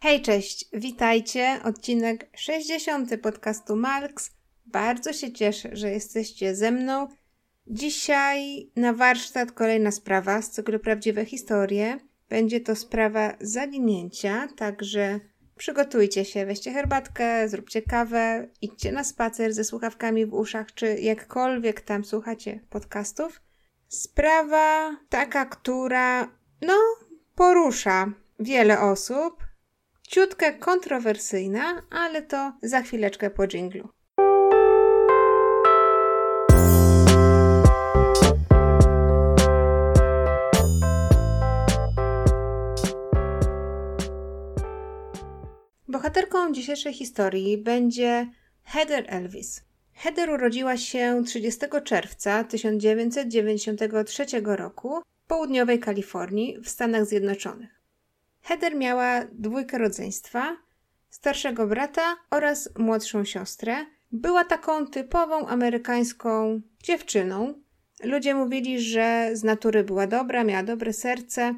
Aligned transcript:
Hej, 0.00 0.22
cześć, 0.22 0.64
witajcie, 0.72 1.60
odcinek 1.64 2.30
60 2.36 3.20
podcastu 3.22 3.76
Marks. 3.76 4.30
Bardzo 4.66 5.12
się 5.12 5.32
cieszę, 5.32 5.68
że 5.72 5.90
jesteście 5.90 6.54
ze 6.54 6.70
mną. 6.70 7.08
Dzisiaj 7.66 8.70
na 8.76 8.92
warsztat 8.92 9.52
kolejna 9.52 9.90
sprawa 9.90 10.42
z 10.42 10.50
cyklu 10.50 10.78
Prawdziwe 10.78 11.24
Historie. 11.24 11.98
Będzie 12.28 12.60
to 12.60 12.76
sprawa 12.76 13.34
zaginięcia, 13.40 14.48
także 14.56 15.20
przygotujcie 15.56 16.24
się, 16.24 16.46
weźcie 16.46 16.72
herbatkę, 16.72 17.48
zróbcie 17.48 17.82
kawę, 17.82 18.48
idźcie 18.62 18.92
na 18.92 19.04
spacer 19.04 19.52
ze 19.52 19.64
słuchawkami 19.64 20.26
w 20.26 20.34
uszach, 20.34 20.74
czy 20.74 20.94
jakkolwiek 20.94 21.80
tam 21.80 22.04
słuchacie 22.04 22.60
podcastów. 22.70 23.40
Sprawa 23.88 24.96
taka, 25.08 25.46
która, 25.46 26.32
no, 26.62 26.76
porusza 27.34 28.12
wiele 28.40 28.80
osób, 28.80 29.47
ciutkę 30.08 30.52
kontrowersyjna, 30.52 31.82
ale 31.90 32.22
to 32.22 32.52
za 32.62 32.82
chwileczkę 32.82 33.30
po 33.30 33.46
dżinglu. 33.46 33.88
Bohaterką 45.88 46.52
dzisiejszej 46.52 46.94
historii 46.94 47.58
będzie 47.58 48.26
Heather 48.64 49.04
Elvis. 49.08 49.64
Heather 49.94 50.30
urodziła 50.30 50.76
się 50.76 51.22
30 51.26 51.60
czerwca 51.84 52.44
1993 52.44 54.24
roku 54.44 55.02
w 55.24 55.28
południowej 55.28 55.80
Kalifornii 55.80 56.58
w 56.62 56.68
Stanach 56.68 57.06
Zjednoczonych. 57.06 57.77
Heather 58.48 58.76
miała 58.76 59.24
dwójkę 59.32 59.78
rodzeństwa, 59.78 60.56
starszego 61.10 61.66
brata 61.66 62.16
oraz 62.30 62.68
młodszą 62.78 63.24
siostrę. 63.24 63.76
Była 64.12 64.44
taką 64.44 64.86
typową 64.86 65.46
amerykańską 65.46 66.60
dziewczyną. 66.82 67.54
Ludzie 68.04 68.34
mówili, 68.34 68.80
że 68.80 69.30
z 69.32 69.44
natury 69.44 69.84
była 69.84 70.06
dobra, 70.06 70.44
miała 70.44 70.62
dobre 70.62 70.92
serce. 70.92 71.54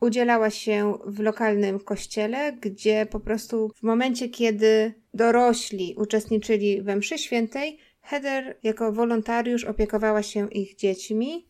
Udzielała 0.00 0.50
się 0.50 0.94
w 1.06 1.20
lokalnym 1.20 1.80
kościele, 1.80 2.52
gdzie 2.52 3.06
po 3.10 3.20
prostu 3.20 3.70
w 3.76 3.82
momencie, 3.82 4.28
kiedy 4.28 4.94
dorośli 5.14 5.94
uczestniczyli 5.98 6.82
we 6.82 6.96
mszy 6.96 7.18
świętej, 7.18 7.78
Heather 8.02 8.58
jako 8.62 8.92
wolontariusz 8.92 9.64
opiekowała 9.64 10.22
się 10.22 10.50
ich 10.50 10.76
dziećmi. 10.76 11.48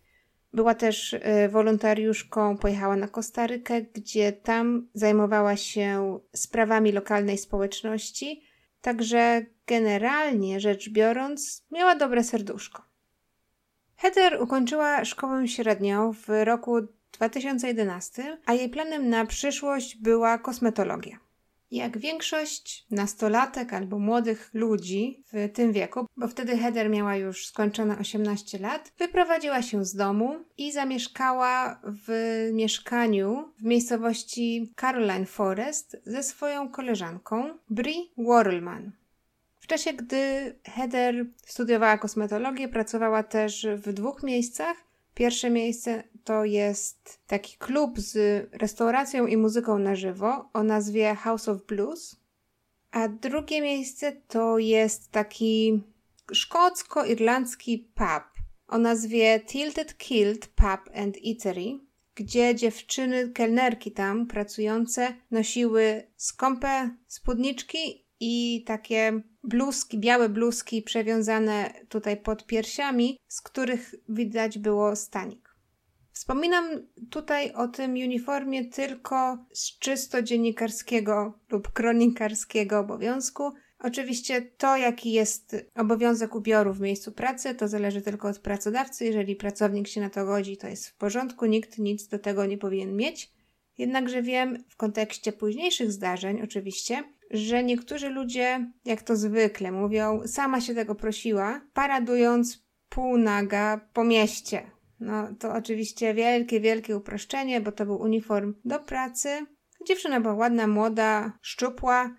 Była 0.56 0.74
też 0.74 1.14
e, 1.20 1.48
wolontariuszką, 1.48 2.58
pojechała 2.58 2.96
na 2.96 3.08
Kostarykę, 3.08 3.82
gdzie 3.82 4.32
tam 4.32 4.88
zajmowała 4.94 5.56
się 5.56 6.18
sprawami 6.34 6.92
lokalnej 6.92 7.38
społeczności. 7.38 8.42
Także 8.80 9.46
generalnie 9.66 10.60
rzecz 10.60 10.90
biorąc, 10.90 11.66
miała 11.70 11.96
dobre 11.96 12.24
serduszko. 12.24 12.82
Heather 13.96 14.42
ukończyła 14.42 15.04
szkołę 15.04 15.48
średnią 15.48 16.12
w 16.12 16.28
roku 16.44 16.76
2011, 17.12 18.38
a 18.46 18.54
jej 18.54 18.68
planem 18.68 19.08
na 19.08 19.26
przyszłość 19.26 19.96
była 19.96 20.38
kosmetologia. 20.38 21.25
Jak 21.70 21.98
większość 21.98 22.86
nastolatek 22.90 23.72
albo 23.72 23.98
młodych 23.98 24.50
ludzi 24.54 25.24
w 25.32 25.52
tym 25.52 25.72
wieku, 25.72 26.06
bo 26.16 26.28
wtedy 26.28 26.58
Heather 26.58 26.90
miała 26.90 27.16
już 27.16 27.46
skończone 27.46 27.98
18 27.98 28.58
lat, 28.58 28.92
wyprowadziła 28.98 29.62
się 29.62 29.84
z 29.84 29.94
domu 29.94 30.36
i 30.58 30.72
zamieszkała 30.72 31.80
w 31.84 32.10
mieszkaniu 32.52 33.52
w 33.58 33.62
miejscowości 33.64 34.72
Caroline 34.76 35.26
Forest 35.26 35.96
ze 36.06 36.22
swoją 36.22 36.68
koleżanką 36.68 37.58
Brie 37.70 38.04
Worrellman. 38.18 38.92
W 39.60 39.66
czasie, 39.66 39.92
gdy 39.92 40.54
Heather 40.64 41.26
studiowała 41.46 41.98
kosmetologię, 41.98 42.68
pracowała 42.68 43.22
też 43.22 43.66
w 43.76 43.92
dwóch 43.92 44.22
miejscach. 44.22 44.76
Pierwsze 45.14 45.50
miejsce 45.50 46.02
to 46.26 46.44
jest 46.44 47.20
taki 47.26 47.56
klub 47.58 48.00
z 48.00 48.48
restauracją 48.52 49.26
i 49.26 49.36
muzyką 49.36 49.78
na 49.78 49.94
żywo 49.94 50.50
o 50.52 50.62
nazwie 50.62 51.14
House 51.14 51.48
of 51.48 51.66
Blues. 51.66 52.16
A 52.90 53.08
drugie 53.08 53.60
miejsce 53.60 54.12
to 54.12 54.58
jest 54.58 55.10
taki 55.10 55.82
szkocko-irlandzki 56.32 57.78
pub 57.94 58.24
o 58.68 58.78
nazwie 58.78 59.40
Tilted 59.40 59.98
Kilt 59.98 60.46
Pub 60.46 60.96
and 60.96 61.16
Eatery, 61.26 61.78
gdzie 62.14 62.54
dziewczyny, 62.54 63.28
kelnerki 63.28 63.92
tam 63.92 64.26
pracujące 64.26 65.14
nosiły 65.30 66.02
skąpe 66.16 66.90
spódniczki 67.06 68.06
i 68.20 68.64
takie 68.66 69.20
bluzki, 69.44 69.98
białe 69.98 70.28
bluzki 70.28 70.82
przewiązane 70.82 71.74
tutaj 71.88 72.16
pod 72.16 72.46
piersiami, 72.46 73.18
z 73.28 73.40
których 73.40 73.94
widać 74.08 74.58
było 74.58 74.96
stanik. 74.96 75.45
Wspominam 76.16 76.64
tutaj 77.10 77.52
o 77.52 77.68
tym 77.68 77.92
uniformie 77.92 78.64
tylko 78.64 79.38
z 79.52 79.78
czysto 79.78 80.22
dziennikarskiego 80.22 81.38
lub 81.50 81.72
kronikarskiego 81.72 82.78
obowiązku. 82.78 83.52
Oczywiście 83.78 84.42
to, 84.42 84.76
jaki 84.76 85.12
jest 85.12 85.56
obowiązek 85.74 86.34
ubioru 86.34 86.72
w 86.72 86.80
miejscu 86.80 87.12
pracy, 87.12 87.54
to 87.54 87.68
zależy 87.68 88.02
tylko 88.02 88.28
od 88.28 88.38
pracodawcy. 88.38 89.04
Jeżeli 89.04 89.36
pracownik 89.36 89.88
się 89.88 90.00
na 90.00 90.10
to 90.10 90.26
godzi, 90.26 90.56
to 90.56 90.68
jest 90.68 90.88
w 90.88 90.94
porządku, 90.94 91.46
nikt 91.46 91.78
nic 91.78 92.08
do 92.08 92.18
tego 92.18 92.46
nie 92.46 92.58
powinien 92.58 92.96
mieć. 92.96 93.32
Jednakże 93.78 94.22
wiem 94.22 94.64
w 94.68 94.76
kontekście 94.76 95.32
późniejszych 95.32 95.92
zdarzeń, 95.92 96.42
oczywiście, 96.42 97.04
że 97.30 97.64
niektórzy 97.64 98.08
ludzie, 98.08 98.70
jak 98.84 99.02
to 99.02 99.16
zwykle 99.16 99.72
mówią, 99.72 100.20
sama 100.26 100.60
się 100.60 100.74
tego 100.74 100.94
prosiła, 100.94 101.60
paradując 101.72 102.66
półnaga 102.88 103.80
po 103.92 104.04
mieście. 104.04 104.75
No 105.00 105.28
to 105.38 105.52
oczywiście 105.52 106.14
wielkie, 106.14 106.60
wielkie 106.60 106.96
uproszczenie, 106.96 107.60
bo 107.60 107.72
to 107.72 107.86
był 107.86 108.00
uniform 108.00 108.54
do 108.64 108.78
pracy. 108.80 109.46
Dziewczyna 109.86 110.20
była 110.20 110.34
ładna, 110.34 110.66
młoda, 110.66 111.32
szczupła, 111.42 112.16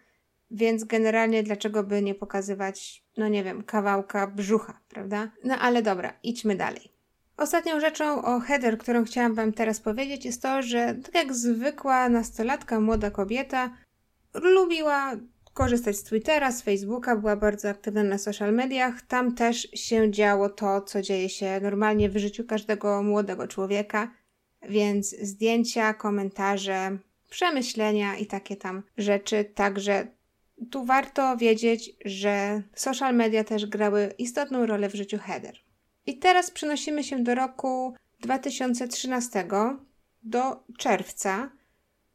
więc 0.52 0.84
generalnie 0.84 1.44
dlaczego 1.44 1.84
by 1.84 2.02
nie 2.02 2.16
pokazywać, 2.16 3.04
no 3.18 3.28
nie 3.28 3.44
wiem, 3.44 3.64
kawałka 3.64 4.28
brzucha, 4.28 4.80
prawda? 4.90 5.32
No 5.44 5.56
ale 5.60 5.82
dobra, 5.82 6.14
idźmy 6.24 6.56
dalej. 6.56 6.92
Ostatnią 7.38 7.80
rzeczą 7.80 8.26
o 8.26 8.40
Heather, 8.40 8.78
którą 8.78 9.06
chciałam 9.06 9.34
Wam 9.34 9.54
teraz 9.54 9.80
powiedzieć, 9.80 10.26
jest 10.26 10.42
to, 10.42 10.62
że 10.62 10.96
tak 11.04 11.16
jak 11.16 11.34
zwykła 11.34 12.10
nastolatka, 12.10 12.80
młoda 12.80 13.12
kobieta, 13.12 13.78
lubiła 14.34 15.12
korzystać 15.58 15.98
z 15.98 16.04
Twittera, 16.04 16.52
z 16.52 16.62
Facebooka, 16.62 17.16
była 17.16 17.36
bardzo 17.36 17.70
aktywna 17.70 18.04
na 18.04 18.18
social 18.18 18.54
mediach. 18.54 19.02
Tam 19.02 19.36
też 19.36 19.68
się 19.74 20.12
działo 20.12 20.50
to, 20.50 20.82
co 20.82 21.02
dzieje 21.02 21.30
się 21.30 21.60
normalnie 21.62 22.10
w 22.10 22.18
życiu 22.18 22.44
każdego 22.44 23.04
młodego 23.04 23.48
człowieka, 23.48 24.12
więc 24.70 25.16
zdjęcia, 25.22 25.94
komentarze, 25.94 26.98
przemyślenia 27.30 28.18
i 28.18 28.26
takie 28.26 28.56
tam 28.56 28.84
rzeczy. 28.98 29.46
Także 29.56 30.08
tu 30.72 30.86
warto 30.86 31.38
wiedzieć, 31.38 31.92
że 32.06 32.62
social 32.76 33.16
media 33.16 33.44
też 33.44 33.66
grały 33.66 34.14
istotną 34.18 34.66
rolę 34.66 34.90
w 34.90 34.96
życiu 34.96 35.18
Heather. 35.18 35.56
I 36.06 36.18
teraz 36.18 36.52
przenosimy 36.52 37.04
się 37.04 37.24
do 37.24 37.36
roku 37.36 37.94
2013, 38.20 39.48
do 40.24 40.64
czerwca, 40.78 41.52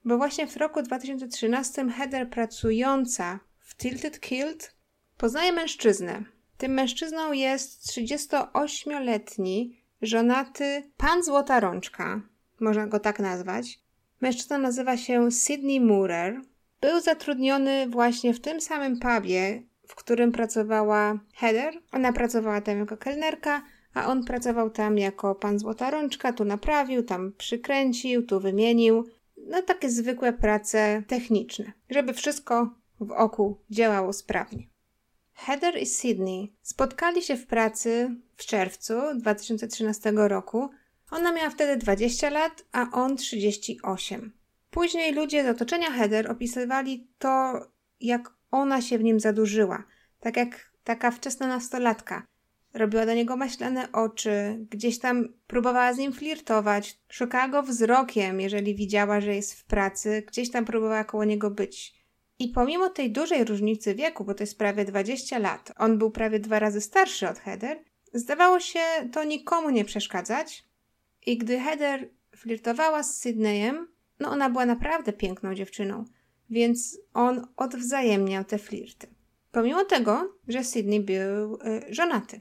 bo 0.05 0.17
właśnie 0.17 0.47
w 0.47 0.57
roku 0.57 0.83
2013 0.83 1.89
Heather 1.91 2.31
pracująca 2.31 3.41
w 3.59 3.77
Tilted 3.77 4.21
Kilt 4.21 4.75
poznaje 5.17 5.53
mężczyznę. 5.53 6.25
Tym 6.57 6.73
mężczyzną 6.73 7.33
jest 7.33 7.87
38-letni, 7.87 9.83
żonaty 10.03 10.91
pan 10.97 11.23
Złota 11.23 11.61
Rączka, 11.61 12.21
można 12.61 12.87
go 12.87 13.01
tak 13.01 13.19
nazwać. 13.19 13.81
Mężczyzna 14.21 14.59
nazywa 14.59 14.97
się 14.97 15.31
Sydney 15.31 15.81
Moorer. 15.81 16.41
Był 16.81 17.01
zatrudniony 17.01 17.89
właśnie 17.89 18.35
w 18.35 18.41
tym 18.41 18.61
samym 18.61 18.99
pubie, 18.99 19.63
w 19.89 19.95
którym 19.95 20.33
pracowała 20.33 21.19
Heather. 21.35 21.75
Ona 21.93 22.13
pracowała 22.13 22.61
tam 22.61 22.79
jako 22.79 22.97
kelnerka, 22.97 23.63
a 23.95 24.07
on 24.07 24.25
pracował 24.25 24.71
tam 24.71 24.99
jako 24.99 25.35
pan 25.35 25.59
Złota 25.59 25.91
Rączka. 25.91 26.33
Tu 26.33 26.45
naprawił, 26.45 27.03
tam 27.03 27.33
przykręcił, 27.39 28.27
tu 28.27 28.41
wymienił 28.41 29.05
no 29.47 29.63
takie 29.63 29.91
zwykłe 29.91 30.33
prace 30.33 31.03
techniczne, 31.07 31.73
żeby 31.91 32.13
wszystko 32.13 32.75
w 33.01 33.11
oku 33.11 33.61
działało 33.71 34.13
sprawnie. 34.13 34.67
Heather 35.35 35.79
i 35.83 35.87
Sydney 35.87 36.53
spotkali 36.63 37.23
się 37.23 37.37
w 37.37 37.47
pracy 37.47 38.17
w 38.37 38.47
czerwcu 38.47 38.95
2013 39.15 40.13
roku. 40.17 40.71
Ona 41.11 41.33
miała 41.33 41.51
wtedy 41.51 41.77
20 41.77 42.31
lat, 42.31 42.65
a 42.73 42.91
on 42.93 43.17
38. 43.17 44.33
Później 44.71 45.15
ludzie 45.15 45.45
z 45.45 45.49
otoczenia 45.49 45.91
Heather 45.91 46.31
opisywali 46.31 47.09
to, 47.19 47.61
jak 48.01 48.33
ona 48.51 48.83
się 48.83 48.99
w 48.99 49.03
nim 49.03 49.21
zadłużyła, 49.21 49.85
tak 50.21 50.37
jak 50.37 50.73
taka 50.85 51.11
wczesna 51.11 51.47
nastolatka. 51.47 52.27
Robiła 52.75 53.07
do 53.07 53.15
niego 53.15 53.37
maślane 53.37 53.93
oczy, 53.93 54.67
gdzieś 54.71 54.99
tam 54.99 55.29
próbowała 55.47 55.93
z 55.93 55.99
nim 55.99 56.13
flirtować, 56.13 56.99
szukała 57.09 57.49
go 57.49 57.63
wzrokiem, 57.63 58.41
jeżeli 58.41 58.75
widziała, 58.75 59.21
że 59.21 59.35
jest 59.35 59.55
w 59.55 59.65
pracy, 59.65 60.23
gdzieś 60.27 60.51
tam 60.51 60.65
próbowała 60.65 61.05
koło 61.05 61.25
niego 61.25 61.51
być. 61.51 62.03
I 62.39 62.49
pomimo 62.49 62.89
tej 62.89 63.11
dużej 63.11 63.45
różnicy 63.45 63.95
wieku, 63.95 64.25
bo 64.25 64.35
to 64.35 64.43
jest 64.43 64.59
prawie 64.59 64.85
20 64.85 65.39
lat, 65.39 65.73
on 65.77 65.99
był 65.99 66.11
prawie 66.11 66.41
dwa 66.41 66.59
razy 66.59 66.81
starszy 66.81 67.29
od 67.29 67.39
Heather, 67.39 67.79
zdawało 68.15 68.61
się 68.61 68.81
to 69.13 69.25
nikomu 69.25 69.71
nie 69.71 69.85
przeszkadzać. 69.85 70.65
I 71.27 71.39
gdy 71.39 71.59
Heather 71.59 72.11
flirtowała 72.37 73.03
z 73.03 73.19
Sydneyem, 73.19 73.89
no 74.21 74.31
ona 74.31 74.51
była 74.51 74.67
naprawdę 74.67 75.13
piękną 75.13 75.55
dziewczyną, 75.55 76.05
więc 76.51 76.99
on 77.15 77.47
odwzajemniał 77.57 78.45
te 78.45 78.59
flirty. 78.59 79.07
Pomimo 79.53 79.85
tego, 79.85 80.39
że 80.49 80.65
Sydney 80.65 81.01
był 81.01 81.55
y, 81.55 81.95
żonaty. 81.95 82.41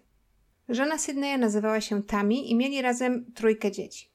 Żona 0.71 0.97
Sydneya 0.97 1.37
nazywała 1.37 1.81
się 1.81 2.03
Tami 2.03 2.51
i 2.51 2.55
mieli 2.55 2.81
razem 2.81 3.25
trójkę 3.35 3.71
dzieci. 3.71 4.11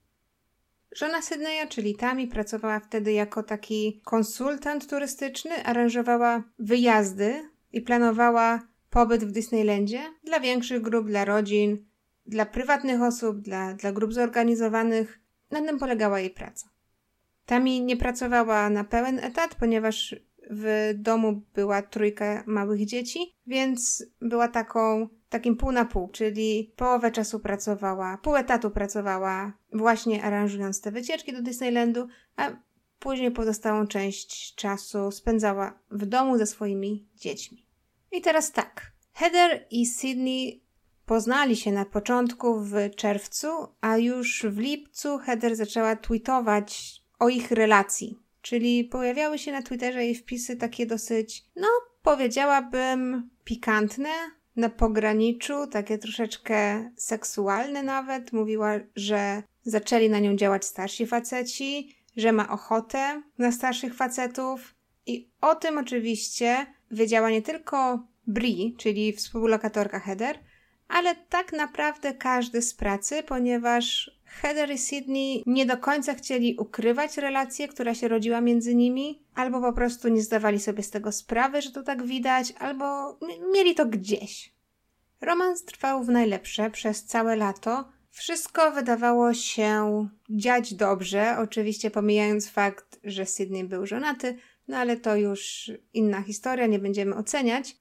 Żona 0.92 1.22
Sydneya, 1.22 1.68
czyli 1.68 1.96
Tami, 1.96 2.26
pracowała 2.26 2.80
wtedy 2.80 3.12
jako 3.12 3.42
taki 3.42 4.00
konsultant 4.04 4.86
turystyczny, 4.86 5.64
aranżowała 5.64 6.42
wyjazdy 6.58 7.50
i 7.72 7.80
planowała 7.80 8.62
pobyt 8.90 9.24
w 9.24 9.32
Disneylandzie 9.32 10.00
dla 10.24 10.40
większych 10.40 10.82
grup, 10.82 11.06
dla 11.06 11.24
rodzin, 11.24 11.84
dla 12.26 12.46
prywatnych 12.46 13.02
osób, 13.02 13.40
dla, 13.40 13.74
dla 13.74 13.92
grup 13.92 14.12
zorganizowanych. 14.12 15.20
Na 15.50 15.62
tym 15.62 15.78
polegała 15.78 16.20
jej 16.20 16.30
praca. 16.30 16.68
Tami 17.46 17.82
nie 17.82 17.96
pracowała 17.96 18.70
na 18.70 18.84
pełen 18.84 19.18
etat, 19.18 19.54
ponieważ 19.54 20.16
w 20.50 20.92
domu 20.94 21.42
była 21.54 21.82
trójka 21.82 22.44
małych 22.46 22.86
dzieci, 22.86 23.18
więc 23.46 24.06
była 24.20 24.48
taką, 24.48 25.08
takim 25.28 25.56
pół 25.56 25.72
na 25.72 25.84
pół, 25.84 26.08
czyli 26.08 26.72
połowę 26.76 27.10
czasu 27.10 27.40
pracowała, 27.40 28.18
pół 28.18 28.36
etatu 28.36 28.70
pracowała 28.70 29.52
właśnie 29.72 30.22
aranżując 30.24 30.80
te 30.80 30.90
wycieczki 30.90 31.32
do 31.32 31.42
Disneylandu, 31.42 32.06
a 32.36 32.50
później 32.98 33.30
pozostałą 33.30 33.86
część 33.86 34.54
czasu 34.54 35.10
spędzała 35.10 35.78
w 35.90 36.06
domu 36.06 36.38
ze 36.38 36.46
swoimi 36.46 37.08
dziećmi. 37.14 37.66
I 38.12 38.20
teraz 38.20 38.52
tak, 38.52 38.92
Heather 39.12 39.66
i 39.70 39.86
Sydney 39.86 40.64
poznali 41.06 41.56
się 41.56 41.72
na 41.72 41.84
początku 41.84 42.60
w 42.60 42.74
czerwcu, 42.96 43.48
a 43.80 43.96
już 43.96 44.46
w 44.48 44.58
lipcu 44.58 45.18
Heather 45.18 45.56
zaczęła 45.56 45.96
tweetować 45.96 47.02
o 47.18 47.28
ich 47.28 47.50
relacji. 47.50 48.25
Czyli 48.46 48.84
pojawiały 48.84 49.38
się 49.38 49.52
na 49.52 49.62
Twitterze 49.62 50.04
jej 50.04 50.14
wpisy 50.14 50.56
takie 50.56 50.86
dosyć, 50.86 51.44
no 51.56 51.66
powiedziałabym, 52.02 53.30
pikantne, 53.44 54.10
na 54.56 54.68
pograniczu, 54.68 55.66
takie 55.66 55.98
troszeczkę 55.98 56.90
seksualne 56.96 57.82
nawet. 57.82 58.32
Mówiła, 58.32 58.72
że 58.96 59.42
zaczęli 59.62 60.10
na 60.10 60.18
nią 60.18 60.36
działać 60.36 60.64
starsi 60.64 61.06
faceci, 61.06 61.96
że 62.16 62.32
ma 62.32 62.48
ochotę 62.48 63.22
na 63.38 63.52
starszych 63.52 63.94
facetów. 63.94 64.74
I 65.06 65.30
o 65.40 65.54
tym 65.54 65.78
oczywiście 65.78 66.66
wiedziała 66.90 67.30
nie 67.30 67.42
tylko 67.42 68.06
Bri, 68.26 68.74
czyli 68.78 69.12
współlokatorka 69.12 70.00
Heather, 70.00 70.38
ale 70.88 71.14
tak 71.14 71.52
naprawdę 71.52 72.14
każdy 72.14 72.62
z 72.62 72.74
pracy, 72.74 73.22
ponieważ 73.22 74.10
Heather 74.24 74.70
i 74.70 74.78
Sydney 74.78 75.42
nie 75.46 75.66
do 75.66 75.76
końca 75.76 76.14
chcieli 76.14 76.56
ukrywać 76.56 77.16
relację, 77.16 77.68
która 77.68 77.94
się 77.94 78.08
rodziła 78.08 78.40
między 78.40 78.74
nimi, 78.74 79.22
albo 79.34 79.60
po 79.60 79.72
prostu 79.72 80.08
nie 80.08 80.22
zdawali 80.22 80.60
sobie 80.60 80.82
z 80.82 80.90
tego 80.90 81.12
sprawy, 81.12 81.62
że 81.62 81.70
to 81.70 81.82
tak 81.82 82.02
widać, 82.02 82.52
albo 82.58 83.18
mieli 83.52 83.74
to 83.74 83.86
gdzieś. 83.86 84.52
Romans 85.20 85.64
trwał 85.64 86.04
w 86.04 86.08
najlepsze 86.08 86.70
przez 86.70 87.04
całe 87.04 87.36
lato. 87.36 87.88
Wszystko 88.10 88.72
wydawało 88.72 89.34
się 89.34 90.08
dziać 90.30 90.74
dobrze, 90.74 91.36
oczywiście 91.38 91.90
pomijając 91.90 92.50
fakt, 92.50 93.00
że 93.04 93.26
Sydney 93.26 93.64
był 93.64 93.86
żonaty, 93.86 94.36
no 94.68 94.76
ale 94.76 94.96
to 94.96 95.16
już 95.16 95.70
inna 95.92 96.22
historia, 96.22 96.66
nie 96.66 96.78
będziemy 96.78 97.16
oceniać. 97.16 97.76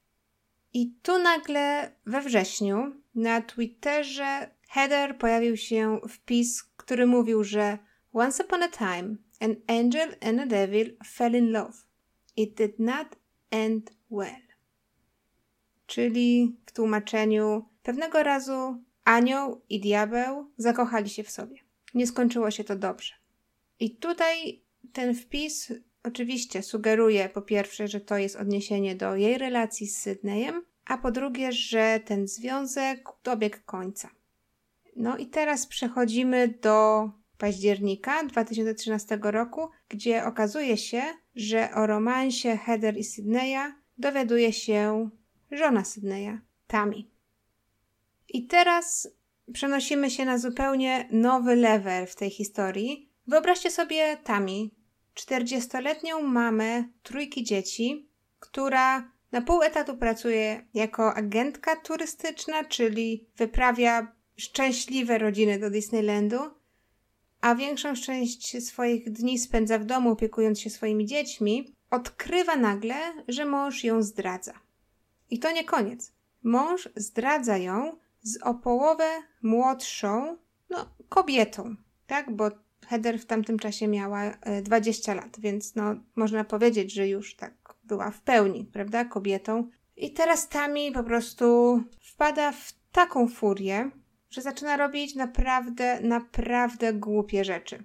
I 0.76 0.94
tu 1.02 1.18
nagle 1.18 1.92
we 2.06 2.20
wrześniu 2.20 2.94
na 3.14 3.40
Twitterze 3.40 4.50
Heather 4.68 5.18
pojawił 5.18 5.56
się 5.56 6.00
wpis, 6.08 6.62
który 6.62 7.06
mówił, 7.06 7.44
że 7.44 7.78
Once 8.12 8.44
upon 8.44 8.62
a 8.62 8.68
time, 8.68 9.16
an 9.40 9.56
angel 9.66 10.16
and 10.20 10.40
a 10.40 10.46
devil 10.46 10.96
fell 11.06 11.34
in 11.34 11.52
love. 11.52 11.72
It 12.36 12.54
did 12.54 12.78
not 12.78 13.06
end 13.50 13.92
well. 14.10 14.42
Czyli 15.86 16.56
w 16.66 16.72
tłumaczeniu 16.72 17.68
pewnego 17.82 18.22
razu 18.22 18.84
anioł 19.04 19.62
i 19.68 19.80
diabeł 19.80 20.50
zakochali 20.56 21.10
się 21.10 21.22
w 21.22 21.30
sobie. 21.30 21.56
Nie 21.94 22.06
skończyło 22.06 22.50
się 22.50 22.64
to 22.64 22.76
dobrze. 22.76 23.14
I 23.80 23.96
tutaj 23.96 24.62
ten 24.92 25.14
wpis 25.14 25.72
oczywiście 26.06 26.62
sugeruje 26.62 27.28
po 27.28 27.42
pierwsze, 27.42 27.88
że 27.88 28.00
to 28.00 28.16
jest 28.16 28.36
odniesienie 28.36 28.94
do 28.94 29.16
jej 29.16 29.38
relacji 29.38 29.86
z 29.86 29.98
Sydneyem, 29.98 30.64
a 30.86 30.98
po 30.98 31.10
drugie, 31.10 31.52
że 31.52 32.00
ten 32.04 32.28
związek 32.28 33.08
dobiegł 33.24 33.56
końca. 33.66 34.10
No 34.96 35.16
i 35.16 35.26
teraz 35.26 35.66
przechodzimy 35.66 36.48
do 36.62 37.10
października 37.38 38.24
2013 38.24 39.18
roku, 39.22 39.68
gdzie 39.88 40.24
okazuje 40.24 40.76
się, 40.76 41.02
że 41.34 41.70
o 41.74 41.86
romansie 41.86 42.56
Heather 42.56 42.96
i 42.96 43.04
Sydneya 43.04 43.74
dowiaduje 43.98 44.52
się 44.52 45.10
żona 45.50 45.84
Sydneya, 45.84 46.38
Tami. 46.66 47.10
I 48.28 48.46
teraz 48.46 49.08
przenosimy 49.52 50.10
się 50.10 50.24
na 50.24 50.38
zupełnie 50.38 51.08
nowy 51.12 51.56
level 51.56 52.06
w 52.06 52.16
tej 52.16 52.30
historii. 52.30 53.10
Wyobraźcie 53.26 53.70
sobie 53.70 54.16
Tami, 54.16 54.75
40-letnią 55.16 56.22
mamę 56.22 56.84
trójki 57.02 57.44
dzieci, 57.44 58.08
która 58.40 59.10
na 59.32 59.42
pół 59.42 59.62
etatu 59.62 59.96
pracuje 59.96 60.66
jako 60.74 61.14
agentka 61.14 61.76
turystyczna, 61.76 62.64
czyli 62.64 63.28
wyprawia 63.36 64.12
szczęśliwe 64.36 65.18
rodziny 65.18 65.58
do 65.58 65.70
Disneylandu, 65.70 66.38
a 67.40 67.54
większą 67.54 67.94
część 67.94 68.64
swoich 68.66 69.12
dni 69.12 69.38
spędza 69.38 69.78
w 69.78 69.84
domu 69.84 70.10
opiekując 70.10 70.60
się 70.60 70.70
swoimi 70.70 71.06
dziećmi, 71.06 71.74
odkrywa 71.90 72.56
nagle, 72.56 72.94
że 73.28 73.44
mąż 73.44 73.84
ją 73.84 74.02
zdradza. 74.02 74.52
I 75.30 75.38
to 75.38 75.52
nie 75.52 75.64
koniec. 75.64 76.12
Mąż 76.42 76.88
zdradza 76.96 77.56
ją 77.56 77.98
z 78.22 78.42
o 78.42 78.54
połowę 78.54 79.08
młodszą, 79.42 80.36
no, 80.70 80.94
kobietą, 81.08 81.76
tak? 82.06 82.36
Bo 82.36 82.50
Heather 82.86 83.20
w 83.20 83.26
tamtym 83.26 83.58
czasie 83.58 83.88
miała 83.88 84.38
20 84.62 85.12
e, 85.12 85.14
lat, 85.14 85.40
więc 85.40 85.74
no, 85.74 85.94
można 86.16 86.44
powiedzieć, 86.44 86.92
że 86.92 87.08
już 87.08 87.36
tak 87.36 87.54
była 87.84 88.10
w 88.10 88.20
pełni, 88.20 88.64
prawda? 88.72 89.04
Kobietą. 89.04 89.68
I 89.96 90.12
teraz 90.12 90.48
Tami 90.48 90.92
po 90.92 91.04
prostu 91.04 91.80
wpada 92.00 92.52
w 92.52 92.72
taką 92.92 93.28
furię, 93.28 93.90
że 94.30 94.42
zaczyna 94.42 94.76
robić 94.76 95.14
naprawdę, 95.14 96.00
naprawdę 96.00 96.92
głupie 96.92 97.44
rzeczy. 97.44 97.84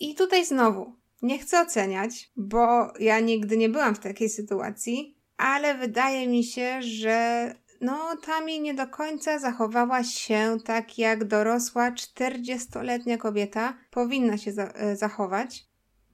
I 0.00 0.14
tutaj 0.14 0.44
znowu, 0.44 0.96
nie 1.22 1.38
chcę 1.38 1.60
oceniać, 1.60 2.30
bo 2.36 2.92
ja 2.98 3.20
nigdy 3.20 3.56
nie 3.56 3.68
byłam 3.68 3.94
w 3.94 3.98
takiej 3.98 4.28
sytuacji, 4.28 5.16
ale 5.36 5.74
wydaje 5.74 6.28
mi 6.28 6.44
się, 6.44 6.82
że 6.82 7.54
no, 7.82 8.16
Tami 8.16 8.60
nie 8.60 8.74
do 8.74 8.86
końca 8.86 9.38
zachowała 9.38 10.04
się 10.04 10.58
tak, 10.64 10.98
jak 10.98 11.24
dorosła 11.24 11.90
40-letnia 11.90 13.18
kobieta 13.18 13.74
powinna 13.90 14.38
się 14.38 14.52
za 14.52 14.64
e, 14.64 14.96
zachować, 14.96 15.66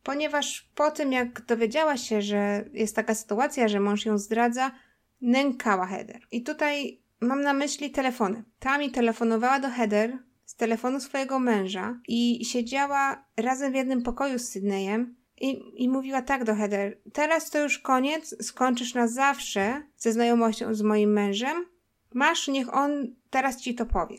ponieważ 0.02 0.70
po 0.74 0.90
tym, 0.90 1.12
jak 1.12 1.40
dowiedziała 1.40 1.96
się, 1.96 2.22
że 2.22 2.64
jest 2.72 2.96
taka 2.96 3.14
sytuacja, 3.14 3.68
że 3.68 3.80
mąż 3.80 4.06
ją 4.06 4.18
zdradza, 4.18 4.70
nękała 5.20 5.86
Heather. 5.86 6.20
I 6.30 6.42
tutaj 6.42 7.02
Mam 7.20 7.40
na 7.40 7.52
myśli 7.52 7.90
telefony. 7.90 8.44
Tami 8.58 8.90
telefonowała 8.90 9.60
do 9.60 9.70
Heather 9.70 10.18
z 10.44 10.54
telefonu 10.54 11.00
swojego 11.00 11.38
męża 11.38 12.00
i 12.08 12.44
siedziała 12.44 13.24
razem 13.36 13.72
w 13.72 13.74
jednym 13.74 14.02
pokoju 14.02 14.38
z 14.38 14.48
Sydneyem 14.48 15.16
i, 15.40 15.82
i 15.84 15.88
mówiła 15.88 16.22
tak 16.22 16.44
do 16.44 16.54
Heather: 16.54 16.98
Teraz 17.12 17.50
to 17.50 17.62
już 17.62 17.78
koniec, 17.78 18.46
skończysz 18.46 18.94
na 18.94 19.08
zawsze 19.08 19.82
ze 19.96 20.12
znajomością 20.12 20.74
z 20.74 20.82
moim 20.82 21.12
mężem. 21.12 21.66
Masz, 22.14 22.48
niech 22.48 22.74
on 22.74 23.14
teraz 23.30 23.60
ci 23.60 23.74
to 23.74 23.86
powie. 23.86 24.16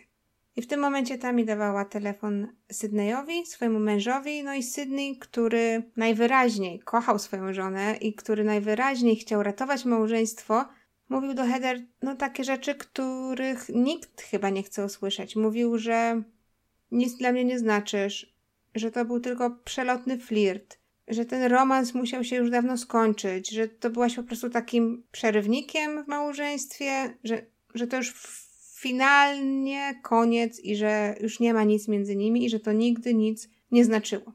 I 0.56 0.62
w 0.62 0.68
tym 0.68 0.80
momencie 0.80 1.18
Tami 1.18 1.46
dawała 1.46 1.86
telefon 1.86 2.48
Sydneyowi, 2.72 3.46
swojemu 3.46 3.80
mężowi, 3.80 4.44
no 4.44 4.54
i 4.54 4.64
Sydney, 4.64 5.18
który 5.18 5.84
najwyraźniej 5.96 6.80
kochał 6.80 7.20
swoją 7.20 7.54
żonę 7.54 7.98
i 8.02 8.14
który 8.14 8.44
najwyraźniej 8.44 9.16
chciał 9.16 9.44
ratować 9.44 9.86
małżeństwo, 9.86 10.66
Mówił 11.10 11.34
do 11.34 11.46
Heather 11.46 11.82
no 12.02 12.16
takie 12.16 12.44
rzeczy, 12.44 12.76
których 12.76 13.70
nikt 13.70 14.22
chyba 14.22 14.50
nie 14.50 14.64
chce 14.64 14.86
usłyszeć. 14.86 15.36
Mówił, 15.36 15.78
że 15.78 16.24
nic 16.92 17.18
dla 17.18 17.32
mnie 17.32 17.46
nie 17.46 17.60
znaczysz, 17.60 18.34
że 18.76 18.92
to 18.92 19.06
był 19.06 19.20
tylko 19.20 19.52
przelotny 19.52 20.18
flirt, 20.18 20.79
że 21.10 21.26
ten 21.26 21.52
romans 21.52 21.94
musiał 21.94 22.24
się 22.24 22.36
już 22.36 22.50
dawno 22.50 22.78
skończyć, 22.78 23.50
że 23.50 23.68
to 23.68 23.90
byłaś 23.90 24.16
po 24.16 24.24
prostu 24.24 24.50
takim 24.50 25.04
przerywnikiem 25.12 26.04
w 26.04 26.08
małżeństwie, 26.08 27.18
że, 27.24 27.46
że 27.74 27.88
to 27.88 27.98
już 27.98 28.14
finalnie 28.76 30.00
koniec 30.04 30.60
i 30.60 30.76
że 30.76 31.16
już 31.22 31.40
nie 31.40 31.54
ma 31.54 31.64
nic 31.64 31.88
między 31.88 32.16
nimi 32.16 32.46
i 32.46 32.50
że 32.50 32.60
to 32.60 32.72
nigdy 32.72 33.14
nic 33.14 33.50
nie 33.72 33.86
znaczyło. 33.86 34.34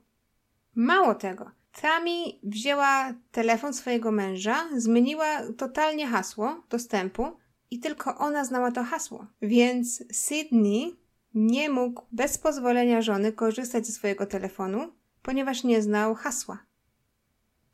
Mało 0.74 1.14
tego, 1.14 1.50
Tami 1.80 2.40
wzięła 2.42 3.14
telefon 3.32 3.74
swojego 3.74 4.12
męża, 4.12 4.68
zmieniła 4.76 5.52
totalnie 5.56 6.06
hasło 6.06 6.62
dostępu 6.70 7.26
i 7.70 7.80
tylko 7.80 8.18
ona 8.18 8.44
znała 8.44 8.70
to 8.72 8.84
hasło. 8.84 9.26
Więc 9.42 10.04
Sydney 10.12 10.96
nie 11.34 11.70
mógł 11.70 12.02
bez 12.12 12.38
pozwolenia 12.38 13.02
żony 13.02 13.32
korzystać 13.32 13.86
ze 13.86 13.92
swojego 13.92 14.26
telefonu, 14.26 14.92
ponieważ 15.24 15.64
nie 15.64 15.82
znał 15.82 16.14
hasła. 16.14 16.58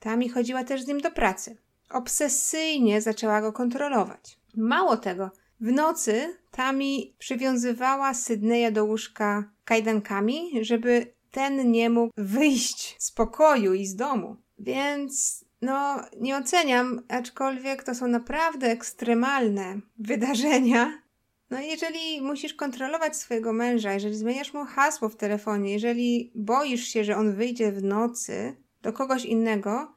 Tami 0.01 0.29
chodziła 0.29 0.65
też 0.65 0.83
z 0.83 0.87
nim 0.87 1.01
do 1.01 1.11
pracy. 1.11 1.57
Obsesyjnie 1.91 3.01
zaczęła 3.01 3.41
go 3.41 3.53
kontrolować. 3.53 4.39
Mało 4.57 4.97
tego, 4.97 5.31
w 5.61 5.73
nocy 5.73 6.37
Tami 6.51 7.15
przywiązywała 7.19 8.15
Sydneya 8.15 8.73
do 8.73 8.85
łóżka 8.85 9.45
kajdankami, 9.65 10.65
żeby 10.65 11.13
ten 11.31 11.71
nie 11.71 11.91
mógł 11.91 12.13
wyjść 12.17 12.97
z 12.99 13.11
pokoju 13.11 13.75
i 13.75 13.87
z 13.87 13.97
domu. 13.97 14.37
Więc 14.59 15.45
no, 15.63 16.01
nie 16.21 16.37
oceniam, 16.37 17.03
aczkolwiek 17.09 17.83
to 17.83 17.95
są 17.95 18.07
naprawdę 18.07 18.67
ekstremalne 18.67 19.81
wydarzenia. 19.99 21.03
No, 21.51 21.61
jeżeli 21.61 22.23
musisz 22.23 22.55
kontrolować 22.55 23.17
swojego 23.17 23.53
męża, 23.53 23.93
jeżeli 23.93 24.17
zmieniasz 24.17 24.55
mu 24.55 24.65
hasło 24.65 25.09
w 25.09 25.17
telefonie, 25.17 25.73
jeżeli 25.73 26.33
boisz 26.35 26.85
się, 26.85 27.05
że 27.05 27.17
on 27.17 27.35
wyjdzie 27.35 27.73
w 27.73 27.83
nocy 27.83 28.57
do 28.83 28.93
kogoś 28.93 29.25
innego, 29.25 29.95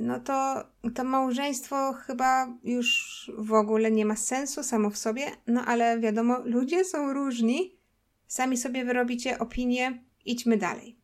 no 0.00 0.20
to 0.20 0.64
to 0.94 1.04
małżeństwo 1.04 1.92
chyba 1.92 2.58
już 2.64 3.30
w 3.38 3.52
ogóle 3.52 3.90
nie 3.90 4.06
ma 4.06 4.16
sensu 4.16 4.62
samo 4.62 4.90
w 4.90 4.98
sobie, 4.98 5.26
no 5.46 5.64
ale 5.64 6.00
wiadomo, 6.00 6.38
ludzie 6.44 6.84
są 6.84 7.12
różni. 7.12 7.80
Sami 8.26 8.56
sobie 8.56 8.84
wyrobicie 8.84 9.38
opinię, 9.38 10.04
idźmy 10.24 10.56
dalej. 10.56 10.96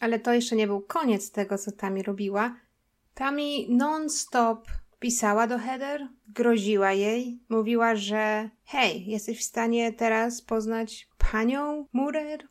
Ale 0.00 0.18
to 0.18 0.32
jeszcze 0.32 0.56
nie 0.56 0.66
był 0.66 0.80
koniec 0.80 1.30
tego, 1.30 1.58
co 1.58 1.72
Tami 1.72 2.02
robiła. 2.02 2.56
Tami 3.14 3.66
non-stop 3.70 4.68
pisała 4.98 5.46
do 5.46 5.58
Heather, 5.58 6.08
groziła 6.28 6.92
jej, 6.92 7.40
mówiła, 7.48 7.96
że 7.96 8.50
hej, 8.64 9.06
jesteś 9.06 9.38
w 9.38 9.44
stanie 9.44 9.92
teraz 9.92 10.42
poznać 10.42 11.08
panią 11.32 11.86
Murer? 11.92 12.48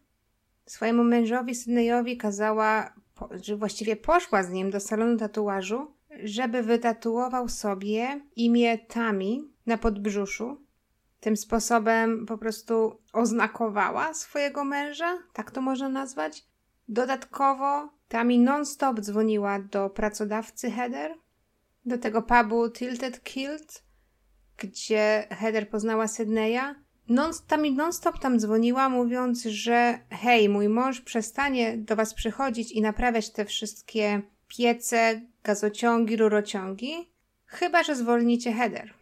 Swojemu 0.65 1.03
mężowi 1.03 1.55
Sydneyowi 1.55 2.17
kazała, 2.17 2.93
że 3.31 3.57
właściwie 3.57 3.95
poszła 3.95 4.43
z 4.43 4.49
nim 4.49 4.71
do 4.71 4.79
salonu 4.79 5.17
tatuażu, 5.17 5.93
żeby 6.23 6.63
wytatuował 6.63 7.49
sobie 7.49 8.21
imię 8.35 8.77
Tami 8.77 9.51
na 9.65 9.77
podbrzuszu. 9.77 10.65
Tym 11.19 11.37
sposobem 11.37 12.25
po 12.25 12.37
prostu 12.37 13.01
oznakowała 13.13 14.13
swojego 14.13 14.63
męża, 14.63 15.17
tak 15.33 15.51
to 15.51 15.61
można 15.61 15.89
nazwać. 15.89 16.45
Dodatkowo 16.87 17.89
Tami 18.07 18.39
non-stop 18.39 18.99
dzwoniła 18.99 19.59
do 19.59 19.89
pracodawcy 19.89 20.71
Heather, 20.71 21.15
do 21.85 21.97
tego 21.97 22.21
pubu 22.21 22.69
Tilted 22.69 23.23
Kilt, 23.23 23.83
gdzie 24.57 25.27
Heather 25.29 25.69
poznała 25.69 26.07
Sydneya. 26.07 26.75
Non, 27.09 27.31
Tami 27.47 27.73
non-stop 27.73 28.19
tam 28.19 28.39
dzwoniła, 28.39 28.89
mówiąc, 28.89 29.43
że 29.43 29.99
hej, 30.09 30.49
mój 30.49 30.69
mąż 30.69 31.01
przestanie 31.01 31.77
do 31.77 31.95
was 31.95 32.13
przychodzić 32.13 32.71
i 32.71 32.81
naprawiać 32.81 33.31
te 33.31 33.45
wszystkie 33.45 34.21
piece, 34.47 35.21
gazociągi, 35.43 36.17
rurociągi, 36.17 37.11
chyba 37.45 37.83
że 37.83 37.95
zwolnicie 37.95 38.51
Heather. 38.51 38.93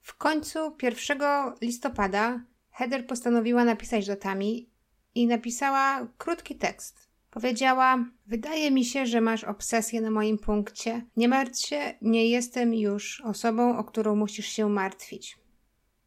W 0.00 0.16
końcu 0.16 0.76
1 0.82 1.18
listopada 1.60 2.40
Heather 2.70 3.06
postanowiła 3.06 3.64
napisać 3.64 4.06
do 4.06 4.16
Tami 4.16 4.70
i 5.14 5.26
napisała 5.26 6.06
krótki 6.18 6.56
tekst. 6.56 7.11
Powiedziała: 7.32 8.04
Wydaje 8.26 8.70
mi 8.70 8.84
się, 8.84 9.06
że 9.06 9.20
masz 9.20 9.44
obsesję 9.44 10.00
na 10.00 10.10
moim 10.10 10.38
punkcie. 10.38 11.06
Nie 11.16 11.28
martw 11.28 11.60
się, 11.66 11.94
nie 12.02 12.28
jestem 12.28 12.74
już 12.74 13.20
osobą, 13.20 13.78
o 13.78 13.84
którą 13.84 14.16
musisz 14.16 14.46
się 14.46 14.68
martwić. 14.68 15.38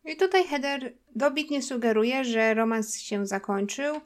I 0.05 0.15
tutaj 0.15 0.44
Heather 0.44 0.94
dobitnie 1.15 1.62
sugeruje, 1.62 2.25
że 2.25 2.53
romans 2.53 3.00
się 3.00 3.25
zakończył. 3.27 4.01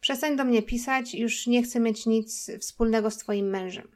Przestań 0.00 0.36
do 0.36 0.44
mnie 0.44 0.62
pisać, 0.62 1.14
już 1.14 1.46
nie 1.46 1.62
chcę 1.62 1.80
mieć 1.80 2.06
nic 2.06 2.50
wspólnego 2.60 3.10
z 3.10 3.16
twoim 3.16 3.46
mężem. 3.46 3.88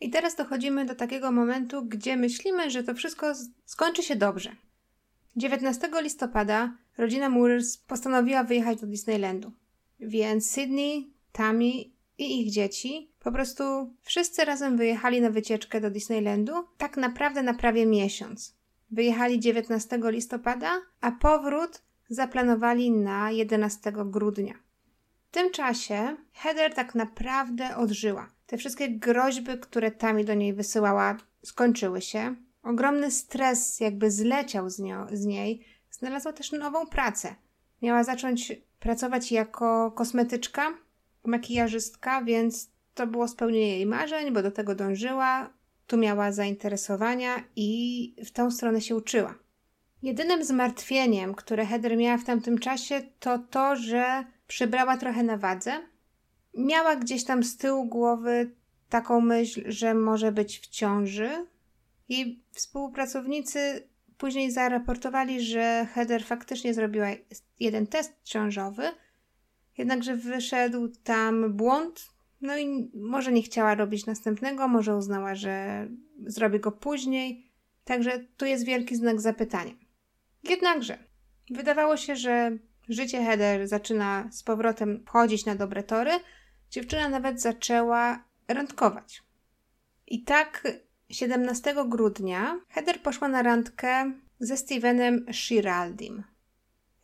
I 0.00 0.10
teraz 0.10 0.36
dochodzimy 0.36 0.84
do 0.84 0.94
takiego 0.94 1.32
momentu, 1.32 1.82
gdzie 1.86 2.16
myślimy, 2.16 2.70
że 2.70 2.82
to 2.82 2.94
wszystko 2.94 3.32
skończy 3.64 4.02
się 4.02 4.16
dobrze. 4.16 4.56
19 5.36 5.88
listopada 6.02 6.76
rodzina 6.98 7.28
Moores 7.28 7.78
postanowiła 7.78 8.44
wyjechać 8.44 8.80
do 8.80 8.86
Disneylandu. 8.86 9.52
Więc 10.00 10.50
Sydney, 10.50 11.19
Tammy 11.32 11.70
i 12.18 12.40
ich 12.40 12.50
dzieci 12.50 13.10
po 13.20 13.32
prostu 13.32 13.64
wszyscy 14.02 14.44
razem 14.44 14.76
wyjechali 14.76 15.20
na 15.20 15.30
wycieczkę 15.30 15.80
do 15.80 15.90
Disneylandu, 15.90 16.52
tak 16.78 16.96
naprawdę 16.96 17.42
na 17.42 17.54
prawie 17.54 17.86
miesiąc. 17.86 18.56
Wyjechali 18.90 19.40
19 19.40 20.00
listopada, 20.02 20.80
a 21.00 21.12
powrót 21.12 21.82
zaplanowali 22.08 22.90
na 22.90 23.30
11 23.30 23.92
grudnia. 23.92 24.54
W 25.30 25.32
tym 25.32 25.50
czasie 25.50 26.16
Heather 26.32 26.74
tak 26.74 26.94
naprawdę 26.94 27.76
odżyła. 27.76 28.30
Te 28.46 28.56
wszystkie 28.56 28.88
groźby, 28.88 29.58
które 29.60 29.90
Tami 29.90 30.24
do 30.24 30.34
niej 30.34 30.54
wysyłała, 30.54 31.16
skończyły 31.42 32.00
się. 32.00 32.34
Ogromny 32.62 33.10
stres 33.10 33.80
jakby 33.80 34.10
zleciał 34.10 34.70
z, 34.70 34.78
nią, 34.78 35.06
z 35.12 35.24
niej. 35.24 35.64
Znalazła 35.90 36.32
też 36.32 36.52
nową 36.52 36.86
pracę. 36.86 37.34
Miała 37.82 38.04
zacząć 38.04 38.52
pracować 38.80 39.32
jako 39.32 39.90
kosmetyczka, 39.90 40.74
makijażystka, 41.24 42.22
więc 42.22 42.70
to 42.94 43.06
było 43.06 43.28
spełnienie 43.28 43.76
jej 43.76 43.86
marzeń, 43.86 44.32
bo 44.32 44.42
do 44.42 44.50
tego 44.50 44.74
dążyła. 44.74 45.50
Tu 45.86 45.96
miała 45.96 46.32
zainteresowania 46.32 47.44
i 47.56 48.14
w 48.24 48.30
tą 48.30 48.50
stronę 48.50 48.80
się 48.80 48.96
uczyła. 48.96 49.34
Jedynym 50.02 50.44
zmartwieniem, 50.44 51.34
które 51.34 51.66
Heather 51.66 51.96
miała 51.96 52.18
w 52.18 52.24
tamtym 52.24 52.58
czasie, 52.58 53.02
to 53.20 53.38
to, 53.38 53.76
że 53.76 54.24
przybrała 54.46 54.96
trochę 54.96 55.22
na 55.22 55.36
wadze 55.36 55.72
miała 56.54 56.96
gdzieś 56.96 57.24
tam 57.24 57.44
z 57.44 57.56
tyłu 57.56 57.84
głowy 57.84 58.50
taką 58.88 59.20
myśl, 59.20 59.62
że 59.66 59.94
może 59.94 60.32
być 60.32 60.58
w 60.58 60.66
ciąży. 60.66 61.46
Jej 62.08 62.42
współpracownicy 62.52 63.88
później 64.18 64.50
zaraportowali, 64.50 65.40
że 65.40 65.86
Heather 65.94 66.24
faktycznie 66.24 66.74
zrobiła 66.74 67.08
jeden 67.60 67.86
test 67.86 68.12
ciążowy, 68.24 68.82
jednakże 69.80 70.16
wyszedł 70.16 70.88
tam 71.04 71.52
błąd. 71.52 72.10
No 72.40 72.58
i 72.58 72.90
może 72.94 73.32
nie 73.32 73.42
chciała 73.42 73.74
robić 73.74 74.06
następnego, 74.06 74.68
może 74.68 74.96
uznała, 74.96 75.34
że 75.34 75.86
zrobi 76.26 76.60
go 76.60 76.72
później. 76.72 77.50
Także 77.84 78.18
tu 78.36 78.46
jest 78.46 78.64
wielki 78.64 78.96
znak 78.96 79.20
zapytania. 79.20 79.72
Jednakże 80.44 80.98
wydawało 81.50 81.96
się, 81.96 82.16
że 82.16 82.58
życie 82.88 83.24
Heather 83.24 83.68
zaczyna 83.68 84.28
z 84.32 84.42
powrotem 84.42 85.02
wchodzić 85.06 85.46
na 85.46 85.54
dobre 85.54 85.82
tory, 85.82 86.10
Dziewczyna 86.70 87.08
nawet 87.08 87.40
zaczęła 87.40 88.24
randkować. 88.48 89.22
I 90.06 90.24
tak 90.24 90.68
17 91.08 91.74
grudnia 91.88 92.60
Heather 92.68 93.02
poszła 93.02 93.28
na 93.28 93.42
randkę 93.42 94.12
ze 94.40 94.56
Stevenem 94.56 95.26
Shiraldim. 95.32 96.22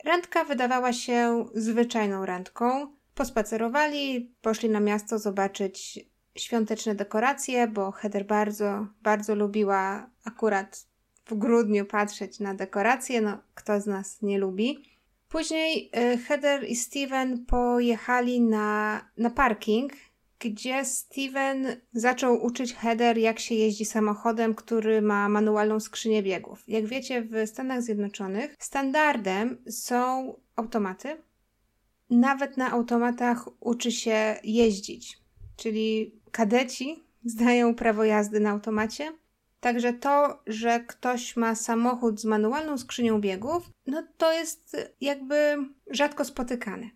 Randka 0.06 0.44
wydawała 0.44 0.92
się 0.92 1.46
zwyczajną 1.54 2.26
randką. 2.26 2.96
Pospacerowali, 3.14 4.34
poszli 4.40 4.68
na 4.68 4.80
miasto 4.80 5.18
zobaczyć 5.18 6.00
świąteczne 6.36 6.94
dekoracje, 6.94 7.66
bo 7.66 7.92
Heather 7.92 8.26
bardzo, 8.26 8.86
bardzo 9.02 9.34
lubiła 9.34 10.10
akurat 10.24 10.86
w 11.26 11.34
grudniu 11.34 11.84
patrzeć 11.84 12.40
na 12.40 12.54
dekoracje. 12.54 13.20
No, 13.20 13.38
kto 13.54 13.80
z 13.80 13.86
nas 13.86 14.22
nie 14.22 14.38
lubi? 14.38 14.82
Później 15.28 15.90
y, 16.14 16.18
Heather 16.18 16.64
i 16.68 16.76
Steven 16.76 17.46
pojechali 17.46 18.40
na, 18.40 19.00
na 19.16 19.30
parking, 19.30 19.92
gdzie 20.38 20.84
Steven 20.84 21.66
zaczął 21.92 22.44
uczyć 22.44 22.74
Heather, 22.74 23.18
jak 23.18 23.38
się 23.38 23.54
jeździ 23.54 23.84
samochodem, 23.84 24.54
który 24.54 25.02
ma 25.02 25.28
manualną 25.28 25.80
skrzynię 25.80 26.22
biegów. 26.22 26.64
Jak 26.68 26.86
wiecie, 26.86 27.22
w 27.22 27.48
Stanach 27.48 27.82
Zjednoczonych 27.82 28.54
standardem 28.58 29.62
są 29.70 30.34
automaty. 30.56 31.16
Nawet 32.10 32.56
na 32.56 32.70
automatach 32.70 33.48
uczy 33.60 33.92
się 33.92 34.36
jeździć, 34.44 35.18
czyli 35.56 36.14
kadeci 36.30 37.04
zdają 37.24 37.74
prawo 37.74 38.04
jazdy 38.04 38.40
na 38.40 38.50
automacie 38.50 39.12
Także 39.60 39.92
to, 39.92 40.42
że 40.46 40.80
ktoś 40.80 41.36
ma 41.36 41.54
samochód 41.54 42.20
z 42.20 42.24
manualną 42.24 42.78
skrzynią 42.78 43.20
biegów, 43.20 43.70
no 43.86 44.02
to 44.16 44.32
jest 44.32 44.76
jakby 45.00 45.56
rzadko 45.90 46.24
spotykane. 46.24 46.90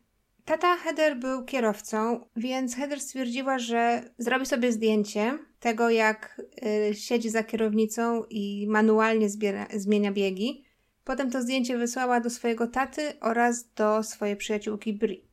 Tata 0.51 0.77
Heather 0.77 1.17
był 1.17 1.45
kierowcą, 1.45 2.27
więc 2.37 2.77
Heather 2.77 3.01
stwierdziła, 3.01 3.59
że 3.59 4.11
zrobi 4.19 4.47
sobie 4.47 4.73
zdjęcie 4.73 5.39
tego, 5.61 5.91
jak 5.91 6.43
y, 6.91 6.95
siedzi 6.95 7.31
za 7.31 7.45
kierownicą 7.45 8.25
i 8.31 8.67
manualnie 8.69 9.29
zbiera, 9.29 9.67
zmienia 9.75 10.13
biegi. 10.13 10.65
Potem 11.05 11.31
to 11.31 11.43
zdjęcie 11.43 11.79
wysłała 11.79 12.21
do 12.21 12.31
swojego 12.31 12.67
taty 12.67 13.21
oraz 13.21 13.73
do 13.73 14.03
swojej 14.03 14.37
przyjaciółki 14.37 14.93
Bri. 14.93 15.25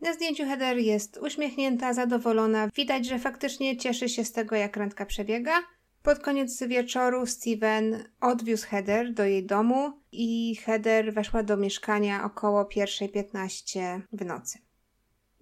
Na 0.00 0.12
zdjęciu 0.12 0.44
Heather 0.44 0.78
jest 0.78 1.18
uśmiechnięta, 1.22 1.94
zadowolona. 1.94 2.68
Widać, 2.76 3.06
że 3.06 3.18
faktycznie 3.18 3.76
cieszy 3.76 4.08
się 4.08 4.24
z 4.24 4.32
tego, 4.32 4.56
jak 4.56 4.76
randka 4.76 5.06
przebiega. 5.06 5.62
Pod 6.02 6.18
koniec 6.18 6.62
wieczoru 6.62 7.26
Steven 7.26 8.04
odwiózł 8.20 8.66
Heather 8.66 9.14
do 9.14 9.24
jej 9.24 9.46
domu 9.46 9.92
i 10.12 10.56
Heather 10.56 11.14
weszła 11.14 11.42
do 11.42 11.56
mieszkania 11.56 12.24
około 12.24 12.64
1.15 12.64 14.00
w 14.12 14.24
nocy. 14.24 14.58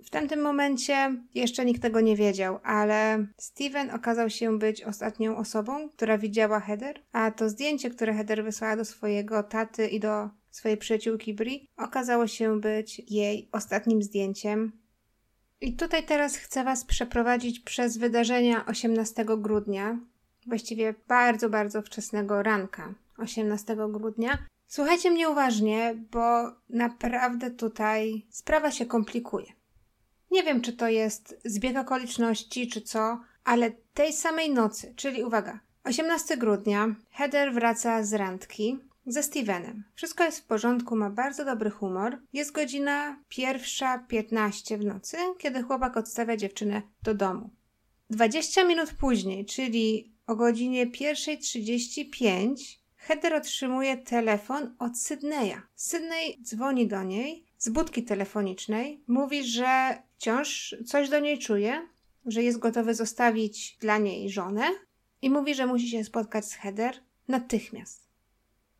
W 0.05 0.11
tamtym 0.11 0.41
momencie 0.41 1.23
jeszcze 1.35 1.65
nikt 1.65 1.83
tego 1.83 2.01
nie 2.01 2.17
wiedział, 2.17 2.59
ale 2.63 3.27
Steven 3.37 3.91
okazał 3.91 4.31
się 4.31 4.59
być 4.59 4.83
ostatnią 4.83 5.37
osobą, 5.37 5.89
która 5.89 6.19
widziała 6.19 6.61
Heather, 6.61 7.03
a 7.13 7.31
to 7.31 7.49
zdjęcie, 7.49 7.91
które 7.91 8.15
Heather 8.15 8.45
wysłała 8.45 8.77
do 8.77 8.85
swojego 8.85 9.43
taty 9.43 9.89
i 9.89 10.01
do 10.01 10.31
swojej 10.51 10.77
przyjaciółki 10.77 11.35
Bri, 11.35 11.69
okazało 11.77 12.27
się 12.27 12.61
być 12.61 13.03
jej 13.11 13.49
ostatnim 13.53 14.03
zdjęciem. 14.03 14.73
I 15.61 15.77
tutaj 15.77 16.07
teraz 16.07 16.37
chcę 16.37 16.65
Was 16.65 16.85
przeprowadzić 16.85 17.61
przez 17.61 17.97
wydarzenia 17.97 18.67
18 18.67 19.25
grudnia, 19.39 19.99
właściwie 20.47 20.95
bardzo, 21.09 21.51
bardzo 21.51 21.83
wczesnego 21.83 22.43
ranka 22.43 22.95
18 23.19 23.77
grudnia. 23.89 24.39
Słuchajcie 24.67 25.11
mnie 25.11 25.31
uważnie, 25.31 25.95
bo 26.11 26.53
naprawdę 26.69 27.51
tutaj 27.51 28.27
sprawa 28.31 28.71
się 28.71 28.87
komplikuje. 28.87 29.47
Nie 30.31 30.43
wiem, 30.43 30.61
czy 30.61 30.73
to 30.73 30.89
jest 30.89 31.41
zbieg 31.45 31.77
okoliczności, 31.77 32.69
czy 32.69 32.81
co, 32.81 33.21
ale 33.45 33.71
tej 33.95 34.13
samej 34.13 34.51
nocy, 34.51 34.95
czyli 34.97 35.25
uwaga, 35.25 35.61
18 35.85 36.37
grudnia, 36.37 36.95
Heather 37.11 37.53
wraca 37.53 38.03
z 38.05 38.13
randki 38.13 38.79
ze 39.07 39.23
Stevenem. 39.23 39.85
Wszystko 39.95 40.25
jest 40.25 40.39
w 40.41 40.47
porządku, 40.47 40.97
ma 40.97 41.11
bardzo 41.11 41.45
dobry 41.45 41.71
humor. 41.71 42.19
Jest 42.33 42.53
godzina 42.53 43.17
pierwsza 43.29 43.99
15 43.99 44.79
w 44.79 44.85
nocy, 44.85 45.17
kiedy 45.39 45.63
chłopak 45.63 45.97
odstawia 45.97 46.37
dziewczynę 46.37 46.83
do 47.03 47.15
domu. 47.15 47.51
20 48.11 48.65
minut 48.65 48.95
później, 48.95 49.47
czyli 49.47 50.10
o 50.31 50.37
godzinie 50.37 50.87
1.35, 50.87 52.79
Heather 52.97 53.35
otrzymuje 53.35 53.97
telefon 53.97 54.75
od 54.79 54.99
Sydneya. 54.99 55.63
Sydney 55.75 56.39
dzwoni 56.43 56.87
do 56.87 57.03
niej 57.03 57.45
z 57.59 57.69
budki 57.69 58.03
telefonicznej, 58.03 59.01
mówi, 59.07 59.45
że 59.45 60.03
wciąż 60.17 60.75
coś 60.87 61.09
do 61.09 61.21
niej 61.21 61.39
czuje, 61.39 61.89
że 62.27 62.43
jest 62.43 62.59
gotowy 62.59 62.95
zostawić 62.95 63.77
dla 63.81 63.99
niej 63.99 64.31
żonę 64.31 64.65
i 65.23 65.31
mówi, 65.31 65.55
że 65.55 65.67
musi 65.67 65.89
się 65.89 66.05
spotkać 66.05 66.45
z 66.45 66.55
Heather 66.55 66.95
natychmiast. 67.29 68.09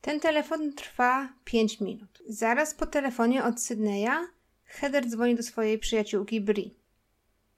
Ten 0.01 0.21
telefon 0.21 0.73
trwa 0.73 1.29
5 1.45 1.81
minut. 1.81 2.23
Zaraz 2.29 2.75
po 2.75 2.87
telefonie 2.87 3.45
od 3.45 3.61
Sydneya 3.61 4.27
Heather 4.65 5.09
dzwoni 5.09 5.35
do 5.35 5.43
swojej 5.43 5.79
przyjaciółki 5.79 6.41
Bri. 6.41 6.80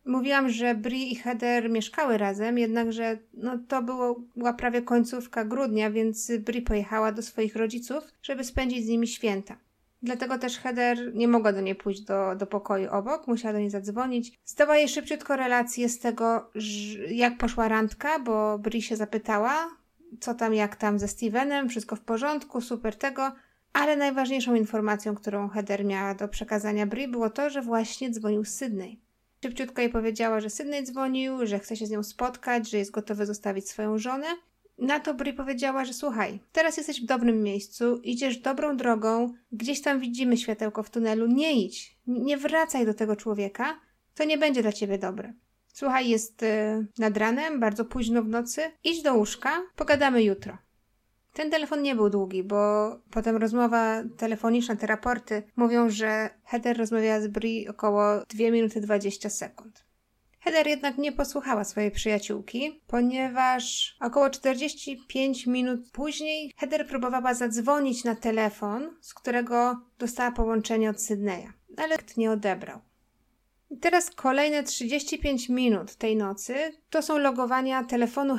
Mówiłam, 0.05 0.51
że 0.51 0.75
Bri 0.75 1.13
i 1.13 1.17
Heather 1.17 1.71
mieszkały 1.71 2.19
razem, 2.19 2.59
jednakże 2.59 3.19
no, 3.35 3.59
to 3.69 3.83
było, 3.83 4.21
była 4.37 4.53
prawie 4.53 4.83
końcówka 4.83 5.45
grudnia, 5.45 5.91
więc 5.91 6.33
Bri 6.39 6.63
pojechała 6.63 7.13
do 7.13 7.23
swoich 7.23 7.57
rodziców, 7.57 8.05
żeby 8.23 8.45
spędzić 8.45 8.85
z 8.85 8.89
nimi 8.89 9.07
święta. 9.07 9.57
Dlatego 10.03 10.39
też 10.39 10.59
Heather 10.59 11.15
nie 11.15 11.29
mogła 11.29 11.53
do 11.53 11.61
niej 11.61 11.75
pójść 11.75 12.01
do, 12.01 12.37
do 12.37 12.47
pokoju 12.47 12.91
obok, 12.91 13.27
musiała 13.27 13.53
do 13.53 13.59
niej 13.59 13.71
zadzwonić. 13.71 14.39
Zdała 14.45 14.77
jej 14.77 14.89
szybciutko 14.89 15.37
relację 15.37 15.89
z 15.89 15.99
tego, 15.99 16.51
jak 17.09 17.39
poszła 17.39 17.69
randka, 17.69 18.19
bo 18.19 18.59
Bri 18.59 18.83
się 18.83 18.97
zapytała, 18.97 19.69
co 20.21 20.35
tam, 20.35 20.55
jak 20.55 20.77
tam 20.77 20.99
ze 20.99 21.09
Stevenem, 21.09 21.69
wszystko 21.69 21.97
w 21.97 22.01
porządku, 22.01 22.61
super 22.61 22.97
tego. 22.97 23.33
Ale 23.73 23.97
najważniejszą 23.97 24.55
informacją, 24.55 25.15
którą 25.15 25.49
Heather 25.49 25.85
miała 25.85 26.15
do 26.15 26.29
przekazania 26.29 26.87
Bri, 26.87 27.09
było 27.09 27.31
to, 27.31 27.51
że 27.51 27.63
właśnie 27.63 28.11
dzwonił 28.11 28.45
Sydney. 28.45 29.02
Szybciutko 29.45 29.81
jej 29.81 29.91
powiedziała, 29.91 30.41
że 30.41 30.51
Sydney 30.51 30.85
dzwonił, 30.85 31.47
że 31.47 31.59
chce 31.59 31.77
się 31.77 31.87
z 31.87 31.91
nią 31.91 32.03
spotkać, 32.03 32.71
że 32.71 32.79
jest 32.79 32.91
gotowy 32.91 33.27
zostawić 33.27 33.69
swoją 33.69 33.99
żonę. 33.99 34.27
Na 34.79 35.01
to 35.01 35.15
Bri 35.15 35.33
powiedziała, 35.33 35.85
że 35.85 35.93
słuchaj, 35.93 36.41
teraz 36.53 36.77
jesteś 36.77 37.03
w 37.03 37.07
dobrym 37.07 37.43
miejscu, 37.43 37.97
idziesz 37.97 38.39
dobrą 38.39 38.77
drogą, 38.77 39.35
gdzieś 39.53 39.83
tam 39.83 40.01
widzimy 40.01 40.37
światełko 40.37 40.83
w 40.83 40.91
tunelu, 40.91 41.27
nie 41.27 41.65
idź, 41.65 41.99
nie 42.07 42.37
wracaj 42.37 42.87
do 42.87 42.95
tego 42.95 43.17
człowieka, 43.17 43.81
to 44.15 44.25
nie 44.25 44.39
będzie 44.39 44.63
dla 44.63 44.73
ciebie 44.73 44.99
dobre. 44.99 45.33
Słuchaj, 45.73 46.09
jest 46.09 46.43
y, 46.43 46.47
nad 46.99 47.17
ranem, 47.17 47.61
bardzo 47.61 47.85
późno 47.85 48.23
w 48.23 48.29
nocy, 48.29 48.63
idź 48.85 49.03
do 49.03 49.15
łóżka, 49.15 49.63
pogadamy 49.77 50.23
jutro. 50.23 50.59
Ten 51.33 51.51
telefon 51.51 51.83
nie 51.83 51.95
był 51.95 52.11
długi, 52.11 52.45
bo 52.45 52.91
potem 53.11 53.37
rozmowa 53.37 54.03
telefoniczna, 54.17 54.77
te 54.77 54.87
raporty 54.87 55.43
mówią, 55.57 55.91
że 55.91 56.31
Heather 56.45 56.79
rozmawiała 56.79 57.21
z 57.21 57.29
Bri 57.29 57.69
około 57.69 58.03
2 58.29 58.51
minuty 58.51 58.81
20 58.81 59.31
sekund. 59.31 59.85
Heather 60.41 60.67
jednak 60.67 60.99
nie 60.99 61.13
posłuchała 61.13 61.65
swojej 61.65 61.91
przyjaciółki, 61.91 62.81
ponieważ 62.87 63.97
około 64.01 64.31
45 64.31 65.47
minut 65.47 65.91
później 65.93 66.53
Heather 66.57 66.87
próbowała 66.87 67.35
zadzwonić 67.35 68.05
na 68.05 68.15
telefon, 68.15 68.97
z 69.01 69.15
którego 69.15 69.81
dostała 69.99 70.33
połączenie 70.33 70.91
od 70.91 71.03
Sydneya, 71.03 71.53
ale 71.77 71.97
nie 72.17 72.31
odebrał. 72.31 72.79
I 73.71 73.79
teraz 73.79 74.11
kolejne 74.11 74.63
35 74.63 75.49
minut 75.49 75.95
tej 75.95 76.17
nocy 76.17 76.55
to 76.91 77.03
są 77.03 77.19
logowania 77.19 77.85
telefonu 77.85 78.37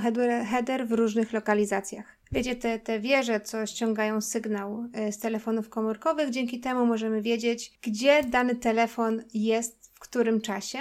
Heather 0.49 0.87
w 0.87 0.91
różnych 0.91 1.33
lokalizacjach. 1.33 2.17
Wiecie, 2.33 2.55
te, 2.55 2.79
te 2.79 2.99
wieże, 2.99 3.41
co 3.41 3.65
ściągają 3.65 4.21
sygnał 4.21 4.85
e, 4.93 5.11
z 5.11 5.17
telefonów 5.19 5.69
komórkowych, 5.69 6.29
dzięki 6.29 6.59
temu 6.59 6.85
możemy 6.85 7.21
wiedzieć, 7.21 7.79
gdzie 7.81 8.23
dany 8.23 8.55
telefon 8.55 9.23
jest 9.33 9.91
w 9.93 9.99
którym 9.99 10.41
czasie. 10.41 10.79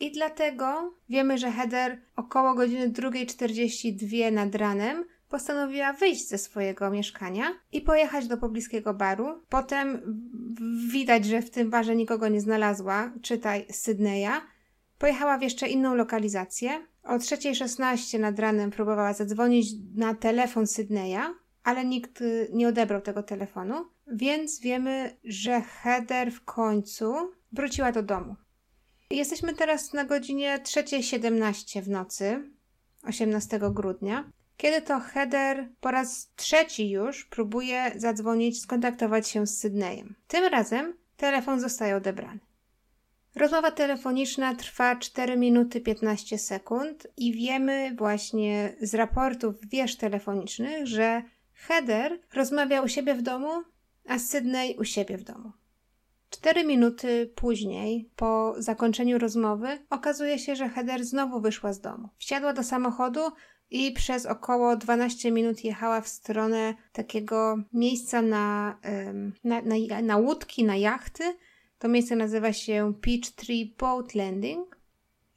I 0.00 0.12
dlatego 0.12 0.94
wiemy, 1.08 1.38
że 1.38 1.50
Heather 1.50 1.98
około 2.16 2.54
godziny 2.54 2.90
2.42 2.90 4.32
nad 4.32 4.54
ranem 4.54 5.04
postanowiła 5.28 5.92
wyjść 5.92 6.28
ze 6.28 6.38
swojego 6.38 6.90
mieszkania 6.90 7.44
i 7.72 7.80
pojechać 7.80 8.26
do 8.26 8.36
pobliskiego 8.36 8.94
baru. 8.94 9.42
Potem 9.48 10.00
widać, 10.92 11.24
że 11.24 11.42
w 11.42 11.50
tym 11.50 11.70
barze 11.70 11.96
nikogo 11.96 12.28
nie 12.28 12.40
znalazła, 12.40 13.12
czytaj 13.22 13.66
Sydneya. 13.70 14.30
Pojechała 14.98 15.38
w 15.38 15.42
jeszcze 15.42 15.68
inną 15.68 15.94
lokalizację. 15.94 16.86
O 17.02 17.16
3.16 17.16 18.20
nad 18.20 18.38
ranem 18.38 18.70
próbowała 18.70 19.12
zadzwonić 19.12 19.68
na 19.94 20.14
telefon 20.14 20.66
Sydneya, 20.66 21.34
ale 21.64 21.84
nikt 21.84 22.20
y, 22.20 22.48
nie 22.52 22.68
odebrał 22.68 23.00
tego 23.00 23.22
telefonu, 23.22 23.74
więc 24.06 24.60
wiemy, 24.60 25.16
że 25.24 25.60
Heather 25.60 26.32
w 26.32 26.44
końcu 26.44 27.14
wróciła 27.52 27.92
do 27.92 28.02
domu. 28.02 28.36
Jesteśmy 29.10 29.54
teraz 29.54 29.92
na 29.92 30.04
godzinie 30.04 30.58
3.17 30.58 31.82
w 31.82 31.88
nocy, 31.88 32.50
18 33.02 33.60
grudnia, 33.70 34.30
kiedy 34.56 34.82
to 34.82 35.00
Heather 35.00 35.68
po 35.80 35.90
raz 35.90 36.30
trzeci 36.36 36.90
już 36.90 37.24
próbuje 37.24 37.92
zadzwonić, 37.96 38.60
skontaktować 38.60 39.28
się 39.28 39.46
z 39.46 39.58
Sydneyem. 39.58 40.14
Tym 40.28 40.44
razem 40.44 40.94
telefon 41.16 41.60
zostaje 41.60 41.96
odebrany. 41.96 42.45
Rozmowa 43.36 43.70
telefoniczna 43.70 44.54
trwa 44.54 44.96
4 44.96 45.36
minuty 45.36 45.80
15 45.80 46.38
sekund 46.38 47.06
i 47.16 47.32
wiemy 47.32 47.94
właśnie 47.98 48.76
z 48.80 48.94
raportów 48.94 49.54
wież 49.68 49.96
telefonicznych, 49.96 50.86
że 50.86 51.22
Heather 51.54 52.20
rozmawia 52.34 52.82
u 52.82 52.88
siebie 52.88 53.14
w 53.14 53.22
domu, 53.22 53.48
a 54.08 54.18
Sydney 54.18 54.76
u 54.78 54.84
siebie 54.84 55.18
w 55.18 55.24
domu. 55.24 55.52
Cztery 56.30 56.64
minuty 56.64 57.32
później, 57.34 58.10
po 58.16 58.54
zakończeniu 58.58 59.18
rozmowy, 59.18 59.78
okazuje 59.90 60.38
się, 60.38 60.56
że 60.56 60.68
Heather 60.68 61.04
znowu 61.04 61.40
wyszła 61.40 61.72
z 61.72 61.80
domu. 61.80 62.08
Wsiadła 62.18 62.52
do 62.52 62.62
samochodu 62.62 63.20
i 63.70 63.92
przez 63.92 64.26
około 64.26 64.76
12 64.76 65.32
minut 65.32 65.64
jechała 65.64 66.00
w 66.00 66.08
stronę 66.08 66.74
takiego 66.92 67.58
miejsca 67.72 68.22
na, 68.22 68.78
na, 69.44 69.62
na, 69.62 70.02
na 70.02 70.16
łódki, 70.16 70.64
na 70.64 70.76
jachty. 70.76 71.24
To 71.78 71.88
miejsce 71.88 72.16
nazywa 72.16 72.52
się 72.52 72.94
Peachtree 73.00 73.74
Boat 73.78 74.14
Landing. 74.14 74.76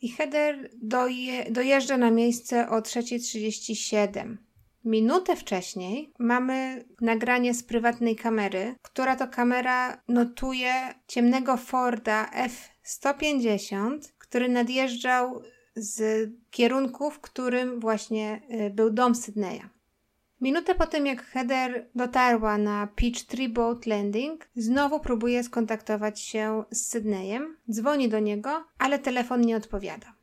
I 0.02 0.10
Heather 0.10 0.69
doje, 0.82 1.52
dojeżdża 1.52 1.97
na 1.97 2.12
miejsce 2.12 2.69
o 2.69 2.80
3.37. 2.80 4.38
Minutę 4.86 5.36
wcześniej 5.36 6.13
mamy 6.19 6.86
nagranie 7.02 7.54
z 7.54 7.63
prywatnej 7.63 8.15
kamery, 8.15 8.75
która 8.82 9.15
to 9.15 9.28
kamera 9.28 10.02
notuje 10.08 10.73
ciemnego 11.08 11.58
Forda 11.58 12.30
F-150, 12.34 13.99
który 14.17 14.49
nadjeżdżał 14.49 15.41
z 15.75 16.30
kierunku, 16.52 17.12
w 17.12 17.19
którym 17.19 17.80
właśnie 17.80 18.41
y, 18.67 18.69
był 18.69 18.89
dom 18.89 19.15
Sydneya. 19.15 19.78
Minutę 20.41 20.75
po 20.75 20.88
tym, 20.88 21.06
jak 21.06 21.23
Heather 21.23 21.86
dotarła 21.95 22.58
na 22.58 22.88
Peachtree 22.88 23.49
Boat 23.49 23.86
Landing, 23.86 24.49
znowu 24.56 24.99
próbuje 24.99 25.43
skontaktować 25.43 26.19
się 26.19 26.63
z 26.71 26.86
Sydneyem, 26.86 27.58
dzwoni 27.71 28.10
do 28.10 28.19
niego, 28.19 28.65
ale 28.78 28.99
telefon 28.99 29.41
nie 29.41 29.58
odpowiada. 29.58 30.13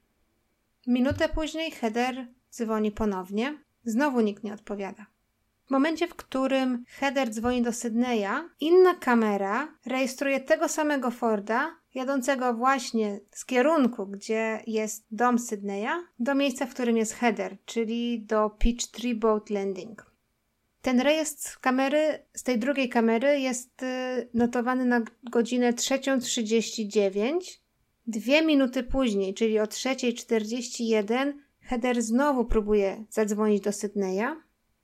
Minutę 0.87 1.29
później 1.29 1.71
Heather 1.71 2.27
dzwoni 2.53 2.93
ponownie, 2.93 3.59
znowu 3.85 4.21
nikt 4.21 4.45
nie 4.45 4.55
odpowiada. 4.55 5.07
W 5.67 5.71
momencie, 5.71 6.09
w 6.09 6.15
którym 6.15 6.85
Heather 6.89 7.31
dzwoni 7.31 7.63
do 7.63 7.73
Sydneya, 7.73 8.49
inna 8.61 8.95
kamera 8.95 9.69
rejestruje 9.87 10.41
tego 10.41 10.69
samego 10.69 11.11
Forda, 11.11 11.77
jadącego 11.97 12.55
właśnie 12.55 13.21
z 13.31 13.45
kierunku, 13.45 14.07
gdzie 14.07 14.63
jest 14.67 15.07
dom 15.11 15.39
Sydneya, 15.39 15.91
do 16.19 16.35
miejsca, 16.35 16.67
w 16.67 16.75
którym 16.75 16.97
jest 16.97 17.15
Heather, 17.15 17.57
czyli 17.65 18.21
do 18.21 18.51
Peachtree 18.51 19.15
Boat 19.15 19.51
Landing. 19.51 20.07
Ten 20.83 21.01
rejestr 21.01 21.61
kamery, 21.61 22.19
z 22.35 22.43
tej 22.43 22.59
drugiej 22.59 22.89
kamery 22.89 23.41
jest 23.41 23.83
y, 23.83 23.87
notowany 24.35 24.85
na 24.85 25.03
godzinę 25.31 25.73
3.39. 25.73 27.31
Dwie 28.07 28.43
minuty 28.43 28.83
później, 28.83 29.35
czyli 29.35 29.59
o 29.59 29.65
3.41, 29.65 31.33
Heather 31.61 32.03
znowu 32.03 32.45
próbuje 32.45 33.05
zadzwonić 33.11 33.61
do 33.61 33.73
Sydneya. 33.73 34.27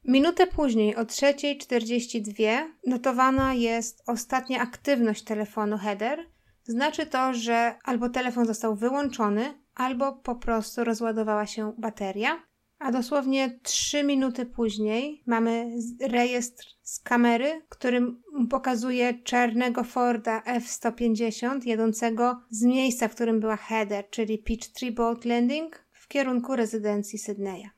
Minutę 0.05 0.47
później, 0.47 0.97
o 0.97 1.05
3.42, 1.05 2.65
notowana 2.87 3.55
jest 3.55 4.03
ostatnia 4.07 4.61
aktywność 4.61 5.23
telefonu 5.25 5.79
Heather. 5.79 6.27
Znaczy 6.65 7.07
to, 7.07 7.35
że 7.35 7.75
albo 7.85 8.09
telefon 8.09 8.47
został 8.47 8.77
wyłączony, 8.77 9.55
albo 9.75 10.13
po 10.13 10.35
prostu 10.35 10.85
rozładowała 10.85 11.47
się 11.47 11.73
bateria. 11.79 12.43
A 12.79 12.93
dosłownie 12.93 13.59
3 13.63 14.05
minuty 14.05 14.47
później 14.47 15.23
mamy 15.27 15.71
rejestr 16.01 16.67
z 16.83 17.01
kamery, 17.01 17.63
którym 17.69 18.23
pokazuje 18.51 19.15
czarnego 19.15 19.85
Forda 19.85 20.43
F-150 20.45 21.67
jadącego 21.67 22.41
z 22.51 22.63
miejsca, 22.63 23.09
w 23.09 23.15
którym 23.15 23.41
była 23.41 23.57
Heather, 23.57 24.11
czyli 24.11 24.39
Peachtree 24.39 24.93
Boat 24.93 25.25
Landing 25.25 25.85
w 25.93 26.09
kierunku 26.09 26.57
rezydencji 26.57 27.19
Sydneya. 27.19 27.71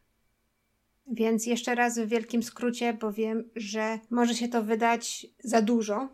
Więc 1.07 1.47
jeszcze 1.47 1.75
raz 1.75 1.99
w 1.99 2.09
wielkim 2.09 2.43
skrócie, 2.43 2.93
bo 2.93 3.13
wiem, 3.13 3.51
że 3.57 3.99
może 4.11 4.35
się 4.35 4.49
to 4.49 4.63
wydać 4.63 5.27
za 5.45 5.63
dużo. 5.63 6.09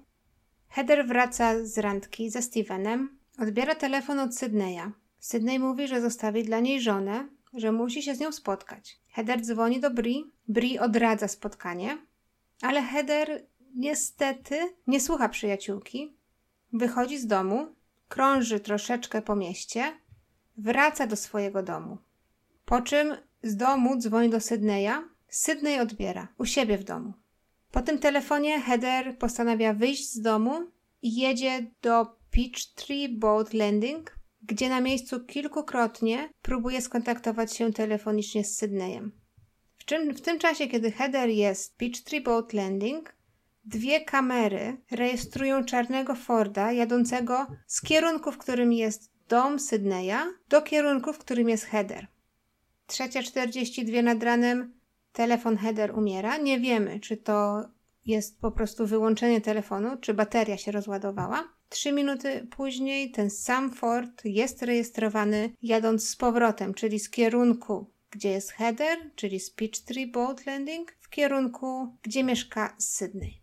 Heather 0.71 1.07
wraca 1.07 1.65
z 1.65 1.79
randki 1.79 2.31
ze 2.31 2.43
Stevenem, 2.43 3.19
odbiera 3.39 3.75
telefon 3.75 4.19
od 4.19 4.37
Sydneya. 4.37 4.93
Sydney 5.19 5.59
mówi, 5.59 5.89
że 5.89 6.01
zostawi 6.01 6.45
dla 6.45 6.61
niej 6.61 6.81
żonę, 6.81 7.29
że 7.55 7.73
musi 7.73 8.03
się 8.03 8.15
z 8.15 8.21
nią 8.21 8.33
spotkać. 8.33 9.01
Heather 9.09 9.41
dzwoni 9.41 9.81
do 9.81 9.91
Bri, 9.91 10.33
Bri 10.49 10.79
odradza 10.79 11.29
spotkanie, 11.29 11.99
ale 12.63 12.83
Heather 12.83 13.47
niestety 13.75 14.75
nie 14.87 15.01
słucha 15.01 15.29
przyjaciółki. 15.29 16.17
Wychodzi 16.73 17.19
z 17.19 17.27
domu, 17.27 17.75
krąży 18.09 18.61
troszeczkę 18.61 19.23
po 19.23 19.37
mieście, 19.37 19.93
wraca 20.57 21.07
do 21.07 21.17
swojego 21.17 21.63
domu. 21.63 21.99
Po 22.65 22.83
czym 22.83 23.17
z 23.43 23.57
domu 23.57 23.97
dzwoni 23.97 24.29
do 24.29 24.41
Sydneya. 24.41 24.93
Sydney 25.29 25.81
odbiera 25.81 26.29
u 26.39 26.45
siebie 26.45 26.79
w 26.79 26.85
domu. 26.85 27.13
Po 27.71 27.83
tym 27.83 27.99
telefonie 27.99 28.61
Heather 28.61 29.19
postanawia 29.19 29.75
wyjść 29.75 30.13
z 30.13 30.21
domu 30.21 30.71
i 31.03 31.17
jedzie 31.17 31.67
do 31.83 32.07
Peachtree 32.31 33.09
Boat 33.09 33.55
Landing, 33.55 34.17
gdzie 34.43 34.69
na 34.69 34.81
miejscu 34.81 35.21
kilkukrotnie 35.21 36.29
próbuje 36.43 36.83
skontaktować 36.83 37.57
się 37.57 37.73
telefonicznie 37.73 38.45
z 38.45 38.57
Sydneyem. 38.57 39.13
W, 39.79 39.85
czym, 39.85 40.15
w 40.15 40.21
tym 40.21 40.39
czasie, 40.39 40.69
kiedy 40.69 40.93
Heather 40.93 41.29
jest 41.29 41.77
Peachtree 41.77 42.21
Boat 42.21 42.53
Landing, 42.53 43.15
dwie 43.65 44.01
kamery 44.05 44.77
rejestrują 44.91 45.65
czarnego 45.65 46.15
Forda 46.15 46.73
jadącego 46.73 47.47
z 47.67 47.83
kierunku, 47.83 48.33
w 48.33 48.39
którym 48.39 48.73
jest 48.73 49.13
dom 49.29 49.59
Sydneya, 49.59 50.19
do 50.49 50.63
kierunku, 50.63 51.13
w 51.13 51.19
którym 51.19 51.49
jest 51.49 51.65
Heather. 51.65 52.07
Trzecia 52.87 53.23
42 53.23 54.03
nad 54.03 54.23
ranem 54.23 54.80
telefon 55.13 55.57
Heather 55.57 55.99
umiera. 55.99 56.37
Nie 56.37 56.61
wiemy, 56.61 57.01
czy 57.01 57.17
to 57.17 57.69
jest 58.07 58.41
po 58.41 58.53
prostu 58.53 58.87
wyłączenie 58.87 59.41
telefonu, 59.41 59.97
czy 60.01 60.15
bateria 60.15 60.57
się 60.57 60.73
rozładowała. 60.73 61.49
Trzy 61.69 61.93
minuty 61.93 62.47
później 62.57 63.11
ten 63.11 63.31
sam 63.31 63.73
Ford 63.73 64.25
jest 64.25 64.63
rejestrowany 64.63 65.53
jadąc 65.63 66.09
z 66.09 66.17
powrotem, 66.17 66.75
czyli 66.75 67.01
z 67.01 67.11
kierunku, 67.11 67.91
gdzie 68.11 68.31
jest 68.31 68.53
Heather, 68.53 68.99
czyli 69.15 69.41
z 69.41 69.51
Peachtree 69.51 70.07
Boat 70.07 70.47
Landing, 70.47 70.93
w 71.01 71.09
kierunku, 71.09 71.97
gdzie 72.03 72.25
mieszka 72.25 72.75
Sydney. 72.79 73.41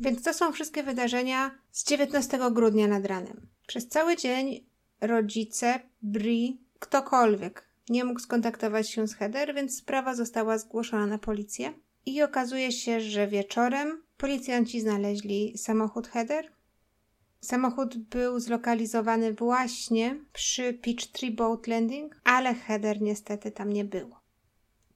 Więc 0.00 0.22
to 0.22 0.34
są 0.34 0.52
wszystkie 0.52 0.82
wydarzenia 0.82 1.50
z 1.70 1.84
19 1.84 2.38
grudnia 2.52 2.88
nad 2.88 3.06
ranem. 3.06 3.46
Przez 3.66 3.88
cały 3.88 4.16
dzień 4.16 4.66
rodzice, 5.00 5.80
Bri, 6.02 6.60
ktokolwiek 6.78 7.69
nie 7.90 8.04
mógł 8.04 8.20
skontaktować 8.20 8.90
się 8.90 9.08
z 9.08 9.14
Heather, 9.14 9.54
więc 9.54 9.76
sprawa 9.76 10.14
została 10.14 10.58
zgłoszona 10.58 11.06
na 11.06 11.18
policję. 11.18 11.72
I 12.06 12.22
okazuje 12.22 12.72
się, 12.72 13.00
że 13.00 13.28
wieczorem 13.28 14.02
policjanci 14.16 14.80
znaleźli 14.80 15.58
samochód 15.58 16.08
Heather. 16.08 16.52
Samochód 17.40 17.96
był 17.96 18.40
zlokalizowany 18.40 19.34
właśnie 19.34 20.20
przy 20.32 20.74
Peachtree 20.74 21.30
Boat 21.30 21.66
Landing, 21.66 22.20
ale 22.24 22.54
Heather 22.54 23.02
niestety 23.02 23.50
tam 23.50 23.72
nie 23.72 23.84
było. 23.84 24.20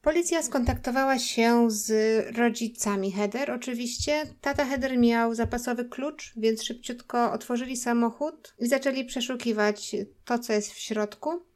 Policja 0.03 0.43
skontaktowała 0.43 1.19
się 1.19 1.71
z 1.71 1.91
rodzicami 2.37 3.13
Heather. 3.13 3.51
Oczywiście 3.51 4.23
tata 4.41 4.65
Heather 4.65 4.99
miał 4.99 5.35
zapasowy 5.35 5.85
klucz, 5.85 6.33
więc 6.37 6.63
szybciutko 6.63 7.33
otworzyli 7.33 7.77
samochód 7.77 8.55
i 8.59 8.67
zaczęli 8.67 9.05
przeszukiwać 9.05 9.97
to, 10.25 10.39
co 10.39 10.53
jest 10.53 10.73
w 10.73 10.79
środku. 10.79 11.54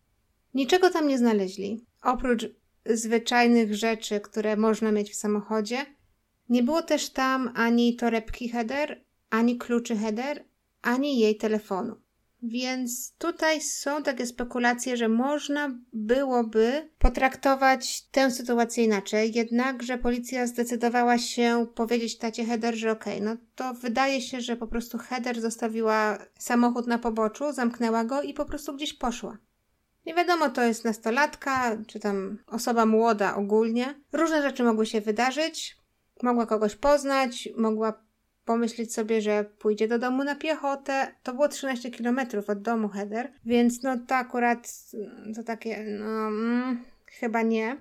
Niczego 0.58 0.90
tam 0.90 1.08
nie 1.08 1.18
znaleźli. 1.18 1.84
Oprócz 2.02 2.46
zwyczajnych 2.86 3.74
rzeczy, 3.74 4.20
które 4.20 4.56
można 4.56 4.92
mieć 4.92 5.10
w 5.10 5.16
samochodzie, 5.16 5.86
nie 6.48 6.62
było 6.62 6.82
też 6.82 7.10
tam 7.10 7.52
ani 7.54 7.96
torebki 7.96 8.48
header, 8.48 9.04
ani 9.30 9.58
kluczy 9.58 9.96
header, 9.96 10.44
ani 10.82 11.18
jej 11.18 11.36
telefonu. 11.36 11.96
Więc 12.42 13.14
tutaj 13.18 13.60
są 13.60 14.02
takie 14.02 14.26
spekulacje, 14.26 14.96
że 14.96 15.08
można 15.08 15.78
byłoby 15.92 16.90
potraktować 16.98 18.02
tę 18.10 18.30
sytuację 18.30 18.84
inaczej, 18.84 19.32
jednakże 19.34 19.98
policja 19.98 20.46
zdecydowała 20.46 21.18
się 21.18 21.66
powiedzieć 21.74 22.18
tacie 22.18 22.44
Heather, 22.44 22.74
że 22.74 22.90
okej, 22.90 23.16
okay, 23.16 23.26
no 23.26 23.36
to 23.54 23.74
wydaje 23.74 24.20
się, 24.20 24.40
że 24.40 24.56
po 24.56 24.66
prostu 24.66 24.98
Heather 24.98 25.40
zostawiła 25.40 26.18
samochód 26.38 26.86
na 26.86 26.98
poboczu, 26.98 27.52
zamknęła 27.52 28.04
go 28.04 28.22
i 28.22 28.34
po 28.34 28.44
prostu 28.44 28.74
gdzieś 28.74 28.94
poszła. 28.94 29.38
Nie 30.08 30.14
wiadomo, 30.14 30.50
to 30.50 30.62
jest 30.62 30.84
nastolatka, 30.84 31.76
czy 31.86 32.00
tam 32.00 32.38
osoba 32.46 32.86
młoda 32.86 33.34
ogólnie. 33.34 33.94
Różne 34.12 34.42
rzeczy 34.42 34.64
mogły 34.64 34.86
się 34.86 35.00
wydarzyć. 35.00 35.76
Mogła 36.22 36.46
kogoś 36.46 36.76
poznać, 36.76 37.48
mogła 37.56 38.02
pomyśleć 38.44 38.94
sobie, 38.94 39.22
że 39.22 39.44
pójdzie 39.44 39.88
do 39.88 39.98
domu 39.98 40.24
na 40.24 40.34
piechotę. 40.34 41.14
To 41.22 41.34
było 41.34 41.48
13 41.48 41.90
km 41.90 42.20
od 42.48 42.62
domu 42.62 42.88
Heather, 42.88 43.32
więc 43.44 43.82
no 43.82 43.98
to 44.06 44.14
akurat 44.14 44.72
to 45.36 45.42
takie, 45.42 45.84
no 45.84 46.28
mm, 46.28 46.84
chyba 47.06 47.42
nie. 47.42 47.76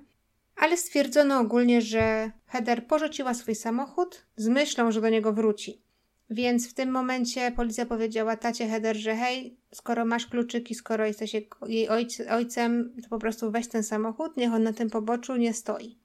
Ale 0.56 0.78
stwierdzono 0.78 1.40
ogólnie, 1.40 1.82
że 1.82 2.32
Heather 2.48 2.88
porzuciła 2.88 3.34
swój 3.34 3.56
samochód 3.56 4.26
z 4.36 4.48
myślą, 4.48 4.92
że 4.92 5.02
do 5.02 5.10
niego 5.10 5.34
wróci. 5.34 5.82
Więc 6.30 6.70
w 6.70 6.74
tym 6.74 6.92
momencie 6.92 7.52
policja 7.52 7.86
powiedziała 7.86 8.38
tacie 8.38 8.68
Heather, 8.68 8.98
że 8.98 9.16
hej, 9.16 9.58
skoro 9.74 10.06
masz 10.06 10.28
kluczyki, 10.28 10.76
skoro 10.76 11.06
jesteś 11.06 11.36
jej 11.68 11.90
ojcem, 12.30 12.94
to 13.04 13.10
po 13.10 13.20
prostu 13.20 13.52
weź 13.52 13.68
ten 13.68 13.84
samochód, 13.84 14.38
niech 14.38 14.54
on 14.54 14.64
na 14.64 14.74
tym 14.74 14.90
poboczu 14.90 15.36
nie 15.36 15.54
stoi. 15.54 15.98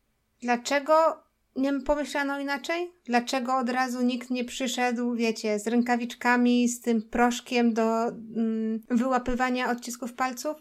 Dlaczego 0.43 1.23
nie 1.57 1.81
pomyślano 1.81 2.41
inaczej? 2.41 2.93
Dlaczego 3.05 3.57
od 3.57 3.69
razu 3.69 4.03
nikt 4.03 4.31
nie 4.31 4.45
przyszedł, 4.45 5.15
wiecie, 5.15 5.59
z 5.59 5.67
rękawiczkami, 5.67 6.69
z 6.69 6.81
tym 6.81 7.03
proszkiem 7.03 7.75
do 7.75 8.09
mm, 8.09 8.81
wyłapywania 8.91 9.71
odcisków 9.71 10.15
palców? 10.15 10.57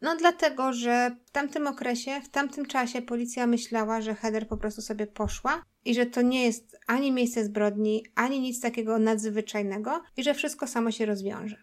No 0.00 0.16
dlatego, 0.16 0.72
że 0.72 1.16
w 1.26 1.30
tamtym 1.30 1.66
okresie, 1.66 2.20
w 2.24 2.28
tamtym 2.28 2.66
czasie 2.66 3.02
policja 3.02 3.46
myślała, 3.46 4.00
że 4.00 4.14
Heather 4.14 4.48
po 4.48 4.56
prostu 4.56 4.82
sobie 4.82 5.06
poszła 5.06 5.62
i 5.84 5.94
że 5.94 6.06
to 6.06 6.22
nie 6.22 6.44
jest 6.44 6.78
ani 6.86 7.12
miejsce 7.12 7.44
zbrodni, 7.44 8.04
ani 8.14 8.40
nic 8.40 8.60
takiego 8.60 8.98
nadzwyczajnego 8.98 10.02
i 10.16 10.22
że 10.22 10.34
wszystko 10.34 10.66
samo 10.66 10.90
się 10.90 11.06
rozwiąże. 11.06 11.56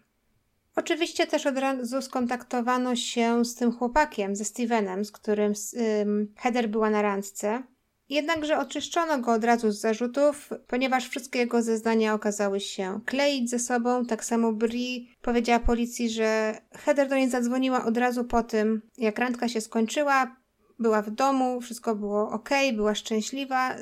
Oczywiście 0.76 1.26
też 1.26 1.46
od 1.46 1.58
razu 1.58 2.02
skontaktowano 2.02 2.96
się 2.96 3.44
z 3.44 3.54
tym 3.54 3.72
chłopakiem, 3.72 4.36
ze 4.36 4.44
Stevenem, 4.44 5.04
z 5.04 5.12
którym 5.12 5.52
um, 5.98 6.34
Heather 6.36 6.68
była 6.68 6.90
na 6.90 7.02
randce. 7.02 7.62
Jednakże 8.08 8.58
oczyszczono 8.58 9.18
go 9.18 9.32
od 9.32 9.44
razu 9.44 9.70
z 9.70 9.80
zarzutów, 9.80 10.50
ponieważ 10.66 11.08
wszystkie 11.08 11.38
jego 11.38 11.62
zeznania 11.62 12.14
okazały 12.14 12.60
się 12.60 13.00
kleić 13.06 13.50
ze 13.50 13.58
sobą. 13.58 14.06
Tak 14.06 14.24
samo 14.24 14.52
Bri 14.52 15.08
powiedziała 15.22 15.60
policji, 15.60 16.10
że 16.10 16.58
Heather 16.72 17.08
do 17.08 17.16
niej 17.16 17.30
zadzwoniła 17.30 17.84
od 17.84 17.96
razu 17.96 18.24
po 18.24 18.42
tym, 18.42 18.82
jak 18.98 19.18
randka 19.18 19.48
się 19.48 19.60
skończyła. 19.60 20.36
Była 20.78 21.02
w 21.02 21.10
domu, 21.10 21.60
wszystko 21.60 21.94
było 21.94 22.30
ok, 22.30 22.50
była 22.72 22.94
szczęśliwa, 22.94 23.74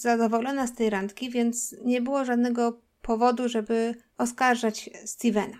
zadowolona 0.00 0.66
z 0.66 0.72
tej 0.72 0.90
randki, 0.90 1.30
więc 1.30 1.76
nie 1.84 2.00
było 2.00 2.24
żadnego 2.24 2.80
powodu, 3.02 3.48
żeby 3.48 3.94
oskarżać 4.18 4.90
Stevena. 5.04 5.56